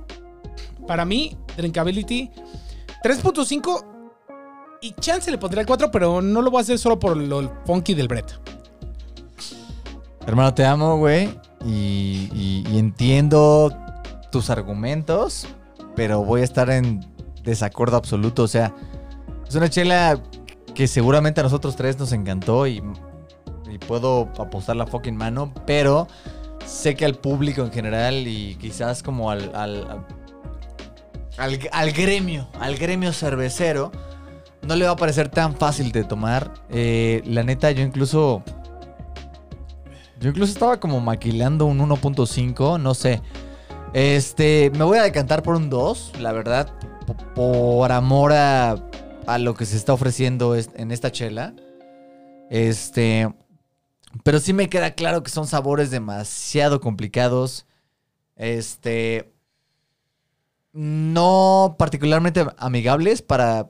para 0.88 1.06
mí, 1.06 1.36
Drinkability 1.58 2.30
3.5 3.04 3.86
y 4.82 4.92
chance 5.00 5.32
le 5.32 5.38
pondría 5.38 5.62
el 5.62 5.68
4, 5.68 5.90
pero 5.92 6.22
no 6.22 6.42
lo 6.42 6.52
voy 6.52 6.60
a 6.60 6.62
hacer 6.62 6.78
solo 6.78 7.00
por 7.00 7.16
lo 7.18 7.52
funky 7.66 7.94
del 7.94 8.08
Brett. 8.08 8.40
Hermano, 10.28 10.54
te 10.54 10.66
amo, 10.66 10.98
güey. 10.98 11.30
Y, 11.66 12.30
y- 12.34 12.64
y 12.72 12.78
entiendo 12.80 13.76
tus 14.32 14.50
argumentos, 14.50 15.48
pero 15.96 16.24
voy 16.24 16.42
a 16.42 16.44
estar 16.44 16.70
en 16.70 17.06
desacuerdo 17.46 17.98
absoluto. 17.98 18.44
O 18.44 18.48
sea, 18.48 18.74
es 19.48 19.56
una 19.56 19.70
chela 19.70 20.20
que 20.74 20.88
seguramente 20.88 21.40
a 21.40 21.44
nosotros 21.44 21.76
tres 21.76 21.98
nos 21.98 22.12
encantó 22.12 22.68
y 22.68 22.82
puedo 23.88 24.30
apostar 24.38 24.76
la 24.76 24.88
fucking 24.88 25.16
mano, 25.16 25.54
pero 25.66 26.08
sé 26.66 26.96
que 26.96 27.06
al 27.06 27.16
público 27.16 27.62
en 27.62 27.72
general 27.72 28.28
y 28.28 28.56
quizás 28.56 29.04
como 29.04 29.32
al, 29.32 29.52
al, 29.56 30.06
al, 31.38 31.92
gremio, 31.92 32.48
al 32.60 32.76
gremio 32.78 33.14
cervecero, 33.14 33.92
no 34.62 34.76
le 34.76 34.86
va 34.86 34.92
a 34.92 34.96
parecer 34.96 35.30
tan 35.30 35.56
fácil 35.56 35.92
de 35.92 36.04
tomar. 36.04 36.54
Eh, 36.70 37.22
la 37.26 37.44
neta, 37.44 37.72
yo 37.72 37.84
incluso... 37.84 38.44
Yo 40.20 40.30
incluso 40.30 40.54
estaba 40.54 40.80
como 40.80 41.02
maquilando 41.02 41.66
un 41.66 41.78
1.5, 41.78 42.80
no 42.80 42.94
sé. 42.94 43.22
Este, 43.94 44.72
me 44.76 44.86
voy 44.86 44.98
a 44.98 45.04
decantar 45.04 45.44
por 45.44 45.56
un 45.56 45.70
2, 45.70 46.14
la 46.20 46.32
verdad, 46.32 46.72
por 47.36 47.92
amor 47.92 48.34
a, 48.34 48.76
a 49.28 49.38
lo 49.38 49.54
que 49.54 49.66
se 49.66 49.78
está 49.78 49.94
ofreciendo 49.94 50.56
en 50.56 50.92
esta 50.92 51.12
chela. 51.12 51.54
Este, 52.50 53.34
pero 54.24 54.40
sí 54.40 54.54
me 54.54 54.70
queda 54.70 54.92
claro 54.92 55.24
que 55.24 55.32
son 55.32 55.48
sabores 55.48 55.92
demasiado 55.92 56.80
complicados. 56.80 57.66
Este, 58.36 59.34
no 60.74 61.76
particularmente 61.80 62.46
amigables 62.58 63.22
para, 63.22 63.70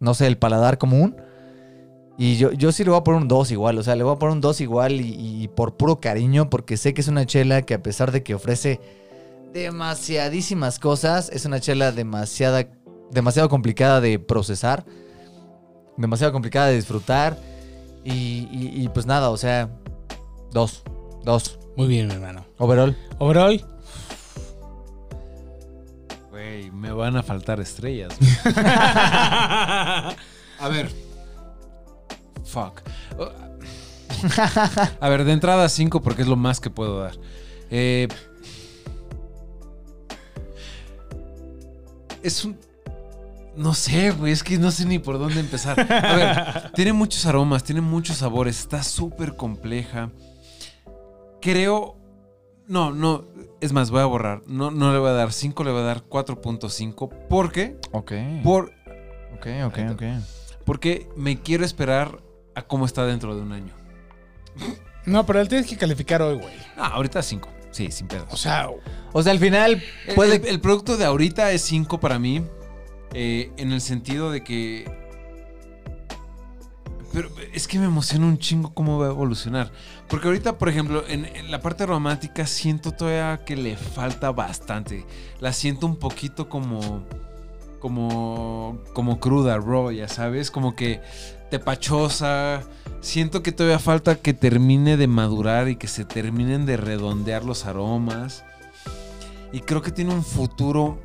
no 0.00 0.14
sé, 0.14 0.26
el 0.26 0.38
paladar 0.38 0.78
común. 0.78 1.16
Y 2.18 2.36
yo, 2.36 2.52
yo 2.52 2.72
sí 2.72 2.84
le 2.84 2.90
voy 2.90 3.00
a 3.00 3.04
poner 3.04 3.22
un 3.22 3.28
2 3.28 3.52
igual, 3.52 3.78
o 3.78 3.82
sea, 3.82 3.96
le 3.96 4.04
voy 4.04 4.14
a 4.14 4.18
poner 4.18 4.34
un 4.34 4.40
2 4.42 4.60
igual 4.60 5.00
y 5.00 5.48
por 5.48 5.76
puro 5.76 5.98
cariño, 5.98 6.50
porque 6.50 6.76
sé 6.76 6.92
que 6.92 7.00
es 7.00 7.08
una 7.08 7.24
chela 7.24 7.62
que 7.62 7.74
a 7.74 7.82
pesar 7.82 8.12
de 8.12 8.22
que 8.22 8.34
ofrece 8.34 8.80
demasiadísimas 9.52 10.78
cosas, 10.78 11.28
es 11.30 11.44
una 11.44 11.60
chela 11.60 11.92
demasiada, 11.92 12.66
demasiado 13.10 13.48
complicada 13.48 14.00
de 14.00 14.18
procesar, 14.18 14.84
demasiado 15.96 16.32
complicada 16.32 16.68
de 16.68 16.76
disfrutar. 16.76 17.38
Y, 18.04 18.48
y- 18.50 18.72
y 18.82 18.88
pues 18.88 19.06
nada, 19.06 19.30
o 19.30 19.36
sea, 19.36 19.70
2, 20.52 20.82
2. 21.24 21.58
Muy 21.76 21.86
bien, 21.86 22.08
mi 22.08 22.14
hermano. 22.14 22.44
Overall. 22.58 22.96
Overall, 23.18 23.64
Güey, 26.30 26.70
me 26.70 26.90
van 26.92 27.16
a 27.16 27.22
faltar 27.22 27.60
estrellas. 27.60 28.16
A 30.58 30.68
ver. 30.70 30.90
Fuck. 32.44 32.80
A 35.00 35.08
ver, 35.08 35.24
de 35.24 35.32
entrada 35.32 35.68
5 35.68 36.00
porque 36.02 36.22
es 36.22 36.28
lo 36.28 36.36
más 36.36 36.58
que 36.60 36.70
puedo 36.70 37.00
dar. 37.00 37.14
Eh, 37.70 38.08
es 42.22 42.44
un... 42.44 42.58
No 43.56 43.74
sé, 43.74 44.12
güey, 44.12 44.32
es 44.32 44.42
que 44.42 44.56
no 44.58 44.70
sé 44.70 44.86
ni 44.86 44.98
por 44.98 45.18
dónde 45.18 45.38
empezar. 45.40 45.78
A 45.78 46.16
ver, 46.16 46.72
tiene 46.74 46.92
muchos 46.94 47.26
aromas, 47.26 47.62
tiene 47.64 47.80
muchos 47.82 48.16
sabores, 48.18 48.58
está 48.60 48.82
súper 48.82 49.36
compleja. 49.36 50.10
Creo... 51.40 51.96
No, 52.68 52.92
no, 52.92 53.24
es 53.60 53.72
más, 53.72 53.90
voy 53.90 54.00
a 54.00 54.06
borrar. 54.06 54.42
No, 54.46 54.70
no 54.70 54.92
le 54.92 54.98
voy 54.98 55.10
a 55.10 55.12
dar 55.14 55.32
5, 55.32 55.64
le 55.64 55.72
voy 55.72 55.80
a 55.80 55.84
dar 55.84 56.04
4.5. 56.08 57.26
¿Por 57.28 57.52
qué? 57.52 57.76
Ok. 57.90 58.12
Por, 58.42 58.72
Ok, 59.34 59.46
ok, 59.66 59.78
ok. 59.92 60.02
porque 60.64 61.08
me 61.16 61.40
quiero 61.40 61.64
esperar 61.64 62.22
a 62.54 62.62
cómo 62.62 62.86
está 62.86 63.04
dentro 63.04 63.34
de 63.34 63.42
un 63.42 63.52
año. 63.52 63.74
no, 65.04 65.26
pero 65.26 65.40
él 65.40 65.48
tienes 65.48 65.66
que 65.66 65.76
calificar 65.76 66.22
hoy, 66.22 66.36
güey. 66.36 66.54
Ah, 66.78 66.92
ahorita 66.94 67.20
5. 67.22 67.48
Sí, 67.72 67.90
sin 67.90 68.06
O 68.06 68.08
pedos. 68.08 68.40
sea, 68.40 68.68
O 69.12 69.22
sea, 69.22 69.32
al 69.32 69.38
final 69.38 69.82
El- 70.06 70.14
puede... 70.14 70.36
el, 70.36 70.46
el 70.46 70.60
producto 70.60 70.96
de 70.96 71.04
ahorita 71.04 71.52
es 71.52 71.62
5 71.62 72.00
para 72.00 72.18
mí. 72.18 72.42
eh, 73.14 73.50
en 73.58 73.72
el 73.72 73.80
sentido 73.80 74.30
de 74.30 74.42
que. 74.42 74.90
Pero 77.12 77.28
es 77.52 77.68
que 77.68 77.78
me 77.78 77.84
emociona 77.84 78.24
un 78.26 78.38
chingo 78.38 78.72
cómo 78.72 78.98
va 78.98 79.06
a 79.08 79.10
evolucionar. 79.10 79.70
Porque 80.08 80.28
ahorita, 80.28 80.56
por 80.56 80.70
ejemplo, 80.70 81.04
en, 81.06 81.26
en 81.26 81.50
la 81.50 81.60
parte 81.60 81.84
romántica 81.84 82.46
siento 82.46 82.92
todavía 82.92 83.44
que 83.44 83.54
le 83.54 83.76
falta 83.76 84.32
bastante. 84.32 85.04
La 85.38 85.52
siento 85.52 85.86
un 85.86 85.96
poquito 85.96 86.48
como. 86.48 87.04
Como. 87.80 88.78
Como 88.94 89.20
cruda, 89.20 89.58
raw, 89.58 89.90
ya 89.90 90.08
sabes. 90.08 90.50
Como 90.50 90.74
que 90.74 91.02
tepachosa. 91.50 92.62
Siento 93.02 93.42
que 93.42 93.52
todavía 93.52 93.78
falta 93.78 94.14
que 94.14 94.32
termine 94.32 94.96
de 94.96 95.06
madurar 95.06 95.68
y 95.68 95.76
que 95.76 95.88
se 95.88 96.06
terminen 96.06 96.64
de 96.64 96.78
redondear 96.78 97.44
los 97.44 97.66
aromas. 97.66 98.42
Y 99.52 99.60
creo 99.60 99.82
que 99.82 99.90
tiene 99.90 100.14
un 100.14 100.24
futuro 100.24 100.98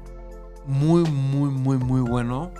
muy, 0.65 1.03
muy, 1.03 1.49
muy, 1.49 1.77
muy 1.77 2.01
bueno. 2.01 2.51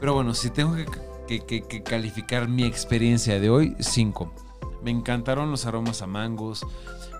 Pero 0.00 0.14
bueno, 0.14 0.34
si 0.34 0.50
tengo 0.50 0.74
que, 0.74 0.86
que- 1.26 1.40
que- 1.44 1.62
que 1.62 1.82
calificar 1.82 2.48
mi 2.48 2.64
experiencia 2.64 3.38
de 3.40 3.50
hoy, 3.50 3.76
5. 3.78 4.32
Me 4.82 4.90
encantaron 4.90 5.50
los 5.50 5.66
aromas 5.66 6.02
a 6.02 6.06
mangos, 6.06 6.64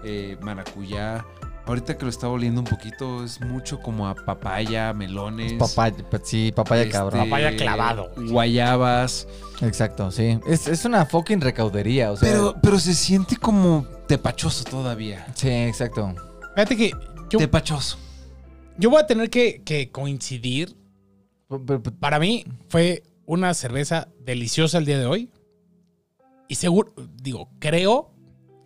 eh, 0.04 0.36
maracuyá. 0.40 1.24
Ahorita 1.66 1.98
que 1.98 2.04
lo 2.04 2.08
estaba 2.08 2.32
oliendo 2.32 2.60
un 2.62 2.66
poquito, 2.66 3.22
es 3.24 3.42
mucho 3.42 3.78
como 3.80 4.08
a 4.08 4.14
papaya, 4.14 4.94
melones. 4.94 5.52
Papaya, 5.54 5.96
sí, 6.22 6.50
papaya 6.54 6.82
este, 6.82 6.92
cabrón. 6.92 7.24
Papaya 7.24 7.54
clavado. 7.56 8.10
Guayabas. 8.16 9.28
Exacto, 9.60 10.10
sí. 10.10 10.38
Es, 10.46 10.66
es 10.66 10.84
una 10.86 11.04
fucking 11.04 11.40
recaudería, 11.42 12.12
o 12.12 12.16
sea... 12.16 12.30
Pero, 12.30 12.54
pero 12.62 12.78
se 12.78 12.94
siente 12.94 13.36
como 13.36 13.84
tepachoso 14.06 14.64
todavía. 14.64 15.26
Sí, 15.34 15.50
exacto. 15.50 16.14
fíjate 16.54 16.76
que 16.76 16.92
yo, 17.30 17.38
Tepachoso. 17.38 17.98
yo 18.76 18.90
voy 18.90 19.00
a 19.00 19.06
tener 19.06 19.30
que, 19.30 19.62
que 19.64 19.90
coincidir. 19.90 20.76
Para 22.00 22.18
mí 22.18 22.44
fue 22.68 23.02
una 23.26 23.54
cerveza 23.54 24.08
deliciosa 24.20 24.78
el 24.78 24.84
día 24.84 24.98
de 24.98 25.06
hoy. 25.06 25.30
Y 26.48 26.54
seguro, 26.54 26.92
digo, 27.22 27.50
creo 27.58 28.10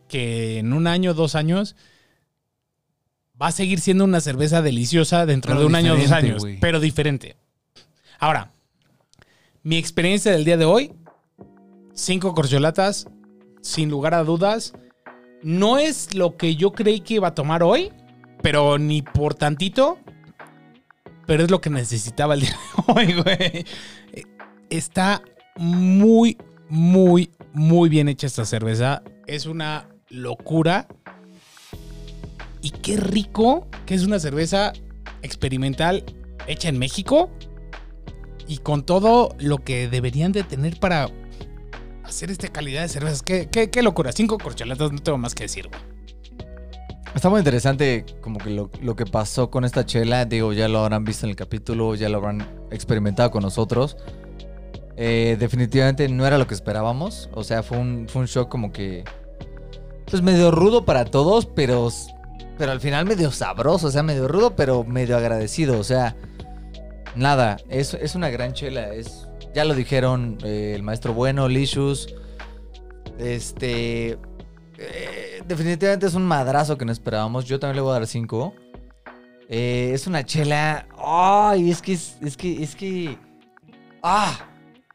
que 0.09 0.59
en 0.59 0.73
un 0.73 0.87
año, 0.87 1.15
dos 1.15 1.35
años, 1.35 1.75
va 3.41 3.49
a 3.49 3.53
seguir 3.53 3.81
siendo 3.81 4.05
una 4.05 4.21
cerveza 4.21 4.63
deliciosa 4.63 5.27
dentro 5.27 5.51
Pero 5.51 5.61
de 5.61 5.67
un 5.67 5.75
año, 5.75 5.97
dos 5.97 6.13
años, 6.13 6.45
pero 6.61 6.79
diferente. 6.79 7.37
Ahora, 8.19 8.53
mi 9.65 9.77
experiencia 9.77 10.31
del 10.31 10.45
día 10.45 10.57
de 10.57 10.65
hoy, 10.65 10.93
cinco 11.93 12.35
corcholatas, 12.35 13.09
sin 13.63 13.91
lugar 13.91 14.15
a 14.15 14.23
dudas, 14.23 14.75
no 15.43 15.79
es 15.79 16.15
lo 16.15 16.37
que 16.37 16.55
yo 16.55 16.73
creí 16.73 17.01
que 17.01 17.15
iba 17.15 17.29
a 17.29 17.35
tomar 17.35 17.63
hoy, 17.63 17.91
pero 18.43 18.79
ni 18.79 19.03
por 19.03 19.35
tantito, 19.35 19.99
pero 21.27 21.45
es 21.45 21.51
lo 21.51 21.61
que 21.61 21.71
necesitaba 21.71 22.35
el 22.35 22.41
día 22.41 22.51
de 22.51 22.83
hoy, 22.93 23.13
güey. 23.23 23.65
Está 24.71 25.23
muy, 25.57 26.37
muy, 26.69 27.31
muy 27.53 27.89
bien 27.89 28.09
hecha 28.09 28.27
esta 28.27 28.45
cerveza. 28.45 29.03
Es 29.27 29.47
una 29.47 29.89
locura. 30.09 30.87
Y 32.61 32.71
qué 32.71 32.97
rico 32.97 33.67
que 33.87 33.95
es 33.95 34.05
una 34.05 34.19
cerveza 34.21 34.73
experimental 35.23 36.05
hecha 36.47 36.69
en 36.69 36.79
México 36.79 37.31
y 38.49 38.59
con 38.59 38.85
todo 38.85 39.35
lo 39.39 39.59
que 39.59 39.89
deberían 39.89 40.33
de 40.33 40.43
tener 40.45 40.79
para 40.79 41.09
hacer 42.05 42.31
esta 42.31 42.49
calidad 42.49 42.83
de 42.83 42.89
cervezas. 42.89 43.23
Qué, 43.23 43.49
qué- 43.51 43.83
locura. 43.83 44.13
Cinco 44.13 44.39
corcholatas, 44.39 44.93
no 44.93 44.99
tengo 45.01 45.19
más 45.19 45.35
que 45.35 45.45
decir, 45.45 45.69
güey. 45.69 45.81
Está 47.15 47.29
muy 47.29 47.41
interesante 47.41 48.07
como 48.23 48.39
que 48.39 48.51
lo, 48.51 48.71
lo 48.81 48.97
que 48.97 49.05
pasó 49.05 49.51
con 49.51 49.65
esta 49.65 49.85
chela. 49.85 50.25
Digo, 50.25 50.53
ya 50.53 50.67
lo 50.69 50.79
habrán 50.79 51.05
visto 51.05 51.27
en 51.27 51.31
el 51.31 51.37
capítulo, 51.37 51.95
ya 51.95 52.09
lo 52.09 52.19
habrán 52.19 52.49
experimentado 52.71 53.31
con 53.31 53.43
nosotros. 53.43 53.97
Eh, 54.97 55.37
definitivamente 55.39 56.09
no 56.09 56.27
era 56.27 56.39
lo 56.39 56.47
que 56.47 56.55
esperábamos. 56.55 57.29
O 57.35 57.45
sea, 57.45 57.63
fue 57.63 57.79
un, 57.79 58.07
fue 58.09 58.23
un 58.23 58.27
shock 58.27 58.49
como 58.49 58.73
que... 58.73 59.05
Pues 60.11 60.23
medio 60.23 60.51
rudo 60.51 60.85
para 60.85 61.05
todos, 61.05 61.47
pero, 61.47 61.89
pero 62.59 62.73
al 62.73 62.81
final 62.81 63.05
medio 63.05 63.31
sabroso. 63.31 63.89
O 63.89 63.91
sea, 63.91 64.03
medio 64.03 64.27
rudo, 64.27 64.57
pero 64.57 64.83
medio 64.83 65.17
agradecido. 65.17 65.79
O 65.79 65.85
sea, 65.85 66.17
nada, 67.15 67.59
es, 67.69 67.93
es 67.95 68.15
una 68.15 68.31
gran 68.31 68.55
chela. 68.55 68.93
Es, 68.95 69.29
ya 69.55 69.65
lo 69.65 69.75
dijeron 69.75 70.39
eh, 70.45 70.73
el 70.75 70.83
maestro 70.83 71.13
bueno, 71.13 71.47
Licious. 71.47 72.15
Este... 73.19 74.19
eh, 74.91 75.43
definitivamente 75.47 76.07
es 76.07 76.15
un 76.15 76.25
madrazo 76.25 76.77
que 76.79 76.85
no 76.85 76.93
esperábamos. 76.93 77.45
Yo 77.45 77.59
también 77.61 77.77
le 77.77 77.83
voy 77.83 77.91
a 77.91 77.95
dar 77.95 78.07
5. 78.07 78.55
es 79.49 80.07
una 80.07 80.25
chela. 80.25 80.87
Ay, 80.99 81.71
es 81.71 81.83
que 81.83 81.93
es, 81.93 82.37
que 82.37 82.63
es 82.63 82.75
que. 82.77 83.19
Ah, 84.03 84.39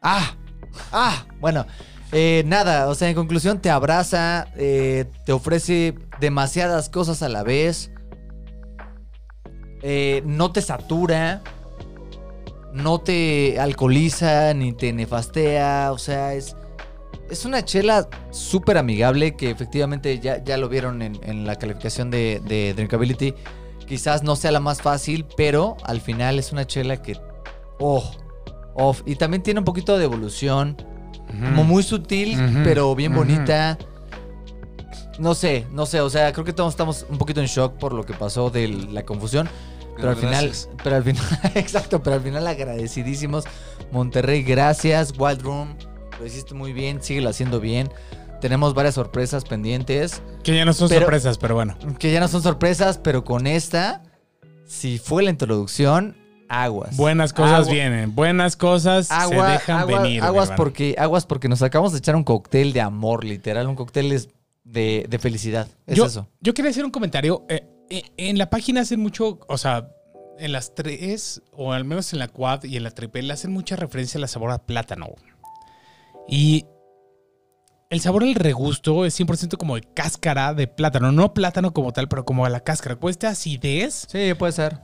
ah, 0.02 0.34
ah. 0.92 1.26
Bueno, 1.40 1.66
eh, 2.12 2.42
nada. 2.46 2.88
O 2.88 2.94
sea, 2.94 3.08
en 3.08 3.14
conclusión, 3.14 3.60
te 3.60 3.70
abraza, 3.70 4.48
eh, 4.56 5.06
te 5.24 5.32
ofrece 5.32 5.94
demasiadas 6.20 6.88
cosas 6.88 7.22
a 7.22 7.28
la 7.28 7.42
vez. 7.42 7.90
eh, 9.82 10.22
no 10.26 10.50
te 10.52 10.60
satura. 10.62 11.42
No 12.72 13.00
te 13.00 13.58
alcoholiza 13.58 14.52
ni 14.54 14.72
te 14.72 14.92
nefastea. 14.92 15.90
O 15.92 15.98
sea, 15.98 16.34
es. 16.34 16.54
Es 17.30 17.44
una 17.44 17.64
chela 17.64 18.08
súper 18.30 18.78
amigable 18.78 19.36
que 19.36 19.50
efectivamente 19.50 20.18
ya, 20.18 20.42
ya 20.42 20.56
lo 20.56 20.68
vieron 20.68 21.02
en, 21.02 21.18
en 21.22 21.46
la 21.46 21.56
calificación 21.56 22.10
de, 22.10 22.40
de 22.46 22.74
Drinkability. 22.74 23.34
Quizás 23.86 24.22
no 24.22 24.36
sea 24.36 24.50
la 24.50 24.60
más 24.60 24.82
fácil, 24.82 25.26
pero 25.36 25.76
al 25.84 26.00
final 26.00 26.38
es 26.38 26.52
una 26.52 26.66
chela 26.66 27.00
que... 27.00 27.18
Oh, 27.78 28.10
oh, 28.74 28.94
y 29.06 29.16
también 29.16 29.42
tiene 29.42 29.60
un 29.60 29.64
poquito 29.64 29.96
de 29.98 30.04
evolución. 30.04 30.76
Como 31.28 31.64
muy 31.64 31.82
sutil, 31.82 32.38
pero 32.64 32.94
bien 32.94 33.14
bonita. 33.14 33.76
no 35.18 35.34
sé, 35.34 35.66
no 35.72 35.84
sé, 35.84 36.00
o 36.00 36.08
sea, 36.08 36.32
creo 36.32 36.44
que 36.44 36.54
todos 36.54 36.72
estamos 36.72 37.04
un 37.10 37.18
poquito 37.18 37.40
en 37.40 37.46
shock 37.46 37.74
por 37.74 37.92
lo 37.92 38.04
que 38.04 38.14
pasó 38.14 38.48
de 38.48 38.68
la 38.68 39.04
confusión. 39.04 39.48
Pero, 39.96 40.10
al 40.10 40.16
final, 40.16 40.52
pero 40.82 40.96
al 40.96 41.04
final, 41.04 41.24
exacto, 41.54 42.02
pero 42.02 42.16
al 42.16 42.22
final 42.22 42.46
agradecidísimos. 42.46 43.44
Monterrey, 43.90 44.42
gracias. 44.42 45.12
Wild 45.18 45.42
Room, 45.42 45.76
lo 46.18 46.26
hiciste 46.26 46.54
muy 46.54 46.72
bien, 46.72 47.02
síguelo 47.02 47.28
haciendo 47.30 47.60
bien. 47.60 47.90
Tenemos 48.40 48.74
varias 48.74 48.94
sorpresas 48.94 49.44
pendientes, 49.44 50.22
Que 50.44 50.54
ya 50.54 50.64
no 50.64 50.72
son 50.72 50.88
Pero- 50.88 51.00
sorpresas, 51.02 51.38
pero 51.38 51.54
bueno. 51.56 51.76
que 51.98 52.12
ya 52.12 52.20
no 52.20 52.28
son 52.28 52.42
sorpresas, 52.42 52.98
pero 52.98 53.24
con 53.24 53.46
esta, 53.46 54.02
si 54.64 54.98
fue 54.98 55.22
la 55.24 55.30
introducción, 55.30 56.16
aguas. 56.48 56.96
Buenas 56.96 57.32
cosas 57.32 57.60
Agua- 57.62 57.72
vienen. 57.72 58.14
Buenas 58.14 58.56
cosas 58.56 59.10
Agua- 59.10 59.46
se 59.46 59.52
dejan 59.52 59.86
venir. 59.88 60.22
Aguas 60.22 60.52
porque, 60.56 60.94
aguas 60.98 61.26
porque 61.26 61.48
nos 61.48 61.62
acabamos 61.62 61.92
de 61.92 61.98
echar 61.98 62.14
un 62.16 62.24
cóctel 62.24 62.72
de 62.72 62.80
amor, 62.80 63.24
literal, 63.24 63.66
un 63.66 63.74
cóctel 63.76 64.08
de, 64.64 65.06
de 65.08 65.18
felicidad. 65.18 65.66
Es 65.86 65.96
yo, 65.96 66.06
eso. 66.06 66.28
yo 66.40 66.54
quería 66.54 66.70
hacer 66.70 66.84
un 66.84 66.90
comentario. 66.92 67.44
Eh, 67.48 67.66
eh, 67.90 68.02
en 68.18 68.38
la 68.38 68.50
página 68.50 68.82
hacen 68.82 69.00
mucho, 69.00 69.40
o 69.48 69.58
sea, 69.58 69.88
en 70.38 70.52
las 70.52 70.74
tres, 70.76 71.42
o 71.52 71.72
al 71.72 71.84
menos 71.84 72.12
en 72.12 72.20
la 72.20 72.28
quad 72.28 72.62
y 72.62 72.76
en 72.76 72.84
la 72.84 72.92
triple, 72.92 73.30
hacen 73.32 73.50
mucha 73.52 73.74
referencia 73.74 74.18
a 74.18 74.20
la 74.20 74.28
sabor 74.28 74.52
a 74.52 74.58
plátano. 74.58 75.08
Y 76.28 76.66
el 77.90 78.00
sabor 78.00 78.22
al 78.22 78.34
regusto 78.34 79.06
es 79.06 79.18
100% 79.18 79.56
como 79.56 79.76
de 79.76 79.82
cáscara 79.82 80.52
de 80.52 80.66
plátano. 80.66 81.10
No 81.10 81.32
plátano 81.32 81.72
como 81.72 81.92
tal, 81.92 82.08
pero 82.08 82.24
como 82.24 82.44
a 82.44 82.50
la 82.50 82.60
cáscara. 82.60 83.00
Pues 83.00 83.14
esta 83.14 83.30
acidez. 83.30 84.06
Sí, 84.10 84.34
puede 84.34 84.52
ser. 84.52 84.78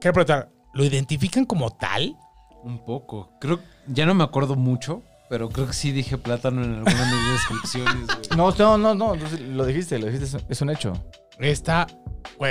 Quiero 0.00 0.14
preguntar, 0.14 0.50
¿lo 0.72 0.84
identifican 0.84 1.44
como 1.44 1.70
tal? 1.70 2.16
Un 2.62 2.82
poco. 2.84 3.30
Creo, 3.40 3.60
ya 3.86 4.06
no 4.06 4.14
me 4.14 4.24
acuerdo 4.24 4.56
mucho, 4.56 5.02
pero 5.28 5.50
creo 5.50 5.66
que 5.66 5.74
sí 5.74 5.92
dije 5.92 6.16
plátano 6.16 6.64
en 6.64 6.74
alguna 6.74 7.10
de 7.10 7.16
mis 7.16 7.32
descripciones, 7.32 8.06
güey. 8.06 8.18
No, 8.36 8.50
no, 8.52 8.78
no, 8.78 8.94
no, 8.94 9.14
lo 9.14 9.66
dijiste, 9.66 9.98
lo 9.98 10.06
dijiste, 10.06 10.38
es 10.48 10.60
un 10.62 10.70
hecho. 10.70 10.94
Está. 11.38 11.86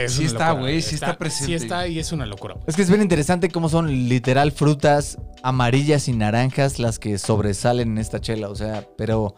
Sí 0.08 0.26
está, 0.26 0.52
güey, 0.52 0.82
sí 0.82 0.96
está 0.96 1.18
presente. 1.18 1.46
Sí 1.46 1.54
está 1.54 1.88
y 1.88 2.00
es 2.00 2.12
una 2.12 2.26
locura. 2.26 2.56
Es 2.68 2.76
que 2.76 2.82
es 2.82 2.90
bien 2.90 3.02
interesante 3.02 3.50
cómo 3.50 3.70
son 3.70 4.10
literal 4.10 4.52
frutas 4.52 5.18
amarillas 5.42 6.08
y 6.08 6.14
naranjas 6.14 6.80
las 6.80 7.00
que 7.00 7.18
sobresalen 7.18 7.92
en 7.92 7.98
esta 7.98 8.22
chela, 8.22 8.50
o 8.50 8.56
sea, 8.56 8.86
pero 8.98 9.36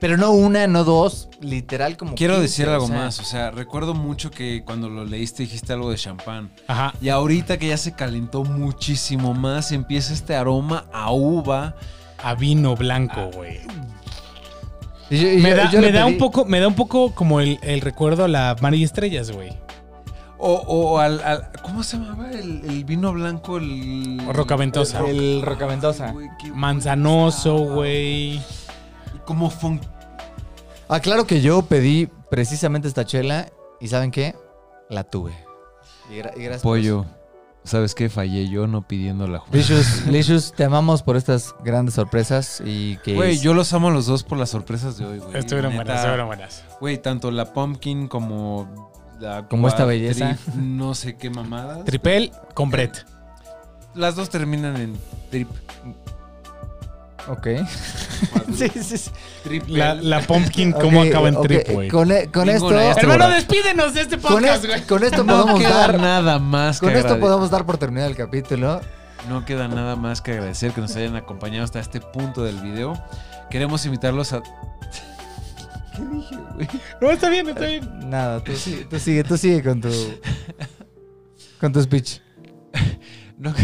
pero 0.00 0.16
no 0.16 0.30
una, 0.30 0.66
no 0.68 0.84
dos, 0.84 1.28
literal 1.40 1.96
como 1.96 2.14
Quiero 2.14 2.34
15, 2.34 2.42
decir 2.42 2.68
algo 2.68 2.84
o 2.84 2.88
sea, 2.88 2.96
más, 2.96 3.18
o 3.18 3.24
sea, 3.24 3.50
recuerdo 3.50 3.94
mucho 3.94 4.30
que 4.30 4.62
cuando 4.64 4.88
lo 4.88 5.04
leíste 5.04 5.42
dijiste 5.42 5.72
algo 5.72 5.90
de 5.90 5.96
champán. 5.96 6.50
Ajá. 6.68 6.94
Y 7.00 7.08
ahorita 7.08 7.58
que 7.58 7.68
ya 7.68 7.76
se 7.76 7.92
calentó 7.92 8.44
muchísimo 8.44 9.34
más, 9.34 9.72
empieza 9.72 10.12
este 10.12 10.36
aroma 10.36 10.86
a 10.92 11.12
uva. 11.12 11.76
A 12.20 12.34
vino 12.34 12.74
blanco, 12.74 13.30
güey. 13.32 13.60
Y 15.10 15.18
yo- 15.20 15.32
y 15.32 15.36
Me 15.38 15.50
yo- 15.50 15.56
da, 15.56 15.70
yo 15.70 15.80
me 15.80 15.92
da 15.92 16.06
un 16.06 16.18
poco, 16.18 16.44
me 16.44 16.60
da 16.60 16.68
un 16.68 16.74
poco 16.74 17.14
como 17.14 17.40
el, 17.40 17.58
el 17.62 17.80
recuerdo 17.80 18.24
a 18.24 18.28
la 18.28 18.56
Mar 18.60 18.74
y 18.74 18.84
Estrellas, 18.84 19.30
güey. 19.30 19.56
O, 20.40 20.52
o 20.54 20.98
al, 21.00 21.20
al- 21.24 21.50
¿Cómo 21.62 21.82
se 21.82 21.96
llamaba 21.98 22.30
el, 22.30 22.62
el 22.64 22.84
vino 22.84 23.12
blanco? 23.12 23.58
El. 23.58 24.20
Rocaventosa. 24.32 25.04
el. 25.08 25.42
Güey, 26.12 26.28
qué 26.40 26.52
Manzanoso, 26.52 27.56
güey. 27.58 28.40
como 29.24 29.50
fun. 29.50 29.80
Ah, 30.88 31.00
claro 31.00 31.26
que 31.26 31.40
yo 31.40 31.62
pedí 31.62 32.08
precisamente 32.30 32.86
esta 32.88 33.04
chela 33.04 33.48
y 33.80 33.88
¿saben 33.88 34.10
qué? 34.10 34.34
La 34.88 35.04
tuve. 35.04 35.32
Y, 36.10 36.14
gra- 36.14 36.32
y 36.36 36.42
gracias 36.44 36.62
por 36.62 36.78
Pollo. 36.78 37.04
¿Sabes 37.68 37.94
qué? 37.94 38.08
Fallé 38.08 38.48
yo 38.48 38.66
no 38.66 38.80
pidiendo 38.82 39.28
la 39.28 39.38
eso. 39.38 39.46
Licious, 39.52 40.06
Licious, 40.10 40.52
te 40.52 40.64
amamos 40.64 41.02
por 41.02 41.16
estas 41.16 41.54
grandes 41.62 41.94
sorpresas 41.94 42.62
y 42.64 42.96
que 43.04 43.14
Güey, 43.14 43.38
yo 43.38 43.52
los 43.52 43.72
amo 43.74 43.88
a 43.88 43.90
los 43.90 44.06
dos 44.06 44.24
por 44.24 44.38
las 44.38 44.48
sorpresas 44.48 44.96
de 44.96 45.04
hoy, 45.04 45.18
güey. 45.18 45.36
Estuvieron 45.36 45.72
Neta, 45.72 45.84
buenas, 45.84 45.96
estuvieron 46.00 46.26
buenas. 46.26 46.64
Güey, 46.80 46.98
tanto 47.02 47.30
la 47.30 47.52
pumpkin 47.52 48.08
como 48.08 48.90
la. 49.20 49.46
Como 49.48 49.68
esta 49.68 49.84
belleza. 49.84 50.38
no 50.56 50.94
sé 50.94 51.16
qué 51.16 51.28
mamadas. 51.28 51.84
Tripel 51.84 52.32
con 52.54 52.70
Brett. 52.70 53.06
Las 53.94 54.16
dos 54.16 54.30
terminan 54.30 54.76
en 54.76 54.96
trip. 55.30 55.48
Ok. 57.26 57.46
sí, 58.56 58.68
sí, 58.82 58.96
sí. 58.98 59.10
Triple. 59.42 59.78
La, 59.78 59.94
la 59.94 60.20
Pumpkin, 60.20 60.72
¿cómo 60.72 61.00
Ok, 61.00 61.08
acaba 61.08 61.28
en 61.28 61.36
ok, 61.36 61.42
trip, 61.46 61.68
güey? 61.70 61.88
Con, 61.88 62.10
e- 62.12 62.30
con 62.30 62.48
esto, 62.48 62.70
Ninguna, 62.70 62.92
Hermano, 62.92 63.28
despídenos 63.30 63.92
de 63.94 64.00
este 64.02 64.18
con, 64.18 64.34
podcast, 64.34 64.64
es- 64.64 64.70
güey. 64.70 64.82
con 64.86 65.04
esto 65.04 65.24
No 65.24 65.40
podemos 65.42 65.60
queda 65.60 65.74
dar, 65.76 65.98
nada 66.00 66.38
más 66.38 66.80
que 66.80 66.86
con 66.86 66.96
esto 66.96 67.18
podemos 67.18 67.50
dar 67.50 67.66
por 67.66 67.76
terminado 67.76 68.08
el 68.08 68.16
capítulo. 68.16 68.80
No 69.28 69.44
queda 69.44 69.68
nada 69.68 69.96
más 69.96 70.22
que 70.22 70.32
agradecer 70.32 70.72
que 70.72 70.80
nos 70.80 70.94
hayan 70.96 71.16
acompañado 71.16 71.64
hasta 71.64 71.80
este 71.80 72.00
punto 72.00 72.44
del 72.44 72.60
video. 72.60 72.94
Queremos 73.50 73.84
invitarlos 73.84 74.32
a. 74.32 74.40
¿Qué 75.96 76.02
dije, 76.12 76.36
güey? 76.54 76.68
No, 77.00 77.10
está 77.10 77.28
bien, 77.28 77.48
está 77.48 77.66
bien. 77.66 78.08
Nada, 78.08 78.42
tú 78.42 78.54
sigue, 78.56 78.84
tú 78.84 78.98
sigue, 79.00 79.24
tú 79.24 79.36
sigue 79.36 79.62
con 79.62 79.80
tu 79.80 79.90
con 81.60 81.72
tu 81.72 81.82
speech. 81.82 82.20
No, 83.40 83.54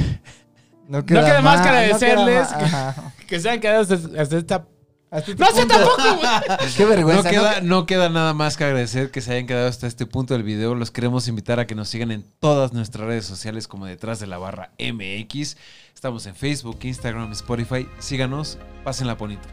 No 0.88 1.04
queda 1.04 1.40
más 1.40 1.60
que 1.60 1.68
no 1.68 1.72
queda 1.72 1.82
agradecerles 1.82 2.50
más. 2.50 2.96
Que 3.26 3.40
se 3.40 3.50
han 3.50 3.60
quedado 3.60 3.80
hasta, 3.82 3.94
hasta 4.20 4.36
esta. 4.36 4.66
Este 5.10 5.36
¡No 5.36 5.46
sé 5.46 5.60
punto. 5.60 5.74
tampoco, 5.74 6.16
güey! 6.16 6.70
Qué 6.76 6.82
no 6.82 6.88
vergüenza. 6.88 7.30
queda, 7.30 7.60
no 7.60 7.86
queda 7.86 8.08
nada 8.08 8.34
más 8.34 8.56
que 8.56 8.64
agradecer 8.64 9.12
que 9.12 9.20
se 9.20 9.32
hayan 9.32 9.46
quedado 9.46 9.68
hasta 9.68 9.86
este 9.86 10.06
punto 10.06 10.34
del 10.34 10.42
video. 10.42 10.74
Los 10.74 10.90
queremos 10.90 11.28
invitar 11.28 11.60
a 11.60 11.66
que 11.68 11.76
nos 11.76 11.88
sigan 11.88 12.10
en 12.10 12.24
todas 12.40 12.72
nuestras 12.72 13.06
redes 13.06 13.24
sociales 13.24 13.68
como 13.68 13.86
detrás 13.86 14.18
de 14.18 14.26
la 14.26 14.38
barra 14.38 14.72
MX. 14.80 15.56
Estamos 15.94 16.26
en 16.26 16.34
Facebook, 16.34 16.78
Instagram, 16.82 17.30
Spotify. 17.32 17.88
Síganos, 18.00 18.58
pásenla 18.82 19.14
bonita. 19.14 19.48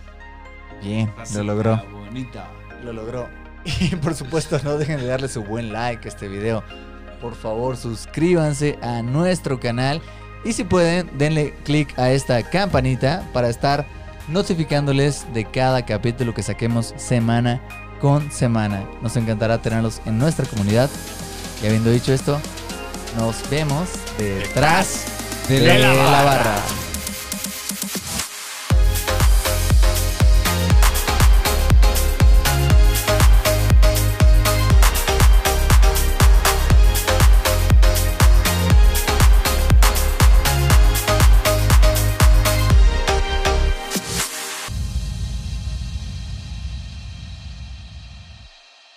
Bien, 0.81 1.13
lo 1.35 1.43
logró. 1.43 1.79
Bonita. 1.91 2.47
Lo 2.83 2.91
logró. 2.93 3.29
Y 3.79 3.95
por 3.97 4.15
supuesto, 4.15 4.59
no 4.63 4.79
dejen 4.79 4.97
de 4.97 5.05
darle 5.05 5.27
su 5.27 5.43
buen 5.43 5.71
like 5.71 6.07
a 6.07 6.09
este 6.09 6.27
video. 6.27 6.63
Por 7.21 7.35
favor, 7.35 7.77
suscríbanse 7.77 8.79
a 8.81 9.03
nuestro 9.03 9.59
canal. 9.59 10.01
Y 10.43 10.53
si 10.53 10.63
pueden, 10.63 11.09
denle 11.17 11.53
click 11.63 11.97
a 11.99 12.11
esta 12.11 12.41
campanita 12.43 13.27
para 13.33 13.49
estar 13.49 13.85
notificándoles 14.27 15.25
de 15.33 15.45
cada 15.45 15.85
capítulo 15.85 16.33
que 16.33 16.43
saquemos 16.43 16.93
semana 16.97 17.61
con 17.99 18.31
semana. 18.31 18.83
Nos 19.01 19.15
encantará 19.15 19.61
tenerlos 19.61 20.01
en 20.05 20.17
nuestra 20.17 20.45
comunidad. 20.45 20.89
Y 21.61 21.67
habiendo 21.67 21.91
dicho 21.91 22.11
esto, 22.11 22.39
nos 23.17 23.47
vemos 23.49 23.89
detrás 24.17 25.05
De 25.47 25.77
la 25.77 26.23
barra. 26.23 26.90